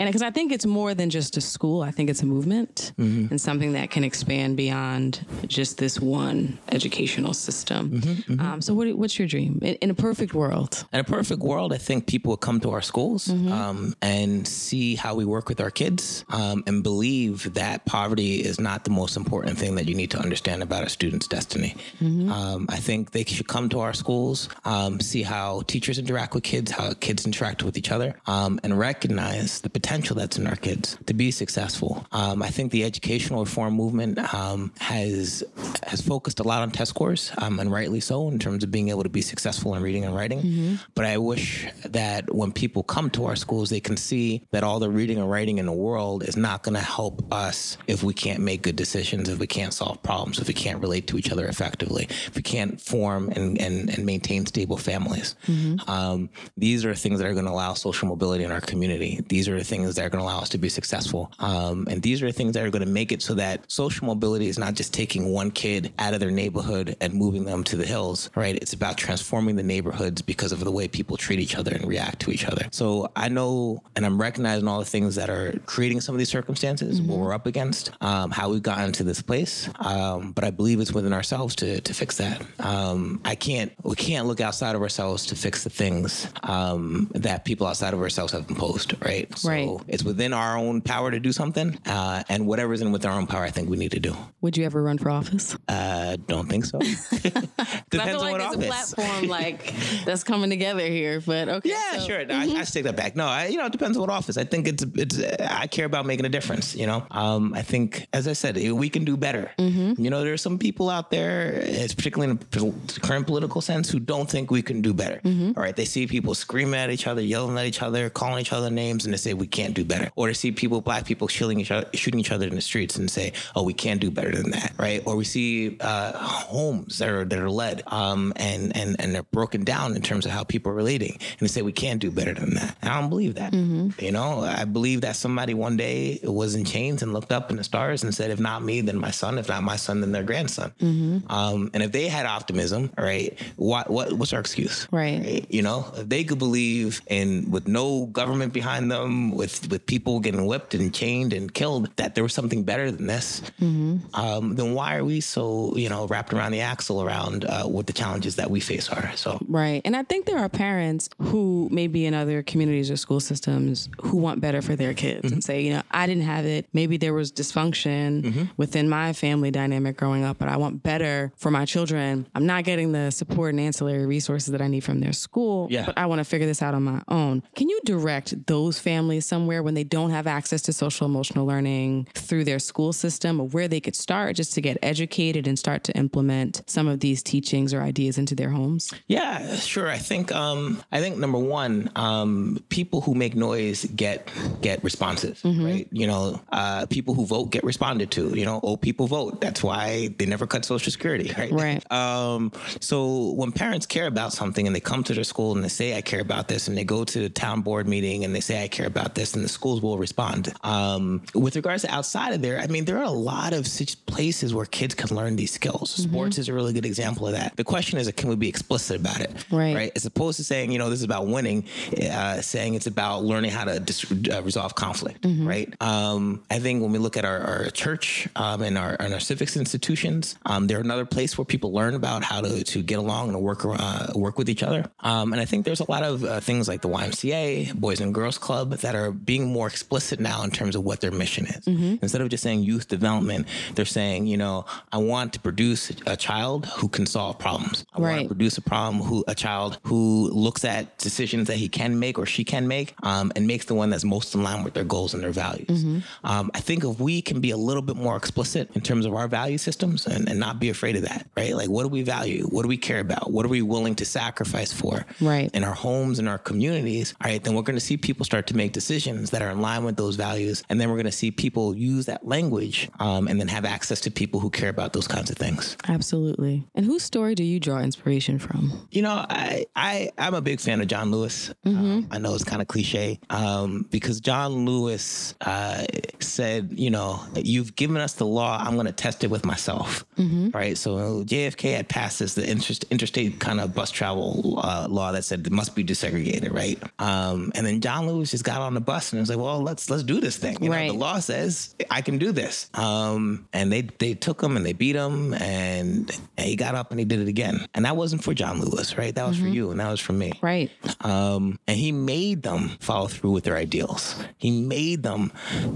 And 0.00 0.08
because 0.08 0.22
I 0.22 0.30
think 0.30 0.52
it's 0.52 0.66
more 0.66 0.94
than 0.94 1.10
just 1.10 1.36
a 1.36 1.40
school, 1.46 1.82
I 1.82 1.90
think 1.90 2.10
it's 2.10 2.22
a 2.22 2.26
movement 2.26 2.92
mm-hmm. 2.98 3.28
and 3.30 3.40
something 3.40 3.72
that 3.72 3.90
can 3.90 4.04
expand 4.04 4.56
beyond 4.56 5.24
just 5.46 5.78
this 5.78 6.00
one 6.00 6.58
educational 6.70 7.34
system. 7.34 7.90
Mm-hmm, 7.90 8.32
mm-hmm. 8.32 8.40
Um, 8.40 8.60
so, 8.60 8.74
what, 8.74 8.92
what's 8.96 9.18
your 9.18 9.28
dream 9.28 9.58
in, 9.62 9.74
in, 9.76 9.90
a 9.90 9.94
perfect 9.94 10.34
world? 10.34 10.84
In 10.92 11.00
a 11.00 11.04
perfect 11.04 11.40
world, 11.40 11.72
I 11.72 11.78
think 11.78 12.06
people 12.06 12.30
would 12.30 12.40
come 12.40 12.60
to 12.60 12.70
our 12.70 12.82
schools 12.82 13.28
mm-hmm. 13.28 13.52
um, 13.52 13.94
and 14.02 14.46
see 14.46 14.94
how 14.94 15.14
we 15.14 15.24
work 15.24 15.48
with 15.48 15.60
our 15.60 15.70
kids 15.70 16.24
um, 16.30 16.64
and 16.66 16.82
believe 16.82 17.54
that 17.54 17.84
poverty 17.84 18.44
is 18.44 18.60
not 18.60 18.84
the 18.84 18.90
most 18.90 19.16
important 19.16 19.58
thing 19.58 19.74
that 19.76 19.88
you 19.88 19.94
need 19.94 20.10
to 20.12 20.18
understand 20.18 20.62
about 20.62 20.84
a 20.84 20.88
student's 20.88 21.28
destiny. 21.28 21.74
Mm-hmm. 22.00 22.30
Um, 22.30 22.66
I 22.68 22.76
think 22.76 23.12
they 23.12 23.24
should 23.24 23.48
come 23.48 23.68
to 23.70 23.80
our 23.80 23.92
schools, 23.92 24.48
um, 24.64 25.00
see 25.00 25.22
how 25.22 25.62
teachers 25.66 25.98
interact 25.98 26.34
with 26.34 26.44
kids, 26.44 26.70
how 26.70 26.92
kids 26.94 27.26
interact 27.26 27.62
with 27.62 27.76
each 27.76 27.90
other, 27.90 28.16
and 28.26 28.78
recognize 28.78 29.60
the 29.60 29.70
potential 29.70 30.16
that's 30.16 30.38
in 30.38 30.46
our 30.46 30.56
kids 30.56 30.98
to 31.06 31.14
be 31.14 31.30
successful. 31.36 32.04
Um, 32.12 32.42
I 32.42 32.48
think 32.48 32.72
the 32.72 32.84
educational 32.84 33.44
reform 33.44 33.74
movement 33.74 34.18
um, 34.34 34.72
has 34.80 35.44
has 35.86 36.00
focused 36.00 36.40
a 36.40 36.42
lot 36.42 36.62
on 36.62 36.70
test 36.70 36.90
scores, 36.90 37.32
um, 37.38 37.60
and 37.60 37.70
rightly 37.70 38.00
so, 38.00 38.28
in 38.28 38.38
terms 38.38 38.64
of 38.64 38.70
being 38.70 38.88
able 38.88 39.02
to 39.02 39.08
be 39.08 39.22
successful 39.22 39.74
in 39.74 39.82
reading 39.82 40.04
and 40.04 40.14
writing. 40.14 40.40
Mm-hmm. 40.40 40.74
But 40.94 41.04
I 41.04 41.18
wish 41.18 41.66
that 41.84 42.34
when 42.34 42.52
people 42.52 42.82
come 42.82 43.10
to 43.10 43.26
our 43.26 43.36
schools, 43.36 43.70
they 43.70 43.80
can 43.80 43.96
see 43.96 44.42
that 44.50 44.64
all 44.64 44.80
the 44.80 44.90
reading 44.90 45.18
and 45.18 45.30
writing 45.30 45.58
in 45.58 45.66
the 45.66 45.72
world 45.72 46.24
is 46.24 46.36
not 46.36 46.62
going 46.62 46.74
to 46.74 46.80
help 46.80 47.32
us 47.32 47.78
if 47.86 48.02
we 48.02 48.14
can't 48.14 48.40
make 48.40 48.62
good 48.62 48.76
decisions, 48.76 49.28
if 49.28 49.38
we 49.38 49.46
can't 49.46 49.72
solve 49.72 50.02
problems, 50.02 50.38
if 50.38 50.48
we 50.48 50.54
can't 50.54 50.80
relate 50.80 51.06
to 51.08 51.18
each 51.18 51.30
other 51.30 51.46
effectively, 51.46 52.06
if 52.08 52.34
we 52.34 52.42
can't 52.42 52.80
form 52.80 53.28
and, 53.30 53.60
and, 53.60 53.90
and 53.90 54.04
maintain 54.04 54.46
stable 54.46 54.76
families. 54.76 55.36
Mm-hmm. 55.46 55.88
Um, 55.88 56.30
these 56.56 56.84
are 56.84 56.94
things 56.94 57.20
that 57.20 57.26
are 57.26 57.34
going 57.34 57.46
to 57.46 57.52
allow 57.52 57.74
social 57.74 58.08
mobility 58.08 58.42
in 58.42 58.50
our 58.50 58.60
community. 58.60 59.20
These 59.28 59.44
these 59.44 59.52
are 59.52 59.58
the 59.58 59.64
things 59.64 59.94
that 59.94 60.06
are 60.06 60.08
going 60.08 60.22
to 60.22 60.24
allow 60.24 60.40
us 60.40 60.48
to 60.50 60.58
be 60.58 60.70
successful. 60.70 61.23
Um, 61.38 61.86
and 61.90 62.02
these 62.02 62.22
are 62.22 62.26
the 62.26 62.32
things 62.32 62.54
that 62.54 62.64
are 62.64 62.70
going 62.70 62.84
to 62.84 62.90
make 62.90 63.12
it 63.12 63.22
so 63.22 63.34
that 63.34 63.70
social 63.70 64.06
mobility 64.06 64.48
is 64.48 64.58
not 64.58 64.74
just 64.74 64.92
taking 64.92 65.32
one 65.32 65.50
kid 65.50 65.92
out 65.98 66.14
of 66.14 66.20
their 66.20 66.30
neighborhood 66.30 66.96
and 67.00 67.14
moving 67.14 67.44
them 67.44 67.64
to 67.64 67.76
the 67.76 67.86
hills, 67.86 68.30
right? 68.34 68.56
It's 68.56 68.72
about 68.72 68.96
transforming 68.96 69.56
the 69.56 69.62
neighborhoods 69.62 70.22
because 70.22 70.52
of 70.52 70.60
the 70.60 70.72
way 70.72 70.88
people 70.88 71.16
treat 71.16 71.38
each 71.38 71.54
other 71.56 71.72
and 71.74 71.86
react 71.86 72.20
to 72.20 72.30
each 72.30 72.44
other. 72.44 72.66
So 72.70 73.10
I 73.16 73.28
know, 73.28 73.82
and 73.96 74.04
I'm 74.04 74.20
recognizing 74.20 74.68
all 74.68 74.78
the 74.78 74.84
things 74.84 75.14
that 75.16 75.30
are 75.30 75.58
creating 75.66 76.00
some 76.00 76.14
of 76.14 76.18
these 76.18 76.28
circumstances, 76.28 77.00
mm-hmm. 77.00 77.10
what 77.10 77.20
we're 77.20 77.34
up 77.34 77.46
against, 77.46 77.90
um, 78.00 78.30
how 78.30 78.50
we've 78.50 78.62
gotten 78.62 78.92
to 78.92 79.04
this 79.04 79.22
place. 79.22 79.68
Um, 79.80 80.32
but 80.32 80.44
I 80.44 80.50
believe 80.50 80.80
it's 80.80 80.92
within 80.92 81.12
ourselves 81.12 81.54
to 81.56 81.80
to 81.80 81.94
fix 81.94 82.16
that. 82.18 82.42
Um, 82.58 83.20
I 83.24 83.34
can't, 83.34 83.72
we 83.82 83.96
can't 83.96 84.26
look 84.26 84.40
outside 84.40 84.74
of 84.74 84.82
ourselves 84.82 85.26
to 85.26 85.36
fix 85.36 85.64
the 85.64 85.70
things 85.70 86.28
um, 86.42 87.10
that 87.14 87.44
people 87.44 87.66
outside 87.66 87.94
of 87.94 88.00
ourselves 88.00 88.32
have 88.32 88.48
imposed, 88.48 88.94
right? 89.04 89.36
So 89.38 89.48
right. 89.48 89.80
it's 89.88 90.02
within 90.02 90.32
our 90.32 90.56
own 90.56 90.80
power 90.80 91.10
to 91.14 91.20
do 91.20 91.32
something, 91.32 91.78
uh, 91.86 92.22
and 92.28 92.46
whatever's 92.46 92.82
in 92.82 92.92
with 92.92 93.04
our 93.06 93.12
own 93.12 93.26
power, 93.26 93.44
I 93.44 93.50
think 93.50 93.68
we 93.68 93.76
need 93.76 93.92
to 93.92 94.00
do. 94.00 94.16
Would 94.40 94.56
you 94.56 94.64
ever 94.64 94.82
run 94.82 94.98
for 94.98 95.10
office? 95.10 95.56
Uh, 95.68 96.16
don't 96.26 96.48
think 96.48 96.64
so. 96.64 96.78
Depends 97.90 97.92
I 97.92 98.04
feel 98.06 98.20
like 98.20 98.34
on 98.34 98.40
what 98.40 98.40
office. 98.40 98.92
a 98.92 98.96
platform 98.96 99.28
like 99.28 99.74
that's 100.04 100.24
coming 100.24 100.50
together 100.50 100.86
here, 100.86 101.20
but 101.20 101.48
okay. 101.48 101.70
Yeah, 101.70 101.98
so, 101.98 102.06
sure. 102.06 102.24
Mm-hmm. 102.24 102.56
I, 102.56 102.60
I 102.60 102.64
take 102.64 102.84
that 102.84 102.96
back. 102.96 103.16
No, 103.16 103.26
I, 103.26 103.46
you 103.46 103.56
know, 103.56 103.66
it 103.66 103.72
depends 103.72 103.96
on 103.96 104.02
what 104.02 104.10
office. 104.10 104.36
I 104.36 104.44
think 104.44 104.68
it's 104.68 104.84
it's. 104.94 105.20
I 105.40 105.66
care 105.66 105.86
about 105.86 106.06
making 106.06 106.26
a 106.26 106.28
difference. 106.28 106.74
You 106.74 106.86
know, 106.86 107.06
um, 107.10 107.54
I 107.54 107.62
think, 107.62 108.06
as 108.12 108.28
I 108.28 108.32
said, 108.32 108.56
we 108.56 108.88
can 108.88 109.04
do 109.04 109.16
better. 109.16 109.50
Mm-hmm. 109.58 110.02
You 110.02 110.10
know, 110.10 110.22
there 110.22 110.32
are 110.32 110.38
some 110.38 110.58
people 110.58 110.90
out 110.90 111.10
there, 111.10 111.52
it's 111.52 111.94
particularly 111.94 112.32
in 112.32 112.38
the 112.50 113.00
current 113.00 113.26
political 113.26 113.60
sense, 113.60 113.90
who 113.90 114.00
don't 114.00 114.30
think 114.30 114.50
we 114.50 114.62
can 114.62 114.82
do 114.82 114.92
better. 114.92 115.20
Mm-hmm. 115.24 115.52
All 115.56 115.62
right, 115.62 115.76
they 115.76 115.84
see 115.84 116.06
people 116.06 116.34
screaming 116.34 116.74
at 116.74 116.90
each 116.90 117.06
other, 117.06 117.20
yelling 117.20 117.56
at 117.58 117.66
each 117.66 117.82
other, 117.82 118.10
calling 118.10 118.40
each 118.40 118.52
other 118.52 118.70
names, 118.70 119.04
and 119.04 119.12
they 119.12 119.18
say 119.18 119.34
we 119.34 119.46
can't 119.46 119.74
do 119.74 119.84
better. 119.84 120.10
Or 120.16 120.28
they 120.28 120.34
see 120.34 120.52
people, 120.52 120.80
black 120.80 121.03
people, 121.04 121.28
shooting 121.28 121.60
each 121.60 121.70
other, 121.70 121.88
shooting 121.94 122.20
each 122.20 122.32
other 122.32 122.46
in 122.46 122.54
the 122.54 122.60
streets, 122.60 122.96
and 122.96 123.10
say, 123.10 123.32
oh, 123.54 123.62
we 123.62 123.74
can't 123.74 124.00
do 124.00 124.10
better 124.10 124.30
than 124.30 124.50
that, 124.50 124.72
right? 124.78 125.02
Or 125.06 125.16
we 125.16 125.24
see 125.24 125.76
uh, 125.80 126.12
homes 126.12 126.98
that 126.98 127.08
are 127.08 127.24
that 127.24 127.38
are 127.38 127.50
led 127.50 127.82
um, 127.86 128.32
and 128.36 128.76
and 128.76 128.96
and 128.98 129.14
they're 129.14 129.22
broken 129.22 129.64
down 129.64 129.96
in 129.96 130.02
terms 130.02 130.26
of 130.26 130.32
how 130.32 130.44
people 130.44 130.72
are 130.72 130.74
relating, 130.74 131.12
and 131.12 131.40
they 131.40 131.48
say 131.48 131.62
we 131.62 131.72
can't 131.72 132.00
do 132.00 132.10
better 132.10 132.34
than 132.34 132.54
that. 132.54 132.76
And 132.82 132.90
I 132.90 133.00
don't 133.00 133.10
believe 133.10 133.36
that. 133.36 133.52
Mm-hmm. 133.52 134.04
You 134.04 134.12
know, 134.12 134.40
I 134.40 134.64
believe 134.64 135.02
that 135.02 135.16
somebody 135.16 135.54
one 135.54 135.76
day 135.76 136.20
was 136.22 136.54
in 136.54 136.64
chains 136.64 137.02
and 137.02 137.12
looked 137.12 137.32
up 137.32 137.50
in 137.50 137.56
the 137.56 137.64
stars 137.64 138.02
and 138.02 138.14
said, 138.14 138.30
if 138.30 138.40
not 138.40 138.62
me, 138.62 138.80
then 138.80 138.96
my 138.96 139.10
son. 139.10 139.38
If 139.38 139.48
not 139.48 139.62
my 139.62 139.76
son, 139.76 140.00
then 140.00 140.12
their 140.12 140.22
grandson. 140.22 140.72
Mm-hmm. 140.80 141.30
Um, 141.32 141.70
and 141.74 141.82
if 141.82 141.92
they 141.92 142.08
had 142.08 142.26
optimism, 142.26 142.92
right, 142.96 143.38
what 143.56 143.90
what 143.90 144.12
what's 144.12 144.32
our 144.32 144.40
excuse? 144.40 144.88
Right. 144.90 145.20
right. 145.20 145.46
You 145.50 145.62
know, 145.62 145.92
if 145.96 146.08
they 146.08 146.24
could 146.24 146.38
believe 146.38 147.00
in 147.06 147.50
with 147.50 147.68
no 147.68 148.06
government 148.06 148.52
behind 148.52 148.90
them, 148.90 149.30
with 149.32 149.70
with 149.70 149.86
people 149.86 150.20
getting 150.20 150.46
whipped 150.46 150.74
and 150.74 150.93
chained 150.94 151.32
and 151.32 151.52
killed, 151.52 151.94
that 151.96 152.14
there 152.14 152.24
was 152.24 152.32
something 152.32 152.64
better 152.64 152.90
than 152.90 153.06
this, 153.06 153.42
mm-hmm. 153.60 153.98
um, 154.14 154.54
then 154.56 154.74
why 154.74 154.96
are 154.96 155.04
we 155.04 155.20
so 155.20 155.76
you 155.76 155.88
know 155.88 156.06
wrapped 156.06 156.32
around 156.32 156.52
the 156.52 156.60
axle 156.60 157.02
around 157.02 157.44
uh, 157.44 157.64
what 157.64 157.86
the 157.86 157.92
challenges 157.92 158.36
that 158.36 158.50
we 158.50 158.60
face 158.60 158.88
are? 158.88 159.12
So 159.16 159.38
right. 159.48 159.82
And 159.84 159.96
I 159.96 160.02
think 160.02 160.26
there 160.26 160.38
are 160.38 160.48
parents 160.48 161.10
who 161.20 161.68
maybe 161.70 162.06
in 162.06 162.14
other 162.14 162.42
communities 162.42 162.90
or 162.90 162.96
school 162.96 163.20
systems 163.20 163.88
who 164.00 164.16
want 164.16 164.40
better 164.40 164.62
for 164.62 164.76
their 164.76 164.94
kids 164.94 165.26
mm-hmm. 165.26 165.34
and 165.34 165.44
say, 165.44 165.62
you 165.62 165.72
know, 165.72 165.82
I 165.90 166.06
didn't 166.06 166.24
have 166.24 166.46
it. 166.46 166.68
Maybe 166.72 166.96
there 166.96 167.14
was 167.14 167.32
dysfunction 167.32 168.22
mm-hmm. 168.22 168.44
within 168.56 168.88
my 168.88 169.12
family 169.12 169.50
dynamic 169.50 169.96
growing 169.96 170.24
up, 170.24 170.38
but 170.38 170.48
I 170.48 170.56
want 170.56 170.82
better 170.82 171.32
for 171.36 171.50
my 171.50 171.64
children. 171.64 172.26
I'm 172.34 172.46
not 172.46 172.64
getting 172.64 172.92
the 172.92 173.10
support 173.10 173.50
and 173.50 173.60
ancillary 173.60 174.06
resources 174.06 174.52
that 174.52 174.62
I 174.62 174.68
need 174.68 174.84
from 174.84 175.00
their 175.00 175.12
school, 175.12 175.68
yeah. 175.70 175.86
but 175.86 175.98
I 175.98 176.06
want 176.06 176.20
to 176.20 176.24
figure 176.24 176.46
this 176.46 176.62
out 176.62 176.74
on 176.74 176.82
my 176.82 177.02
own. 177.08 177.42
Can 177.54 177.68
you 177.68 177.80
direct 177.84 178.46
those 178.46 178.78
families 178.78 179.26
somewhere 179.26 179.62
when 179.62 179.74
they 179.74 179.84
don't 179.84 180.10
have 180.10 180.26
access 180.26 180.62
to 180.62 180.72
social 180.84 181.06
emotional 181.06 181.46
learning 181.46 182.06
through 182.14 182.44
their 182.44 182.58
school 182.58 182.92
system 182.92 183.40
or 183.40 183.48
where 183.48 183.68
they 183.68 183.80
could 183.80 183.96
start 183.96 184.36
just 184.36 184.52
to 184.54 184.60
get 184.60 184.76
educated 184.82 185.46
and 185.46 185.58
start 185.58 185.84
to 185.84 185.92
implement 185.96 186.62
some 186.66 186.86
of 186.88 187.00
these 187.00 187.22
teachings 187.22 187.72
or 187.72 187.80
ideas 187.82 188.18
into 188.18 188.34
their 188.34 188.50
homes? 188.50 188.92
Yeah, 189.06 189.56
sure. 189.56 189.88
I 189.88 189.98
think 189.98 190.32
um, 190.32 190.82
I 190.92 191.00
think 191.00 191.16
number 191.18 191.38
one, 191.38 191.90
um, 191.96 192.62
people 192.68 193.00
who 193.00 193.14
make 193.14 193.34
noise 193.34 193.84
get 193.96 194.30
get 194.60 194.82
responses, 194.84 195.42
mm-hmm. 195.42 195.64
right? 195.64 195.88
You 195.90 196.06
know, 196.06 196.40
uh, 196.52 196.86
people 196.86 197.14
who 197.14 197.26
vote 197.26 197.50
get 197.50 197.64
responded 197.64 198.10
to. 198.12 198.36
You 198.36 198.44
know, 198.44 198.60
old 198.62 198.80
people 198.80 199.06
vote. 199.06 199.40
That's 199.40 199.62
why 199.62 200.08
they 200.18 200.26
never 200.26 200.46
cut 200.46 200.64
Social 200.64 200.92
Security, 200.92 201.32
right? 201.38 201.52
Right. 201.52 201.92
Um, 201.92 202.52
so 202.80 203.32
when 203.32 203.52
parents 203.52 203.86
care 203.86 204.06
about 204.06 204.32
something 204.32 204.66
and 204.66 204.74
they 204.74 204.80
come 204.80 205.02
to 205.04 205.14
their 205.14 205.24
school 205.24 205.54
and 205.54 205.64
they 205.64 205.68
say, 205.68 205.96
"I 205.96 206.02
care 206.02 206.20
about 206.20 206.48
this," 206.48 206.68
and 206.68 206.76
they 206.76 206.84
go 206.84 207.04
to 207.04 207.18
the 207.18 207.30
town 207.30 207.62
board 207.62 207.88
meeting 207.88 208.24
and 208.24 208.34
they 208.34 208.40
say, 208.40 208.62
"I 208.62 208.68
care 208.68 208.86
about 208.86 209.14
this," 209.14 209.34
and 209.34 209.42
the 209.44 209.48
schools 209.48 209.80
will 209.80 209.98
respond. 209.98 210.52
Um, 210.64 211.22
with 211.34 211.56
regards 211.56 211.82
to 211.82 211.94
outside 211.94 212.32
of 212.32 212.42
there, 212.42 212.58
I 212.58 212.66
mean, 212.66 212.86
there 212.86 212.98
are 212.98 213.04
a 213.04 213.10
lot 213.10 213.52
of 213.52 213.68
places 214.06 214.54
where 214.54 214.66
kids 214.66 214.94
can 214.94 215.14
learn 215.14 215.36
these 215.36 215.52
skills. 215.52 215.94
Mm-hmm. 215.94 216.10
Sports 216.10 216.38
is 216.38 216.48
a 216.48 216.54
really 216.54 216.72
good 216.72 216.86
example 216.86 217.26
of 217.26 217.34
that. 217.34 217.56
The 217.56 217.64
question 217.64 217.98
is, 217.98 218.10
can 218.12 218.28
we 218.28 218.36
be 218.36 218.48
explicit 218.48 219.00
about 219.00 219.20
it? 219.20 219.30
Right. 219.50 219.74
Right. 219.74 219.92
As 219.94 220.06
opposed 220.06 220.38
to 220.38 220.44
saying, 220.44 220.72
you 220.72 220.78
know, 220.78 220.90
this 220.90 221.00
is 221.00 221.04
about 221.04 221.26
winning, 221.26 221.64
uh, 222.10 222.40
saying 222.40 222.74
it's 222.74 222.86
about 222.86 223.24
learning 223.24 223.50
how 223.50 223.64
to 223.64 223.78
dis- 223.78 224.10
uh, 224.30 224.42
resolve 224.42 224.74
conflict. 224.74 225.22
Mm-hmm. 225.22 225.46
Right. 225.46 225.74
Um, 225.82 226.42
I 226.50 226.58
think 226.58 226.82
when 226.82 226.92
we 226.92 226.98
look 226.98 227.16
at 227.16 227.24
our, 227.24 227.40
our 227.40 227.70
church 227.70 228.28
um, 228.36 228.62
and 228.62 228.78
our 228.78 228.96
and 228.98 229.12
our 229.12 229.20
civics 229.20 229.56
institutions, 229.56 230.36
um, 230.46 230.66
they're 230.66 230.80
another 230.80 231.04
place 231.04 231.36
where 231.36 231.44
people 231.44 231.72
learn 231.72 231.94
about 231.94 232.22
how 232.24 232.40
to, 232.40 232.64
to 232.64 232.82
get 232.82 232.98
along 232.98 233.28
and 233.28 233.40
work 233.42 233.64
uh, 233.64 234.06
work 234.14 234.38
with 234.38 234.48
each 234.48 234.62
other. 234.62 234.90
Um, 235.00 235.32
and 235.32 235.40
I 235.40 235.44
think 235.44 235.64
there's 235.64 235.80
a 235.80 235.90
lot 235.90 236.02
of 236.02 236.24
uh, 236.24 236.40
things 236.40 236.68
like 236.68 236.80
the 236.80 236.88
YMCA, 236.88 237.74
Boys 237.74 238.00
and 238.00 238.14
Girls 238.14 238.38
Club, 238.38 238.72
that 238.78 238.94
are 238.94 239.10
being 239.10 239.46
more 239.46 239.66
explicit 239.66 240.20
now 240.20 240.42
in 240.42 240.50
terms 240.54 240.74
of 240.74 240.84
what 240.84 241.00
their 241.00 241.10
mission 241.10 241.46
is. 241.46 241.64
Mm-hmm. 241.66 241.96
Instead 242.00 242.22
of 242.22 242.28
just 242.30 242.42
saying 242.42 242.62
youth 242.62 242.88
development, 242.88 243.46
they're 243.74 243.84
saying, 243.84 244.26
you 244.26 244.38
know, 244.38 244.64
I 244.92 244.98
want 244.98 245.34
to 245.34 245.40
produce 245.40 245.90
a 246.06 246.16
child 246.16 246.66
who 246.66 246.88
can 246.88 247.04
solve 247.04 247.38
problems. 247.38 247.84
I 247.92 248.00
right. 248.00 248.10
want 248.12 248.22
to 248.22 248.28
produce 248.28 248.56
a 248.56 248.62
problem 248.62 249.02
who 249.02 249.24
a 249.28 249.34
child 249.34 249.78
who 249.82 250.30
looks 250.30 250.64
at 250.64 250.96
decisions 250.98 251.48
that 251.48 251.56
he 251.56 251.68
can 251.68 251.98
make 251.98 252.18
or 252.18 252.26
she 252.26 252.44
can 252.44 252.66
make 252.68 252.94
um, 253.02 253.32
and 253.36 253.46
makes 253.46 253.66
the 253.66 253.74
one 253.74 253.90
that's 253.90 254.04
most 254.04 254.34
in 254.34 254.42
line 254.42 254.64
with 254.64 254.74
their 254.74 254.84
goals 254.84 255.14
and 255.14 255.22
their 255.22 255.32
values. 255.32 255.84
Mm-hmm. 255.84 255.98
Um, 256.24 256.50
I 256.54 256.60
think 256.60 256.84
if 256.84 256.98
we 257.00 257.20
can 257.22 257.40
be 257.40 257.50
a 257.50 257.56
little 257.56 257.82
bit 257.82 257.96
more 257.96 258.16
explicit 258.16 258.70
in 258.74 258.80
terms 258.80 259.06
of 259.06 259.14
our 259.14 259.28
value 259.28 259.58
systems 259.58 260.06
and, 260.06 260.28
and 260.28 260.38
not 260.38 260.60
be 260.60 260.68
afraid 260.68 260.96
of 260.96 261.02
that, 261.02 261.26
right? 261.36 261.54
Like, 261.54 261.68
what 261.68 261.82
do 261.82 261.88
we 261.88 262.02
value? 262.02 262.44
What 262.46 262.62
do 262.62 262.68
we 262.68 262.76
care 262.76 263.00
about? 263.00 263.30
What 263.30 263.44
are 263.44 263.48
we 263.48 263.62
willing 263.62 263.94
to 263.96 264.04
sacrifice 264.04 264.72
for? 264.72 265.04
Right. 265.20 265.50
In 265.54 265.64
our 265.64 265.74
homes, 265.74 266.18
in 266.18 266.28
our 266.28 266.38
communities, 266.38 267.14
all 267.22 267.30
right, 267.30 267.42
then 267.42 267.54
we're 267.54 267.62
going 267.62 267.76
to 267.76 267.84
see 267.84 267.96
people 267.96 268.24
start 268.24 268.46
to 268.48 268.56
make 268.56 268.72
decisions 268.72 269.30
that 269.30 269.42
are 269.42 269.50
in 269.50 269.60
line 269.60 269.84
with 269.84 269.96
those 269.96 270.16
values. 270.16 270.43
And 270.68 270.80
then 270.80 270.88
we're 270.88 270.96
going 270.96 271.04
to 271.06 271.12
see 271.12 271.30
people 271.30 271.76
use 271.76 272.06
that 272.06 272.26
language 272.26 272.90
um, 273.00 273.28
and 273.28 273.40
then 273.40 273.48
have 273.48 273.64
access 273.64 274.00
to 274.02 274.10
people 274.10 274.40
who 274.40 274.50
care 274.50 274.68
about 274.68 274.92
those 274.92 275.08
kinds 275.08 275.30
of 275.30 275.36
things. 275.36 275.76
Absolutely. 275.88 276.66
And 276.74 276.84
whose 276.84 277.02
story 277.02 277.34
do 277.34 277.44
you 277.44 277.60
draw 277.60 277.78
inspiration 277.78 278.38
from? 278.38 278.86
You 278.90 279.02
know, 279.02 279.24
I, 279.28 279.66
I, 279.76 280.10
I'm 280.18 280.34
a 280.34 280.40
big 280.40 280.60
fan 280.60 280.80
of 280.80 280.88
John 280.88 281.10
Lewis. 281.10 281.52
Mm-hmm. 281.64 281.78
Um, 281.78 282.08
I 282.10 282.18
know 282.18 282.34
it's 282.34 282.44
kind 282.44 282.62
of 282.62 282.68
cliche 282.68 283.20
um, 283.30 283.86
because 283.90 284.20
John 284.20 284.64
Lewis 284.64 285.34
uh, 285.40 285.84
said, 286.20 286.74
you 286.76 286.90
know, 286.90 287.20
you've 287.36 287.76
given 287.76 287.96
us 287.96 288.14
the 288.14 288.26
law, 288.26 288.58
I'm 288.60 288.74
going 288.74 288.86
to 288.86 288.92
test 288.92 289.24
it 289.24 289.30
with 289.30 289.44
myself. 289.44 290.04
Mm-hmm. 290.16 290.50
Right. 290.50 290.76
So 290.76 291.24
JFK 291.24 291.76
had 291.76 291.88
passed 291.88 292.18
this, 292.18 292.34
the 292.34 292.48
interstate 292.48 293.40
kind 293.40 293.60
of 293.60 293.74
bus 293.74 293.90
travel 293.90 294.60
uh, 294.62 294.86
law 294.88 295.12
that 295.12 295.24
said 295.24 295.46
it 295.46 295.52
must 295.52 295.74
be 295.74 295.84
desegregated. 295.84 296.52
Right. 296.52 296.82
Um, 296.98 297.52
and 297.54 297.66
then 297.66 297.80
John 297.80 298.06
Lewis 298.06 298.30
just 298.30 298.44
got 298.44 298.60
on 298.60 298.74
the 298.74 298.80
bus 298.80 299.12
and 299.12 299.20
was 299.20 299.28
like, 299.28 299.38
well, 299.38 299.60
let's, 299.60 299.90
let's 299.90 300.02
do 300.02 300.20
this 300.20 300.33
thing. 300.36 300.62
You 300.62 300.70
right. 300.70 300.86
know, 300.86 300.92
the 300.92 300.98
law 300.98 301.18
says 301.18 301.74
I 301.90 302.02
can 302.02 302.18
do 302.18 302.32
this. 302.32 302.70
Um, 302.74 303.48
and 303.52 303.72
they, 303.72 303.82
they 303.82 304.14
took 304.14 304.42
him 304.42 304.56
and 304.56 304.64
they 304.64 304.72
beat 304.72 304.96
him 304.96 305.34
and, 305.34 306.10
and, 306.36 306.46
he 306.46 306.56
got 306.56 306.74
up 306.74 306.90
and 306.90 306.98
he 306.98 307.04
did 307.04 307.20
it 307.20 307.28
again. 307.28 307.66
And 307.74 307.84
that 307.84 307.96
wasn't 307.96 308.22
for 308.22 308.34
John 308.34 308.60
Lewis, 308.60 308.98
right? 308.98 309.14
That 309.14 309.26
was 309.26 309.36
mm-hmm. 309.36 309.46
for 309.46 309.52
you 309.52 309.70
and 309.70 309.80
that 309.80 309.90
was 309.90 310.00
for 310.00 310.12
me. 310.12 310.32
Right. 310.42 310.70
Um, 311.00 311.58
and 311.66 311.76
he 311.76 311.92
made 311.92 312.42
them 312.42 312.70
follow 312.80 313.06
through 313.06 313.32
with 313.32 313.44
their 313.44 313.56
ideals. 313.56 314.16
He 314.36 314.50
made 314.62 315.02
them 315.02 315.32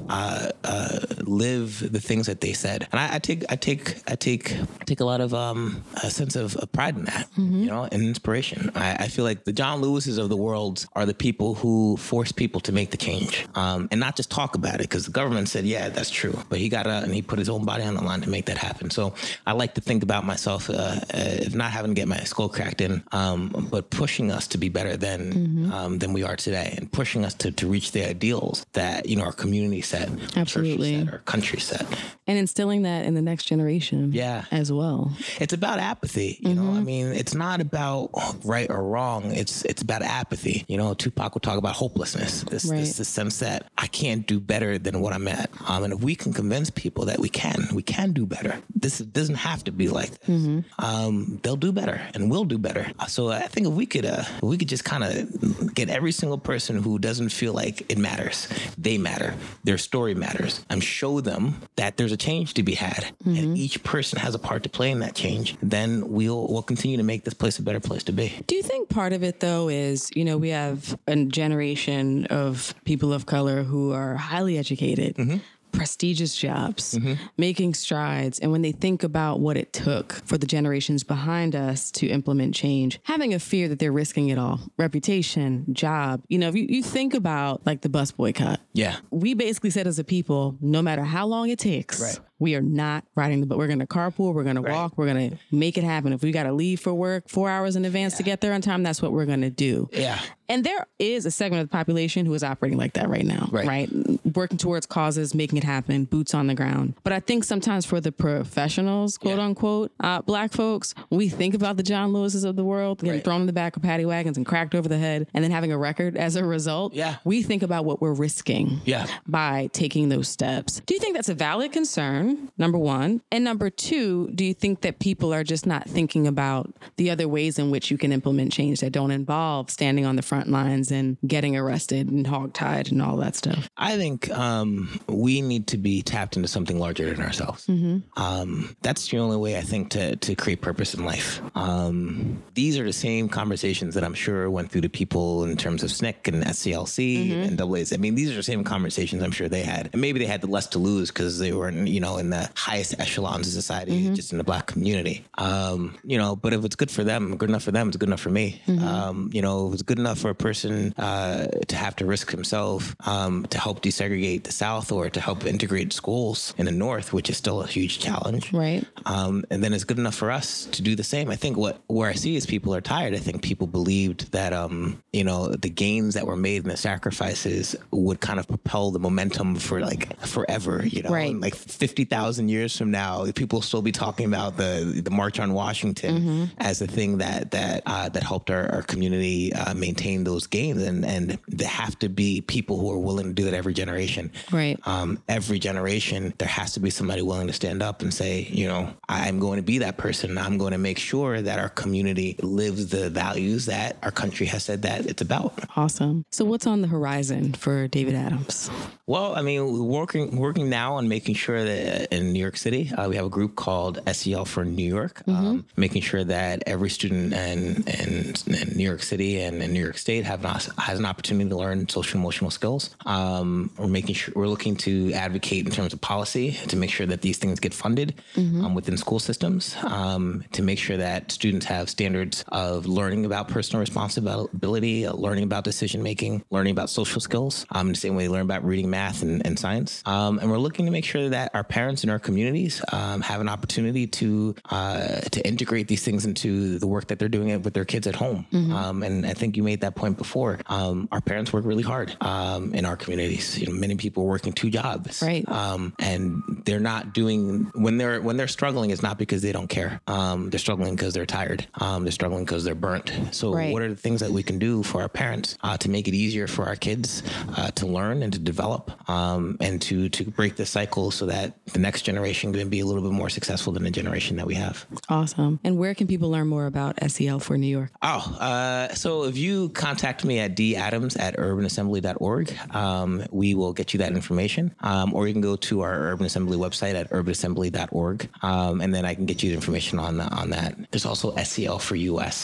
uh, 0.09 0.51
uh, 0.65 0.99
live 1.21 1.93
the 1.93 2.01
things 2.01 2.27
that 2.27 2.41
they 2.41 2.53
said. 2.53 2.87
And 2.93 3.01
I, 3.01 3.15
I, 3.15 3.19
take, 3.19 3.45
I 3.49 3.57
take, 3.57 4.03
I 4.07 4.15
take, 4.15 4.57
take 4.87 5.01
a 5.01 5.05
lot 5.05 5.21
of 5.21 5.33
um, 5.35 5.83
a 6.03 6.11
sense 6.11 6.37
of, 6.37 6.57
of 6.57 6.71
pride 6.73 6.97
in 6.97 7.05
that, 7.05 7.31
mm-hmm. 7.33 7.63
you 7.63 7.67
know, 7.67 7.89
and 7.91 8.03
inspiration. 8.03 8.71
I, 8.75 8.95
I, 8.95 9.09
feel 9.09 9.25
like 9.25 9.45
the 9.45 9.53
John 9.53 9.81
Lewises 9.81 10.19
of 10.19 10.29
the 10.29 10.37
world 10.37 10.87
are 10.95 11.07
the 11.07 11.15
people 11.15 11.55
who 11.55 11.97
force 11.97 12.33
people 12.33 12.61
to 12.63 12.73
make 12.73 12.91
the 12.91 12.97
change 12.97 13.47
um, 13.55 13.89
and 13.91 14.01
not 14.01 14.17
just 14.17 14.31
talk 14.31 14.48
about 14.55 14.77
it 14.77 14.83
because 14.83 15.07
the 15.07 15.13
government 15.13 15.49
said, 15.49 15.65
yeah, 15.65 15.89
that's 15.89 16.11
true. 16.11 16.39
But 16.49 16.59
he 16.59 16.69
got 16.69 16.87
out 16.87 17.05
and 17.05 17.15
he 17.15 17.23
put 17.23 17.39
his 17.39 17.49
own 17.49 17.65
body 17.65 17.85
on 17.85 17.95
the 17.95 18.03
line 18.03 18.21
to 18.23 18.31
make 18.31 18.47
that 18.47 18.59
happen. 18.59 18.91
So 18.91 19.15
I 19.47 19.53
like 19.53 19.75
to 19.75 19.81
think 19.81 20.03
about 20.03 20.25
myself, 20.25 20.71
uh, 20.71 20.73
uh, 20.73 21.01
if 21.13 21.55
not 21.55 21.71
having 21.71 21.93
to 21.93 21.95
get 21.95 22.09
my 22.09 22.19
skull 22.21 22.49
cracked 22.49 22.81
in, 22.81 23.03
um, 23.13 23.69
but 23.71 23.91
pushing 23.91 24.31
us 24.31 24.47
to 24.49 24.59
be 24.59 24.69
better 24.69 24.97
than 24.97 25.33
mm-hmm. 25.33 25.73
um, 25.73 25.99
than 25.99 26.13
we 26.13 26.23
are 26.23 26.37
today, 26.37 26.75
and 26.77 26.91
pushing 26.91 27.25
us 27.25 27.35
to, 27.35 27.51
to 27.53 27.67
reach 27.67 27.93
the 27.93 28.09
ideals 28.09 28.65
that 28.73 29.09
you 29.09 29.17
know 29.17 29.25
our 29.25 29.33
community 29.33 29.81
set, 29.81 30.09
absolutely, 30.37 31.05
set, 31.05 31.13
our 31.13 31.19
country 31.21 31.61
set, 31.61 31.87
and 32.27 32.39
instilling 32.39 32.83
that 32.83 33.05
in 33.05 33.15
the 33.15 33.23
next 33.23 33.45
generation, 33.45 34.13
yeah, 34.13 34.45
as 34.51 34.73
well. 34.73 35.17
It's 35.41 35.53
about 35.53 35.79
apathy, 35.79 36.39
you 36.41 36.51
mm-hmm. 36.51 36.73
know. 36.73 36.79
I 36.79 36.81
mean, 36.81 37.07
it's 37.09 37.35
not 37.35 37.61
about 37.61 38.11
right 38.45 38.71
or 38.71 38.83
wrong. 38.83 39.33
It's 39.33 39.65
it's 39.65 39.83
about 39.83 40.03
apathy. 40.03 40.65
You 40.69 40.77
know, 40.77 40.95
Tupac 40.95 41.35
would 41.35 41.43
talk 41.43 41.59
about 41.59 41.75
hopelessness. 41.75 42.43
This, 42.45 42.69
Right. 42.69 42.81
this, 42.81 42.99
this 42.99 43.09
sense 43.09 43.39
that 43.39 43.71
I 43.79 43.87
can't 43.87 44.27
do 44.27 44.38
better 44.41 44.79
than 44.79 45.01
what 45.01 45.13
I'm 45.13 45.29
at. 45.29 45.51
Um, 45.67 45.85
and 45.85 45.93
if 45.93 46.01
we 46.01 46.15
can 46.15 46.33
convince 46.33 46.71
people 46.71 47.07
that 47.07 47.19
we 47.19 47.29
can, 47.29 47.69
we 47.75 47.83
can 47.83 48.13
do 48.13 48.27
better. 48.27 48.61
This 48.75 48.99
doesn't 48.99 49.37
have 49.37 49.65
to 49.65 49.73
be 49.73 49.89
like 49.89 50.11
this. 50.21 50.65
Um, 50.79 51.41
they'll 51.43 51.57
do 51.57 51.73
better 51.73 52.01
and 52.15 52.31
we'll 52.31 52.45
do 52.45 52.59
better. 52.59 52.91
Uh, 52.99 53.07
So 53.07 53.29
I 53.31 53.47
think 53.49 53.67
if 53.67 53.73
we 53.73 53.87
could, 53.87 54.05
uh, 54.07 54.25
we 54.43 54.57
could 54.59 54.69
just 54.69 54.85
kind 54.85 55.05
of 55.05 55.75
get 55.75 55.89
every 55.89 56.13
single 56.13 56.39
person 56.39 56.83
who 56.83 56.99
doesn't 56.99 57.31
feel 57.31 57.53
like 57.53 57.91
it 57.91 57.99
matters, 57.99 58.49
they 58.77 58.99
matter, 58.99 59.35
their 59.65 59.79
story 59.79 60.15
matters, 60.15 60.65
and 60.71 60.83
show 60.83 61.21
them 61.21 61.57
that 61.77 61.97
there's 61.97 62.13
a 62.13 62.17
change 62.17 62.55
to 62.55 62.63
be 62.63 62.75
had, 62.75 63.07
and 63.25 63.57
each 63.59 63.83
person 63.83 64.19
has 64.19 64.35
a 64.35 64.39
part 64.39 64.63
to 64.63 64.69
play 64.69 64.91
in 64.91 65.01
that 65.01 65.15
change. 65.15 65.57
Then 65.63 66.09
we'll 66.09 66.47
we'll 66.49 66.63
continue 66.63 66.97
to 66.97 67.03
make 67.03 67.25
this 67.25 67.35
place 67.35 67.59
a 67.59 67.63
better 67.63 67.81
place 67.81 68.05
to 68.05 68.13
be. 68.13 68.33
Do 68.47 68.55
you 68.55 68.63
think 68.63 68.89
part 68.89 69.13
of 69.13 69.23
it 69.23 69.41
though 69.41 69.69
is, 69.69 70.11
you 70.15 70.25
know, 70.25 70.37
we 70.39 70.51
have 70.51 70.99
a 71.07 71.17
generation 71.25 72.27
of 72.27 72.75
people 72.85 73.13
of 73.13 73.27
color 73.27 73.63
who 73.63 73.93
are 73.93 74.15
highly 74.29 74.59
educated, 74.59 75.17
mm-hmm. 75.17 75.39
prestigious 75.73 76.37
jobs, 76.37 76.95
mm-hmm. 76.95 77.15
making 77.37 77.75
strides. 77.75 78.39
And 78.39 78.53
when 78.53 78.63
they 78.63 78.73
think 78.73 79.03
about 79.03 79.41
what 79.41 79.57
it 79.57 79.73
took 79.73 80.13
for 80.25 80.39
the 80.39 80.47
generations 80.47 81.05
behind 81.05 81.55
us 81.55 81.91
to 81.93 82.07
implement 82.07 82.55
change, 82.55 83.01
having 83.05 83.35
a 83.35 83.39
fear 83.39 83.69
that 83.69 83.79
they're 83.79 83.93
risking 83.93 84.29
it 84.29 84.39
all 84.39 84.61
reputation, 84.77 85.67
job. 85.73 86.23
You 86.29 86.39
know, 86.39 86.49
if 86.49 86.55
you, 86.55 86.67
you 86.69 86.83
think 86.83 87.15
about 87.15 87.67
like 87.67 87.83
the 87.83 87.89
bus 87.89 88.13
boycott, 88.13 88.61
Yeah. 88.73 88.97
we 89.11 89.35
basically 89.35 89.71
said 89.71 89.87
as 89.87 89.99
a 89.99 90.05
people, 90.05 90.57
no 90.61 90.83
matter 90.83 91.05
how 91.05 91.27
long 91.27 91.49
it 91.51 91.59
takes, 91.59 92.01
Right. 92.01 92.19
We 92.39 92.55
are 92.55 92.61
not 92.63 93.05
riding 93.15 93.41
the 93.41 93.47
bus. 93.47 93.59
We're 93.59 93.67
going 93.67 93.79
to 93.81 93.87
carpool. 93.87 94.33
We're 94.35 94.45
going 94.45 94.57
to 94.57 94.63
walk. 94.63 94.93
We're 94.97 95.07
going 95.13 95.31
to 95.31 95.37
make 95.51 95.77
it 95.79 95.85
happen. 95.85 96.13
If 96.13 96.23
we 96.23 96.31
got 96.33 96.45
to 96.45 96.53
leave 96.53 96.81
for 96.81 96.95
work 96.95 97.29
four 97.29 97.51
hours 97.51 97.77
in 97.77 97.85
advance 97.85 98.17
to 98.19 98.23
get 98.23 98.41
there 98.41 98.53
on 98.53 98.61
time, 98.61 98.83
that's 98.83 99.03
what 99.03 99.13
we're 99.13 99.27
going 99.27 99.41
to 99.43 99.51
do. 99.51 99.89
Yeah. 99.93 100.21
And 100.51 100.65
there 100.65 100.87
is 100.99 101.27
a 101.27 101.31
segment 101.31 101.61
of 101.63 101.69
the 101.69 101.73
population 101.73 102.25
who 102.25 102.33
is 102.33 102.43
operating 102.43 102.79
like 102.79 102.95
that 102.95 103.09
right 103.11 103.25
now, 103.27 103.49
Right. 103.53 103.67
right? 103.67 103.91
Working 104.35 104.57
towards 104.57 104.87
causes, 104.87 105.35
making 105.35 105.59
it 105.59 105.65
happen, 105.65 106.05
boots 106.05 106.33
on 106.33 106.47
the 106.47 106.55
ground. 106.55 106.95
But 107.05 107.13
I 107.13 107.21
think 107.21 107.45
sometimes 107.45 107.85
for 107.85 108.01
the 108.01 108.13
professionals, 108.13 109.19
quote 109.19 109.37
Yeah. 109.39 109.45
unquote, 109.45 109.93
uh, 110.01 110.23
black 110.23 110.53
folks, 110.53 110.95
we 111.11 111.29
think 111.29 111.55
about 111.55 111.77
the 111.77 111.83
John 111.83 112.13
Lewises 112.13 112.45
of 112.45 112.57
the 112.57 112.65
world 112.65 112.99
getting 113.01 113.17
Right. 113.17 113.25
thrown 113.25 113.43
in 113.43 113.47
the 113.47 113.53
back 113.53 113.77
of 113.77 113.83
paddy 113.83 114.05
wagons 114.07 114.37
and 114.37 114.47
cracked 114.47 114.75
over 114.75 114.89
the 114.89 114.99
head 114.99 115.27
and 115.35 115.45
then 115.45 115.51
having 115.51 115.71
a 115.73 115.79
record 115.79 116.17
as 116.17 116.35
a 116.37 116.45
result. 116.45 116.95
Yeah. 116.95 117.17
We 117.25 117.43
think 117.43 117.63
about 117.63 117.85
what 117.85 118.01
we're 118.01 118.13
risking 118.15 118.81
Yeah. 118.85 119.07
by 119.27 119.69
taking 119.73 120.09
those 120.09 120.29
steps. 120.29 120.81
Do 120.87 120.95
you 120.95 121.01
think 121.01 121.15
that's 121.15 121.29
a 121.29 121.35
valid 121.35 121.73
concern? 121.73 122.28
Number 122.57 122.79
one. 122.79 123.23
And 123.31 123.45
number 123.45 123.71
two, 123.71 124.29
do 124.35 124.45
you 124.45 124.55
think 124.55 124.81
that 124.83 124.99
people 124.99 125.33
are 125.33 125.45
just 125.45 125.67
not 125.67 125.89
thinking 125.89 126.27
about 126.27 126.75
the 126.97 127.11
other 127.11 127.29
ways 127.29 127.59
in 127.59 127.71
which 127.71 127.91
you 127.91 127.99
can 127.99 128.13
implement 128.13 128.53
change 128.53 128.81
that 128.81 128.93
don't 128.93 129.11
involve 129.11 129.71
standing 129.71 130.05
on 130.05 130.17
the 130.17 130.23
front 130.23 130.49
lines 130.49 130.91
and 130.91 131.17
getting 131.27 131.57
arrested 131.57 132.09
and 132.09 132.27
hogtied 132.27 132.91
and 132.91 133.01
all 133.03 133.17
that 133.17 133.37
stuff? 133.37 133.69
I 133.77 133.97
think 133.97 134.31
um, 134.31 135.01
we 135.09 135.41
need 135.41 135.67
to 135.69 135.79
be 135.79 136.03
tapped 136.03 136.37
into 136.37 136.49
something 136.49 136.79
larger 136.79 137.13
than 137.13 137.25
ourselves. 137.25 137.69
Um, 138.17 138.77
that's 138.83 139.09
the 139.09 139.19
only 139.19 139.37
way 139.37 139.57
I 139.57 139.63
think 139.63 139.91
to 139.91 140.17
to 140.17 140.35
create 140.35 140.61
purpose 140.61 140.95
in 140.95 141.05
life. 141.05 141.41
Um, 141.55 142.43
these 142.55 142.79
are 142.79 142.85
the 142.85 142.93
same 142.93 143.29
conversations 143.29 143.95
that 143.95 144.05
I'm 144.05 144.15
sure 144.15 144.51
went 144.51 144.71
through 144.71 144.83
to 144.83 144.89
people 144.89 145.45
in 145.45 145.57
terms 145.57 145.83
of 145.83 145.91
SNCC 145.91 146.29
and 146.29 146.45
SCLC 146.45 147.33
and 147.33 147.61
AA's. 147.61 147.93
I 147.93 147.97
mean, 147.97 148.15
these 148.15 148.31
are 148.31 148.35
the 148.35 148.43
same 148.43 148.65
conversations 148.65 149.23
I'm 149.23 149.31
sure 149.31 149.49
they 149.49 149.63
had, 149.63 149.91
and 149.93 150.01
maybe 150.01 150.19
they 150.19 150.27
had 150.27 150.41
the 150.41 150.47
less 150.47 150.67
to 150.69 150.79
lose 150.79 151.11
because 151.11 151.39
they 151.39 151.53
weren't, 151.53 151.89
you 151.89 152.01
know, 152.01 152.18
in 152.19 152.31
the 152.31 152.51
highest 152.55 152.99
echelons 153.01 153.47
of 153.47 153.53
society, 153.53 154.11
just 154.15 154.33
in 154.33 154.39
the 154.39 154.45
black 154.45 154.67
community. 154.67 155.25
Um, 155.37 155.99
you 156.05 156.19
know, 156.19 156.37
but 156.37 156.53
if 156.53 156.65
it's 156.65 156.77
good 156.77 156.91
for 156.91 157.05
them, 157.05 157.37
good 157.37 157.49
enough 157.49 157.63
for 157.63 157.73
them, 157.73 157.89
it's 157.89 157.97
good 157.97 158.09
enough 158.09 158.21
for 158.21 158.31
me. 158.31 158.61
Um, 158.83 159.31
you 159.33 159.43
know, 159.43 159.69
if 159.69 159.75
it's 159.75 159.83
good 159.83 159.99
enough 159.99 160.19
for 160.19 160.31
a 160.31 160.35
person 160.35 160.93
uh, 160.99 161.47
to 161.69 161.77
have 161.77 161.97
to 161.97 162.07
risk 162.07 162.31
himself 162.31 162.95
um, 163.07 163.47
to 163.47 163.59
help 163.59 163.83
desegregate 163.83 164.45
the 164.45 164.53
South 164.53 164.93
or 164.93 165.09
to 165.11 165.21
help 165.21 165.45
integrate 165.47 165.93
schools 165.93 166.55
in 166.59 166.67
the 166.67 166.73
North, 166.73 167.13
which 167.13 167.31
is 167.31 167.37
still 167.37 167.63
a 167.63 167.67
huge 167.67 167.99
challenge. 167.99 168.53
Right. 168.53 168.85
Um, 169.07 169.45
and 169.51 169.63
then 169.63 169.73
it's 169.73 169.85
good 169.85 169.99
enough 169.99 170.15
for 170.15 170.31
us 170.31 170.67
to 170.67 170.83
do 170.83 170.95
the 170.97 171.05
same. 171.05 171.31
I 171.31 171.37
think 171.37 171.57
what 171.57 171.81
where 171.87 172.11
I 172.11 172.15
see 172.15 172.37
is 172.37 172.47
people 172.47 172.75
are 172.75 172.81
tired. 172.81 173.15
I 173.15 173.19
think 173.19 173.43
people 173.43 173.67
believed 173.67 174.33
that 174.33 174.53
um, 174.53 175.03
you 175.13 175.25
know 175.25 175.49
the 175.49 175.71
gains 175.71 176.15
that 176.15 176.27
were 176.27 176.37
made 176.37 176.63
and 176.63 176.71
the 176.71 176.77
sacrifices 176.77 177.77
would 177.91 178.21
kind 178.21 178.39
of 178.39 178.49
propel 178.49 178.91
the 178.91 178.99
momentum 178.99 179.57
for 179.57 179.81
like 179.81 180.19
forever. 180.21 180.85
You 180.87 181.03
know, 181.03 181.11
Right. 181.11 181.31
And, 181.31 181.41
like 181.41 181.55
fifty 181.55 182.05
thousand 182.09 182.49
years 182.49 182.77
from 182.77 182.91
now, 182.91 183.25
people 183.33 183.59
will 183.59 183.63
still 183.63 183.83
be 183.83 183.93
talking 183.93 184.27
about 184.27 184.57
the 184.57 185.01
the 185.05 185.11
March 185.11 185.39
on 185.41 185.53
Washington 185.53 186.51
as 186.59 186.79
the 186.79 186.87
thing 186.87 187.19
that 187.19 187.51
that 187.53 187.83
uh, 187.87 188.09
that 188.09 188.23
helped 188.23 188.51
our, 188.51 188.71
our 188.73 188.83
community 188.83 189.53
uh, 189.53 189.75
maintain 189.75 190.25
those 190.25 190.47
gains. 190.47 190.83
And 190.83 191.05
and 191.05 191.39
there 191.49 191.69
have 191.69 191.99
to 192.01 192.09
be 192.09 192.41
people 192.41 192.79
who 192.79 192.91
are 192.91 192.99
willing 192.99 193.27
to 193.27 193.33
do 193.33 193.45
that 193.45 193.55
every 193.55 193.75
generation 193.75 194.31
Right. 194.53 194.79
um, 194.87 195.23
every 195.29 195.59
generation, 195.59 196.35
there 196.39 196.49
has 196.49 196.73
to 196.75 196.81
be 196.81 196.91
somebody 196.91 197.23
willing 197.23 197.47
to 197.47 197.53
stand 197.53 197.83
up 197.83 198.03
and 198.03 198.13
say, 198.13 198.49
you 198.51 198.67
know, 198.67 198.93
I'm 199.09 199.39
going 199.39 199.57
to 199.59 199.63
be 199.63 199.79
that 199.79 199.97
person. 199.97 200.39
I'm 200.39 200.59
going 200.59 200.73
to 200.73 200.79
make 200.79 200.99
sure 200.99 201.41
that 201.41 201.59
our 201.59 201.69
community 201.69 202.37
lives 202.43 202.89
the 202.89 203.11
values 203.11 203.67
that 203.67 203.97
our 204.03 204.11
country 204.11 204.47
has 204.47 204.65
said 204.65 204.83
that 204.83 205.07
it's 205.07 205.23
about. 205.23 205.53
Awesome. 205.77 206.25
So, 206.31 206.45
what's 206.45 206.67
on 206.67 206.81
the 206.83 206.89
horizon 206.89 207.53
for 207.55 207.89
David 207.89 208.15
Adams? 208.15 208.71
Well, 209.07 209.35
I 209.35 209.43
mean, 209.43 209.87
working 209.87 210.37
working 210.37 210.69
now 210.69 210.95
on 210.95 211.09
making 211.09 211.35
sure 211.35 211.63
that 211.65 211.98
in 212.11 212.33
New 212.33 212.41
York 212.41 212.57
City, 212.57 212.91
uh, 212.93 213.09
we 213.09 213.17
have 213.17 213.27
a 213.27 213.31
group 213.31 213.57
called 213.57 214.01
SEL 214.13 214.45
for 214.45 214.65
New 214.65 214.85
York, 214.85 215.23
um, 215.27 215.65
making 215.77 216.03
sure 216.03 216.25
that 216.25 216.63
every 216.67 216.91
student 216.91 217.33
in, 217.33 217.83
in, 217.87 218.35
in 218.47 218.77
New 218.77 218.85
York 218.85 219.03
City 219.03 219.41
and 219.41 219.63
in 219.63 219.73
New 219.73 219.83
York 219.83 219.99
State 219.99 220.25
have 220.25 220.45
an, 220.45 220.61
has 220.79 220.99
an 220.99 221.07
opportunity 221.07 221.49
to 221.51 221.57
learn 221.57 221.89
social 221.89 222.19
emotional 222.19 222.51
skills. 222.51 222.91
Um, 223.07 223.71
we're 223.79 223.89
making 223.89 224.15
sure 224.15 224.33
we're 224.37 224.49
looking 224.49 224.77
to 224.79 225.13
advocate 225.13 225.67
in 225.67 225.73
terms 225.73 225.93
of 225.93 226.01
policy 226.01 226.53
to 226.69 226.77
make 226.77 226.91
sure 226.91 227.07
that 227.07 227.23
these 227.23 227.39
things 227.39 227.61
get 227.61 227.75
funded 227.75 228.15
um, 228.37 228.75
within 228.75 228.97
school 228.97 229.19
systems, 229.19 229.77
um, 229.85 230.45
to 230.53 230.63
make 230.63 230.79
sure 230.79 230.97
that 230.97 231.33
students 231.33 231.67
have 231.67 231.89
standards 231.89 232.45
of 232.49 232.87
learning 232.87 233.25
about 233.25 233.49
personal 233.49 233.81
responsibility, 233.81 235.07
uh, 235.07 235.13
learning 235.15 235.45
about 235.45 235.65
decision 235.65 236.03
making, 236.03 236.45
learning 236.51 236.73
about 236.73 236.91
social 236.91 237.21
skills, 237.21 237.67
um, 237.71 237.89
the 237.89 237.95
same 237.95 238.15
way 238.15 238.25
they 238.25 238.29
learn 238.29 238.43
about 238.43 238.65
reading, 238.65 238.91
math, 238.91 239.23
and, 239.23 239.45
and 239.47 239.59
science. 239.59 240.03
Um, 240.07 240.39
and 240.39 240.51
we're 240.51 240.59
looking 240.59 240.85
to 240.87 240.93
make 240.93 241.05
sure 241.05 241.29
that 241.29 241.51
our 241.55 241.65
parents 241.65 241.88
and 242.03 242.11
our 242.11 242.19
communities 242.19 242.83
um, 242.93 243.21
have 243.23 243.41
an 243.41 243.49
opportunity 243.49 244.07
to 244.07 244.55
uh, 244.71 245.21
to 245.35 245.47
integrate 245.47 245.89
these 245.89 246.03
things 246.05 246.25
into 246.27 246.79
the 246.79 246.87
work 246.87 247.07
that 247.09 247.19
they're 247.19 247.29
doing 247.29 247.49
with 247.63 247.75
their 247.75 247.85
kids 247.85 248.07
at 248.07 248.15
home. 248.15 248.47
Um, 248.53 249.03
and 249.03 249.25
I 249.27 249.35
think 249.35 249.57
you 249.57 249.63
made 249.63 249.81
that 249.81 249.95
point 249.95 250.17
before. 250.19 250.59
Um, 250.67 251.09
our 251.13 251.21
parents 251.21 251.53
work 251.53 251.65
really 251.65 251.83
hard 251.83 252.17
um, 252.21 252.75
in 252.75 252.85
our 252.85 252.97
communities. 252.97 253.59
You 253.59 253.67
know, 253.67 253.73
many 253.73 253.97
people 253.97 254.25
are 254.25 254.27
working 254.27 254.53
two 254.53 254.71
jobs, 254.71 255.23
Right. 255.23 255.49
Um, 255.49 255.95
and 255.99 256.43
they're 256.65 256.81
not 256.81 257.13
doing 257.15 257.71
when 257.75 257.99
they're 257.99 258.21
when 258.21 258.37
they're 258.37 258.49
struggling. 258.49 258.91
It's 258.91 259.03
not 259.03 259.19
because 259.19 259.43
they 259.43 259.53
don't 259.53 259.69
care. 259.69 260.01
Um, 260.07 260.51
they're 260.51 260.59
struggling 260.59 260.95
because 260.95 261.15
they're 261.15 261.27
tired. 261.27 261.67
Um, 261.81 262.05
they're 262.05 262.13
struggling 262.13 262.45
because 262.45 262.65
they're 262.65 262.75
burnt. 262.75 263.13
So, 263.33 263.53
Right. 263.55 263.73
what 263.73 263.83
are 263.83 263.89
the 263.89 263.97
things 263.97 264.21
that 264.21 264.31
we 264.31 264.43
can 264.43 264.59
do 264.59 264.83
for 264.83 265.01
our 265.01 265.09
parents 265.09 265.57
uh, 265.63 265.77
to 265.79 265.89
make 265.89 266.07
it 266.09 266.15
easier 266.15 266.47
for 266.47 266.67
our 266.67 266.77
kids 266.77 267.23
uh, 267.57 267.71
to 267.73 267.87
learn 267.87 268.23
and 268.23 268.33
to 268.33 268.39
develop 268.39 268.91
um, 269.09 269.57
and 269.61 269.81
to 269.83 270.09
to 270.11 270.25
break 270.25 270.57
the 270.57 270.67
cycle 270.67 271.11
so 271.11 271.27
that 271.27 271.55
the 271.73 271.79
next 271.79 272.03
generation 272.03 272.53
going 272.53 272.65
to 272.65 272.71
be 272.71 272.81
a 272.81 272.87
little 272.87 273.03
bit 273.03 273.13
more 273.13 273.29
successful 273.29 273.73
than 273.73 273.85
the 273.85 273.91
generation 273.91 274.37
that 274.37 274.47
we 274.47 274.55
have. 274.55 274.87
Awesome. 275.09 275.61
And 275.65 275.79
where 275.79 275.95
can 275.95 276.07
people 276.07 276.31
learn 276.31 276.49
more 276.49 276.67
about 276.67 276.99
SEL 277.11 277.41
for 277.41 277.57
New 277.57 277.67
York? 277.67 277.91
Oh, 278.03 278.37
uh, 278.41 278.95
so 278.95 279.25
if 279.25 279.37
you 279.37 279.69
contact 279.71 280.25
me 280.25 280.39
at 280.39 280.57
dadams 280.57 281.19
at 281.19 281.37
urbanassembly.org, 281.37 282.57
um, 282.75 283.25
we 283.31 283.55
will 283.55 283.73
get 283.73 283.93
you 283.93 283.99
that 283.99 284.13
information. 284.13 284.75
Um, 284.81 285.15
or 285.15 285.27
you 285.27 285.35
can 285.35 285.43
go 285.43 285.57
to 285.57 285.83
our 285.83 285.95
Urban 286.13 286.27
Assembly 286.27 286.57
website 286.57 286.95
at 286.95 287.11
urbanassembly.org, 287.11 288.29
um, 288.43 288.81
and 288.81 288.95
then 288.95 289.05
I 289.05 289.15
can 289.15 289.27
get 289.27 289.43
you 289.43 289.51
the 289.51 289.55
information 289.55 289.99
on, 289.99 290.19
the, 290.19 290.25
on 290.25 290.51
that. 290.51 290.77
There's 290.91 291.07
also 291.07 291.35
SEL 291.37 291.79
for 291.79 291.97
US. 291.97 292.37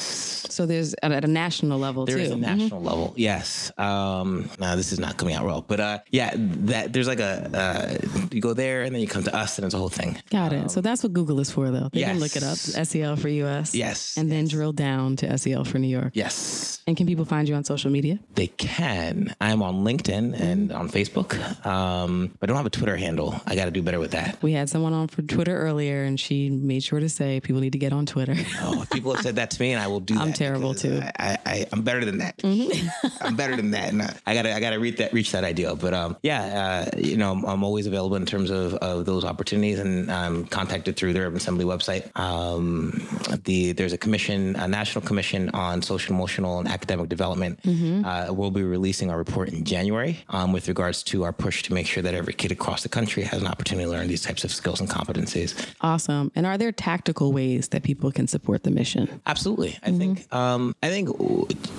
So, 0.51 0.66
there's 0.66 0.95
at 1.03 1.11
at 1.12 1.25
a 1.25 1.29
national 1.29 1.79
level 1.79 2.05
There 2.07 2.16
too. 2.16 2.22
is 2.22 2.31
a 2.31 2.37
national 2.37 2.83
level, 2.83 3.14
yes. 3.16 3.72
Um, 3.79 4.49
now 4.59 4.77
this 4.77 4.93
is 4.93 4.99
not 5.01 5.16
coming 5.16 5.35
out 5.35 5.45
well, 5.45 5.62
but 5.66 5.81
uh, 5.81 5.99
yeah, 6.11 6.33
that 6.37 6.93
there's 6.93 7.09
like 7.09 7.20
a 7.20 7.51
uh, 7.55 8.27
you 8.31 8.41
go 8.41 8.53
there 8.53 8.83
and 8.83 8.95
then 8.95 9.01
you 9.01 9.09
come 9.14 9.22
to 9.24 9.34
us 9.34 9.58
and 9.58 9.64
it's 9.64 9.74
a 9.74 9.78
whole 9.78 9.88
thing. 9.88 10.18
Got 10.30 10.52
it. 10.52 10.70
so 10.70 10.80
that's 10.80 11.02
what 11.02 11.12
Google 11.12 11.40
is 11.40 11.50
for, 11.50 11.70
though. 11.70 11.88
They 11.92 12.02
can 12.02 12.20
look 12.20 12.36
it 12.36 12.42
up. 12.42 12.56
SEL 12.56 13.16
for 13.16 13.28
US. 13.28 13.74
Yes, 13.74 14.16
And 14.16 14.30
then 14.30 14.46
drill 14.48 14.72
down 14.72 15.16
to 15.16 15.38
SEL 15.38 15.64
for 15.64 15.78
New 15.78 15.88
York. 15.88 16.10
Yes, 16.14 16.80
And 16.86 16.96
can 16.96 17.06
people 17.06 17.24
find 17.24 17.48
you 17.48 17.54
on 17.54 17.64
social 17.64 17.90
media? 17.90 18.18
they 18.34 18.48
can. 18.48 19.34
I'm 19.40 19.62
on 19.62 19.84
LinkedIn 19.84 20.38
and 20.38 20.72
on 20.72 20.88
Facebook, 20.90 21.34
um, 21.64 22.30
but 22.40 22.48
I 22.48 22.52
don't 22.52 22.56
have 22.56 22.66
a 22.66 22.70
Twitter 22.70 22.96
handle. 22.96 23.40
I 23.46 23.54
got 23.54 23.66
to 23.66 23.70
do 23.70 23.82
better 23.82 24.00
with 24.00 24.10
that. 24.12 24.42
We 24.42 24.52
had 24.52 24.68
someone 24.68 24.92
on 24.92 25.08
for 25.08 25.22
Twitter 25.22 25.56
earlier, 25.56 26.02
and 26.02 26.18
she 26.18 26.50
made 26.50 26.82
sure 26.82 27.00
to 27.00 27.08
say 27.08 27.40
people 27.40 27.60
need 27.60 27.72
to 27.72 27.78
get 27.78 27.92
on 27.92 28.06
Twitter. 28.06 28.34
Oh, 28.60 28.84
people 28.92 29.14
have 29.14 29.22
said 29.22 29.36
that 29.36 29.50
to 29.52 29.60
me, 29.60 29.72
and 29.72 29.80
I 29.80 29.86
will 29.86 30.00
do 30.00 30.14
that. 30.18 30.20
I'm 30.22 30.32
terrible, 30.32 30.74
too. 30.74 30.98
Mm-hmm. 30.98 31.08
I, 31.18 31.38
I, 31.46 31.66
I'm 31.72 31.82
better 31.82 32.04
than 32.04 32.18
that. 32.18 32.40
I'm 33.20 33.36
better 33.36 33.56
than 33.56 33.70
that. 33.72 33.92
And 33.92 34.02
I, 34.02 34.14
I 34.26 34.34
gotta, 34.34 34.54
I 34.54 34.60
gotta 34.60 34.78
reach 34.80 34.96
that, 34.98 35.12
reach 35.12 35.32
that 35.32 35.44
ideal. 35.44 35.76
But 35.76 35.94
um, 35.94 36.16
yeah, 36.22 36.86
uh, 36.94 36.98
you 36.98 37.16
know, 37.16 37.32
I'm, 37.32 37.44
I'm 37.44 37.64
always 37.64 37.86
available 37.86 38.16
in 38.16 38.26
terms 38.26 38.50
of, 38.50 38.74
of 38.74 39.03
of 39.09 39.14
those 39.14 39.24
opportunities 39.24 39.78
and 39.78 40.11
um, 40.11 40.46
contacted 40.46 40.96
through 40.96 41.12
the 41.12 41.20
Urban 41.20 41.36
Assembly 41.36 41.64
website. 41.64 42.05
Um, 42.18 43.07
the 43.44 43.72
there's 43.72 43.92
a 43.92 43.98
commission, 43.98 44.57
a 44.57 44.66
national 44.66 45.05
commission 45.05 45.50
on 45.50 45.82
social, 45.82 46.14
emotional, 46.14 46.59
and 46.59 46.68
academic 46.68 47.09
development. 47.09 47.62
Mm-hmm. 47.62 48.05
Uh, 48.05 48.32
we'll 48.32 48.50
be 48.50 48.62
releasing 48.62 49.11
our 49.11 49.18
report 49.18 49.50
in 49.50 49.64
January 49.64 50.24
um, 50.28 50.52
with 50.52 50.68
regards 50.68 51.02
to 51.05 51.24
our 51.24 51.32
push 51.32 51.62
to 51.64 51.74
make 51.74 51.86
sure 51.86 52.02
that 52.02 52.14
every 52.14 52.32
kid 52.32 52.52
across 52.52 52.82
the 52.82 52.88
country 52.88 53.22
has 53.22 53.40
an 53.40 53.46
opportunity 53.46 53.84
to 53.84 53.90
learn 53.90 54.09
these 54.09 54.22
types 54.22 54.44
of 54.44 54.50
skills 54.50 54.80
and 54.80 54.88
competencies. 54.88 55.55
Awesome. 55.80 56.32
And 56.34 56.46
are 56.46 56.59
there 56.59 56.72
tactical 56.72 57.32
ways 57.32 57.68
that 57.68 57.82
people 57.82 58.11
can 58.11 58.26
support 58.26 58.62
the 58.62 58.70
mission? 58.70 59.20
Absolutely. 59.26 59.78
I 59.82 59.88
mm-hmm. 59.90 59.98
think 59.98 60.34
um, 60.34 60.74
I 60.82 60.88
think 60.88 61.11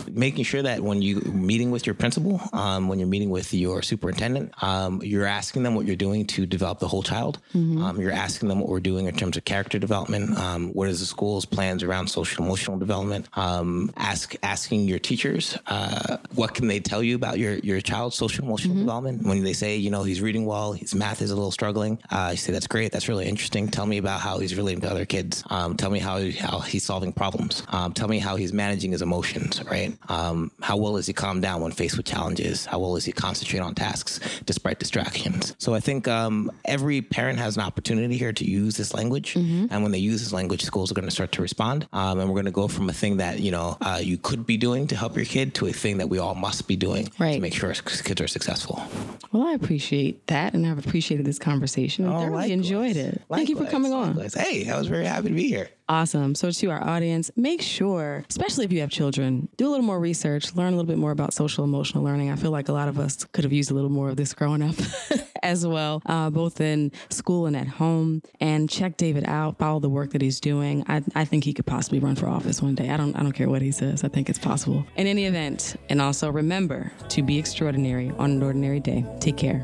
making 0.10 0.46
sure 0.46 0.62
that 0.62 0.82
when 0.82 1.02
you 1.02 1.22
meeting 1.22 1.72
with 1.72 1.86
your 1.88 1.96
principal, 1.96 2.42
um, 2.54 2.88
when 2.88 3.00
you're 3.00 3.08
meeting 3.08 3.30
with 3.30 3.54
your 3.54 3.82
superintendent, 3.82 4.54
um, 4.64 5.02
you're 5.04 5.26
asking 5.26 5.64
them 5.64 5.76
what 5.76 5.86
you're 5.86 5.96
doing 5.96 6.26
to 6.28 6.46
develop 6.46 6.80
the 6.80 6.88
whole 6.88 7.04
child. 7.04 7.15
Mm-hmm. 7.24 7.84
Um, 7.84 8.00
you're 8.02 8.12
asking 8.12 8.50
them 8.50 8.60
what 8.60 8.70
we're 8.70 8.80
doing 8.80 9.06
in 9.06 9.16
terms 9.16 9.38
of 9.38 9.46
character 9.46 9.80
development. 9.80 10.38
Um, 10.38 10.72
what 10.74 10.90
is 10.90 11.00
the 11.00 11.06
school's 11.06 11.46
plans 11.46 11.84
around 11.84 12.08
social 12.08 12.44
emotional 12.44 12.78
development? 12.78 13.28
Um, 13.34 13.92
ask 13.98 14.36
asking 14.44 14.88
your 14.88 15.00
teachers 15.00 15.58
uh, 15.68 16.18
what 16.36 16.54
can 16.54 16.68
they 16.68 16.80
tell 16.80 17.02
you 17.02 17.16
about 17.16 17.40
your 17.40 17.56
your 17.56 17.82
child's 17.82 18.16
social 18.16 18.44
emotional 18.44 18.76
mm-hmm. 18.76 18.86
development. 18.86 19.24
When 19.24 19.44
they 19.44 19.54
say 19.54 19.76
you 19.78 19.90
know 19.90 20.04
he's 20.04 20.22
reading 20.22 20.46
well, 20.46 20.74
his 20.74 20.94
math 20.96 21.22
is 21.22 21.32
a 21.32 21.36
little 21.36 21.52
struggling, 21.52 22.00
uh, 22.12 22.30
you 22.32 22.38
say 22.38 22.52
that's 22.52 22.68
great, 22.68 22.92
that's 22.92 23.08
really 23.08 23.26
interesting. 23.26 23.68
Tell 23.68 23.86
me 23.86 23.98
about 23.98 24.20
how 24.20 24.40
he's 24.40 24.56
relating 24.56 24.82
to 24.82 24.90
other 24.90 25.06
kids. 25.06 25.44
Um, 25.50 25.78
tell 25.78 25.90
me 25.90 26.00
how 26.00 26.30
how 26.32 26.60
he's 26.60 26.84
solving 26.84 27.14
problems. 27.14 27.64
Um, 27.70 27.94
tell 27.94 28.08
me 28.08 28.20
how 28.20 28.36
he's 28.36 28.54
managing 28.54 28.92
his 28.92 29.02
emotions. 29.02 29.64
Right? 29.64 29.98
Um, 30.10 30.52
how 30.62 30.78
well 30.78 30.98
is 30.98 31.08
he 31.08 31.14
calm 31.14 31.42
down 31.42 31.62
when 31.62 31.72
faced 31.72 31.98
with 31.98 32.06
challenges? 32.06 32.66
How 32.66 32.80
well 32.80 32.96
is 32.96 33.06
he 33.06 33.12
concentrate 33.12 33.60
on 33.60 33.76
tasks 33.76 34.20
despite 34.46 34.80
distractions? 34.80 35.56
So 35.58 35.74
I 35.74 35.80
think 35.80 36.08
um, 36.08 36.52
every 36.66 37.02
parent 37.10 37.40
has 37.40 37.56
an 37.56 37.64
opportunity 37.64 38.18
here 38.18 38.34
to 38.34 38.46
use 38.46 38.78
this 38.78 38.94
language, 38.94 39.34
mm-hmm. 39.34 39.68
and 39.70 39.84
when 39.84 39.92
they 39.92 40.00
use 40.00 40.22
this 40.22 40.34
language, 40.34 40.64
schools 40.64 40.92
are 40.92 40.96
going 40.96 41.08
to 41.08 41.12
start 41.12 41.32
to 41.34 41.42
respond, 41.42 41.88
um, 41.94 42.20
and 42.20 42.30
we're 42.30 42.36
going 42.36 42.46
to 42.46 42.52
go 42.52 42.68
from 42.68 42.90
a 42.90 42.94
thing 42.94 43.18
that 43.18 43.40
you 43.40 43.52
know 43.52 43.78
uh, 43.82 44.00
you 44.02 44.18
could 44.18 44.46
be 44.46 44.58
doing 44.58 44.88
to 44.88 44.96
help 44.96 45.16
your 45.16 45.26
kid 45.26 45.54
to 45.56 45.68
a 45.68 45.74
thing 45.74 45.98
that 45.98 46.10
we 46.10 46.20
all 46.20 46.36
must 46.36 46.68
be 46.68 46.76
doing 46.76 47.10
right. 47.20 47.36
to 47.36 47.40
make 47.40 47.54
sure 47.54 47.74
kids 47.74 48.22
are 48.22 48.28
successful. 48.28 48.84
Well, 49.32 49.48
I 49.48 49.54
appreciate 49.54 50.28
that, 50.28 50.54
and 50.54 50.66
I've 50.66 50.80
appreciated 50.80 51.26
this 51.26 51.40
conversation. 51.40 52.08
I 52.08 52.16
oh, 52.16 52.22
thoroughly 52.22 52.52
enjoyed 52.52 52.96
it. 52.96 53.22
Likewise. 53.30 53.38
Thank 53.38 53.50
you 53.50 53.58
for 53.58 53.66
coming 53.66 53.94
on. 53.94 54.18
Hey, 54.34 54.70
I 54.70 54.78
was 54.78 54.88
very 54.88 55.06
happy 55.06 55.30
to 55.30 55.34
be 55.34 55.48
here. 55.48 55.70
Awesome. 55.88 56.34
So, 56.34 56.50
to 56.50 56.72
our 56.72 56.84
audience, 56.84 57.30
make 57.36 57.62
sure, 57.62 58.26
especially 58.28 58.66
if 58.66 58.72
you 58.72 58.80
have 58.82 58.90
children, 58.90 59.50
do 59.58 59.68
a 59.68 59.70
little 59.70 59.86
more 59.86 60.00
research, 60.00 60.56
learn 60.56 60.74
a 60.74 60.76
little 60.76 60.88
bit 60.88 60.98
more 60.98 61.12
about 61.12 61.34
social 61.34 61.64
emotional 61.64 62.04
learning. 62.04 62.32
I 62.32 62.38
feel 62.38 62.50
like 62.50 62.70
a 62.70 62.74
lot 62.74 62.88
of 62.88 62.98
us 62.98 63.24
could 63.26 63.44
have 63.44 63.54
used 63.54 63.70
a 63.70 63.76
little 63.76 63.92
more 63.92 64.10
of 64.10 64.16
this 64.16 64.34
growing 64.34 64.64
up 64.64 64.76
as 65.44 65.66
well, 65.66 66.02
uh, 66.08 66.32
both 66.32 66.60
in 66.60 66.92
school 67.10 67.46
and 67.46 67.56
at 67.56 67.68
home. 67.68 68.24
And 68.40 68.68
check 68.68 68.98
David 68.98 69.26
out, 69.28 69.60
follow 69.60 69.80
the 69.80 69.90
work 69.90 70.12
that 70.12 70.22
he's 70.22 70.40
doing. 70.40 70.84
I, 70.88 71.04
I 71.14 71.24
think 71.24 71.44
he 71.44 71.54
could 71.54 71.68
possibly 71.68 72.00
run 72.00 72.16
for 72.16 72.28
office 72.28 72.64
one 72.64 72.74
day. 72.74 72.90
I 72.90 72.98
don't, 72.98 73.16
I 73.16 73.22
don't 73.22 73.34
care 73.34 73.50
what 73.50 73.62
he 73.62 73.72
says, 73.72 74.04
I 74.04 74.08
think 74.08 74.28
it's 74.28 74.40
possible. 74.40 74.86
In 74.96 75.06
any 75.06 75.26
event, 75.26 75.76
and 75.90 76.02
also 76.02 76.32
remember 76.32 76.92
to 77.10 77.22
be 77.22 77.38
extraordinary 77.38 78.12
on 78.18 78.32
an 78.32 78.44
ordinary 78.44 78.80
day. 78.80 79.06
Take 79.20 79.38
care. 79.38 79.64